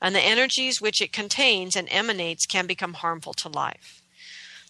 and 0.00 0.14
the 0.14 0.22
energies 0.22 0.80
which 0.80 1.02
it 1.02 1.12
contains 1.12 1.76
and 1.76 1.86
emanates 1.90 2.46
can 2.46 2.66
become 2.66 2.94
harmful 2.94 3.34
to 3.34 3.50
life. 3.50 4.00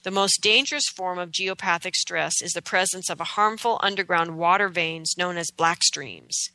The 0.03 0.11
most 0.11 0.41
dangerous 0.41 0.89
form 0.89 1.21
of 1.21 1.31
geopathic 1.31 1.95
stress 1.95 2.43
is 2.43 2.55
the 2.55 2.63
presence 2.63 3.09
of 3.09 3.21
a 3.21 3.35
harmful 3.39 3.79
underground 3.81 4.37
water 4.37 4.69
veins 4.69 5.15
known 5.17 5.37
as 5.37 5.53
black 5.53 5.85
streams. 5.85 6.51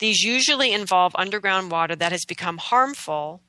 These 0.00 0.22
usually 0.22 0.72
involve 0.72 1.16
underground 1.16 1.70
water 1.70 1.96
that 1.96 2.12
has 2.12 2.26
become 2.26 2.58
harmful 2.58 3.40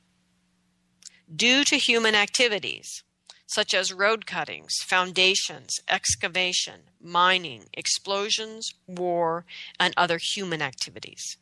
due 1.36 1.66
to 1.66 1.76
human 1.76 2.16
activities 2.16 3.04
such 3.50 3.74
as 3.74 3.92
road 3.92 4.28
cuttings, 4.28 4.76
foundations, 4.86 5.80
excavation, 5.88 6.82
mining, 7.02 7.66
explosions, 7.74 8.76
war, 8.88 9.44
and 9.80 9.92
other 9.98 10.20
human 10.22 10.62
activities. 10.62 11.38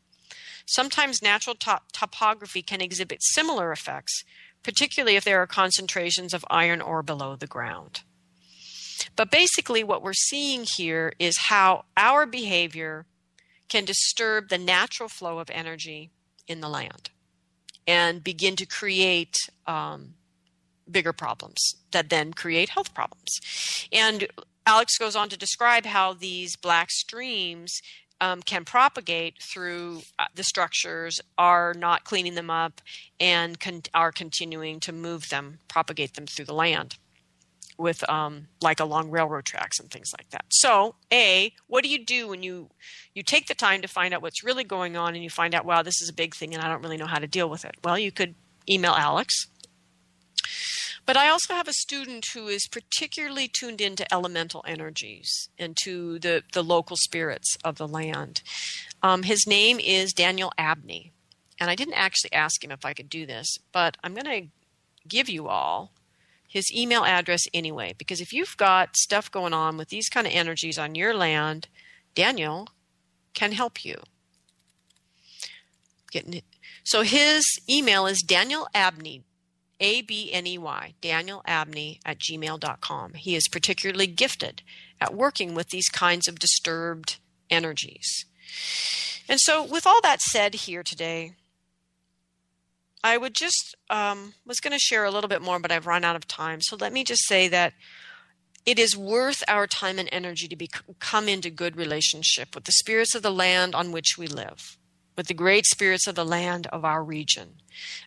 Sometimes 0.65 1.21
natural 1.21 1.55
top- 1.55 1.91
topography 1.91 2.61
can 2.61 2.79
exhibit 2.79 3.19
similar 3.21 3.73
effects, 3.73 4.23
particularly 4.63 5.17
if 5.17 5.25
there 5.25 5.41
are 5.41 5.47
concentrations 5.47 6.33
of 6.33 6.45
iron 6.49 6.81
ore 6.81 7.03
below 7.03 7.35
the 7.35 7.45
ground. 7.45 8.03
But 9.17 9.29
basically, 9.29 9.83
what 9.83 10.01
we're 10.01 10.13
seeing 10.13 10.65
here 10.77 11.11
is 11.19 11.47
how 11.49 11.85
our 11.97 12.25
behavior 12.25 13.05
can 13.67 13.83
disturb 13.83 14.47
the 14.47 14.57
natural 14.57 15.09
flow 15.09 15.39
of 15.39 15.49
energy 15.49 16.11
in 16.47 16.61
the 16.61 16.69
land 16.69 17.09
and 17.85 18.23
begin 18.23 18.55
to 18.55 18.65
create 18.65 19.35
um, 19.65 20.13
bigger 20.89 21.13
problems 21.13 21.57
that 21.91 22.09
then 22.09 22.33
create 22.33 22.69
health 22.69 22.93
problems. 22.93 23.39
And 23.91 24.27
Alex 24.65 24.97
goes 24.97 25.15
on 25.15 25.29
to 25.29 25.37
describe 25.37 25.85
how 25.85 26.13
these 26.13 26.55
black 26.55 26.91
streams 26.91 27.81
um, 28.19 28.41
can 28.41 28.65
propagate 28.65 29.35
through 29.41 30.01
uh, 30.17 30.25
the 30.33 30.43
structures, 30.43 31.19
are 31.37 31.73
not 31.73 32.03
cleaning 32.03 32.35
them 32.35 32.49
up, 32.49 32.81
and 33.19 33.59
con- 33.59 33.83
are 33.93 34.11
continuing 34.11 34.79
to 34.81 34.91
move 34.91 35.29
them, 35.29 35.59
propagate 35.67 36.15
them 36.15 36.25
through 36.25 36.45
the 36.45 36.53
land 36.53 36.97
with 37.77 38.07
um, 38.09 38.47
like 38.61 38.79
along 38.79 39.11
railroad 39.11 39.45
tracks 39.45 39.79
and 39.79 39.91
things 39.91 40.11
like 40.17 40.29
that. 40.31 40.45
So, 40.49 40.95
a 41.13 41.53
what 41.67 41.83
do 41.83 41.89
you 41.89 42.03
do 42.03 42.27
when 42.27 42.41
you 42.43 42.69
you 43.13 43.23
take 43.23 43.47
the 43.47 43.53
time 43.53 43.81
to 43.81 43.87
find 43.87 44.13
out 44.13 44.21
what's 44.21 44.43
really 44.43 44.63
going 44.63 44.97
on 44.97 45.13
and 45.13 45.23
you 45.23 45.29
find 45.29 45.53
out, 45.53 45.65
wow, 45.65 45.83
this 45.83 46.01
is 46.01 46.09
a 46.09 46.13
big 46.13 46.35
thing 46.35 46.53
and 46.53 46.63
I 46.63 46.67
don't 46.69 46.81
really 46.81 46.97
know 46.97 47.05
how 47.05 47.19
to 47.19 47.27
deal 47.27 47.49
with 47.49 47.65
it? 47.65 47.75
Well, 47.83 47.97
you 47.97 48.11
could 48.11 48.35
email 48.69 48.93
Alex. 48.93 49.47
But 51.07 51.17
I 51.17 51.29
also 51.29 51.53
have 51.53 51.69
a 51.69 51.73
student 51.73 52.25
who 52.33 52.47
is 52.47 52.67
particularly 52.67 53.47
tuned 53.47 53.79
into 53.79 54.13
elemental 54.13 54.63
energies 54.67 55.49
and 55.57 55.75
to 55.83 56.19
the, 56.19 56.43
the 56.51 56.61
local 56.61 56.97
spirits 56.97 57.57
of 57.63 57.77
the 57.77 57.87
land. 57.87 58.41
Um, 59.01 59.23
his 59.23 59.47
name 59.47 59.79
is 59.79 60.11
Daniel 60.11 60.51
Abney. 60.57 61.13
And 61.59 61.71
I 61.71 61.75
didn't 61.75 61.95
actually 61.95 62.33
ask 62.33 62.63
him 62.63 62.71
if 62.71 62.85
I 62.85 62.93
could 62.93 63.09
do 63.09 63.25
this, 63.25 63.47
but 63.71 63.95
I'm 64.03 64.13
going 64.13 64.25
to 64.25 64.49
give 65.07 65.29
you 65.29 65.47
all 65.47 65.93
his 66.45 66.65
email 66.75 67.05
address 67.05 67.43
anyway, 67.53 67.93
because 67.97 68.21
if 68.21 68.33
you've 68.33 68.57
got 68.57 68.97
stuff 68.97 69.31
going 69.31 69.53
on 69.53 69.77
with 69.77 69.89
these 69.89 70.09
kind 70.09 70.27
of 70.27 70.33
energies 70.33 70.77
on 70.77 70.93
your 70.95 71.13
land, 71.13 71.67
Daniel 72.15 72.67
can 73.33 73.53
help 73.53 73.85
you. 73.85 73.95
Getting 76.11 76.33
it. 76.33 76.45
So 76.83 77.01
his 77.01 77.43
email 77.69 78.07
is 78.07 78.21
Daniel 78.21 78.67
Abney, 78.73 79.23
A 79.79 80.01
B 80.01 80.31
N 80.31 80.47
E 80.47 80.57
Y, 80.57 80.93
Daniel 81.01 81.41
Abney 81.45 81.99
at 82.05 82.19
gmail.com. 82.19 83.13
He 83.13 83.35
is 83.35 83.47
particularly 83.47 84.07
gifted 84.07 84.61
at 84.99 85.13
working 85.13 85.53
with 85.53 85.69
these 85.69 85.89
kinds 85.89 86.27
of 86.27 86.39
disturbed 86.39 87.17
energies. 87.49 88.25
And 89.29 89.39
so, 89.39 89.63
with 89.63 89.85
all 89.85 90.01
that 90.01 90.21
said 90.21 90.55
here 90.55 90.83
today, 90.83 91.33
I 93.03 93.17
would 93.17 93.33
just 93.33 93.75
um, 93.89 94.33
was 94.45 94.59
going 94.59 94.73
to 94.73 94.79
share 94.79 95.05
a 95.05 95.11
little 95.11 95.27
bit 95.27 95.41
more, 95.41 95.59
but 95.59 95.71
I've 95.71 95.87
run 95.87 96.03
out 96.03 96.15
of 96.15 96.27
time. 96.27 96.61
So 96.61 96.75
let 96.75 96.91
me 96.91 97.03
just 97.03 97.25
say 97.27 97.47
that 97.47 97.73
it 98.65 98.79
is 98.79 98.97
worth 98.97 99.43
our 99.47 99.65
time 99.65 99.97
and 99.97 100.09
energy 100.11 100.47
to 100.47 100.55
be, 100.55 100.69
come 100.99 101.29
into 101.29 101.49
good 101.49 101.77
relationship 101.77 102.53
with 102.53 102.65
the 102.65 102.73
spirits 102.73 103.15
of 103.15 103.21
the 103.21 103.31
land 103.31 103.73
on 103.75 103.93
which 103.93 104.17
we 104.17 104.27
live, 104.27 104.77
with 105.17 105.27
the 105.27 105.33
great 105.33 105.65
spirits 105.65 106.07
of 106.07 106.15
the 106.15 106.23
land 106.23 106.67
of 106.67 106.85
our 106.85 107.03
region, 107.03 107.55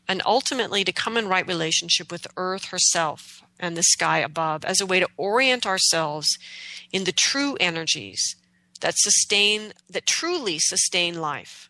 and 0.08 0.22
ultimately 0.24 0.84
to 0.84 0.92
come 0.92 1.16
in 1.16 1.28
right 1.28 1.46
relationship 1.46 2.10
with 2.10 2.26
earth 2.36 2.66
herself 2.66 3.42
and 3.58 3.76
the 3.76 3.82
sky 3.82 4.18
above 4.18 4.64
as 4.64 4.80
a 4.80 4.86
way 4.86 5.00
to 5.00 5.08
orient 5.16 5.66
ourselves 5.66 6.38
in 6.92 7.04
the 7.04 7.12
true 7.12 7.56
energies 7.60 8.36
that 8.80 8.94
sustain, 8.96 9.72
that 9.90 10.06
truly 10.06 10.58
sustain 10.58 11.20
life 11.20 11.68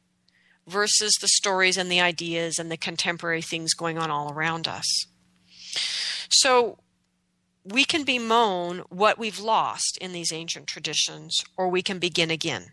versus 0.67 1.13
the 1.21 1.29
stories 1.29 1.77
and 1.77 1.91
the 1.91 2.01
ideas 2.01 2.59
and 2.59 2.71
the 2.71 2.77
contemporary 2.77 3.43
things 3.43 3.75
going 3.75 3.99
on 3.99 4.11
all 4.11 4.33
around 4.33 4.69
us. 4.69 5.07
So 6.31 6.79
we 7.65 7.85
can 7.85 8.05
bemoan 8.05 8.81
what 8.89 9.19
we've 9.19 9.41
lost 9.41 9.99
in 10.01 10.13
these 10.13 10.33
ancient 10.33 10.67
traditions, 10.67 11.43
or 11.57 11.69
we 11.69 11.83
can 11.83 11.99
begin 11.99 12.31
again. 12.31 12.73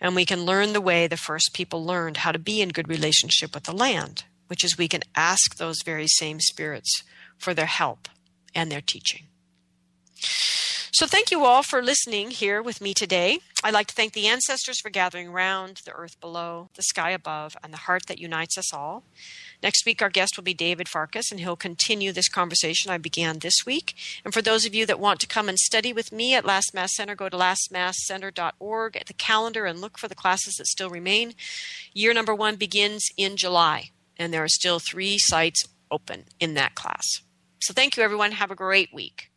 And 0.00 0.14
we 0.14 0.24
can 0.24 0.44
learn 0.44 0.72
the 0.72 0.80
way 0.80 1.06
the 1.06 1.16
first 1.16 1.52
people 1.52 1.84
learned 1.84 2.18
how 2.18 2.32
to 2.32 2.38
be 2.38 2.60
in 2.60 2.70
good 2.70 2.88
relationship 2.88 3.54
with 3.54 3.64
the 3.64 3.72
land, 3.72 4.24
which 4.46 4.64
is 4.64 4.76
we 4.76 4.88
can 4.88 5.02
ask 5.14 5.56
those 5.56 5.82
very 5.84 6.06
same 6.06 6.40
spirits 6.40 7.02
for 7.38 7.54
their 7.54 7.66
help 7.66 8.08
and 8.54 8.70
their 8.70 8.80
teaching. 8.80 9.26
So, 10.92 11.06
thank 11.06 11.30
you 11.30 11.44
all 11.44 11.62
for 11.62 11.82
listening 11.82 12.30
here 12.30 12.60
with 12.60 12.80
me 12.80 12.92
today. 12.92 13.38
I'd 13.62 13.72
like 13.72 13.86
to 13.86 13.94
thank 13.94 14.12
the 14.12 14.26
ancestors 14.26 14.80
for 14.80 14.90
gathering 14.90 15.32
round, 15.32 15.80
the 15.84 15.92
earth 15.92 16.20
below, 16.20 16.68
the 16.74 16.82
sky 16.82 17.10
above, 17.10 17.56
and 17.62 17.72
the 17.72 17.78
heart 17.78 18.06
that 18.08 18.18
unites 18.18 18.58
us 18.58 18.74
all. 18.74 19.04
Next 19.62 19.84
week, 19.84 20.00
our 20.00 20.08
guest 20.08 20.36
will 20.36 20.44
be 20.44 20.54
David 20.54 20.88
Farkas, 20.88 21.30
and 21.30 21.40
he'll 21.40 21.56
continue 21.56 22.12
this 22.12 22.28
conversation 22.28 22.90
I 22.90 22.98
began 22.98 23.38
this 23.38 23.66
week. 23.66 23.94
And 24.24 24.32
for 24.32 24.40
those 24.40 24.64
of 24.64 24.74
you 24.74 24.86
that 24.86 24.98
want 24.98 25.20
to 25.20 25.26
come 25.26 25.48
and 25.48 25.58
study 25.58 25.92
with 25.92 26.12
me 26.12 26.34
at 26.34 26.44
Last 26.44 26.72
Mask 26.72 26.94
Center, 26.96 27.14
go 27.14 27.28
to 27.28 27.36
lastmaskcenter.org 27.36 28.96
at 28.96 29.06
the 29.06 29.14
calendar 29.14 29.66
and 29.66 29.80
look 29.80 29.98
for 29.98 30.08
the 30.08 30.14
classes 30.14 30.54
that 30.56 30.66
still 30.66 30.90
remain. 30.90 31.34
Year 31.92 32.14
number 32.14 32.34
one 32.34 32.56
begins 32.56 33.04
in 33.16 33.36
July, 33.36 33.90
and 34.16 34.32
there 34.32 34.44
are 34.44 34.48
still 34.48 34.78
three 34.78 35.18
sites 35.18 35.64
open 35.90 36.24
in 36.38 36.54
that 36.54 36.74
class. 36.74 37.06
So, 37.62 37.74
thank 37.74 37.96
you, 37.96 38.02
everyone. 38.02 38.32
Have 38.32 38.50
a 38.50 38.56
great 38.56 38.94
week. 38.94 39.29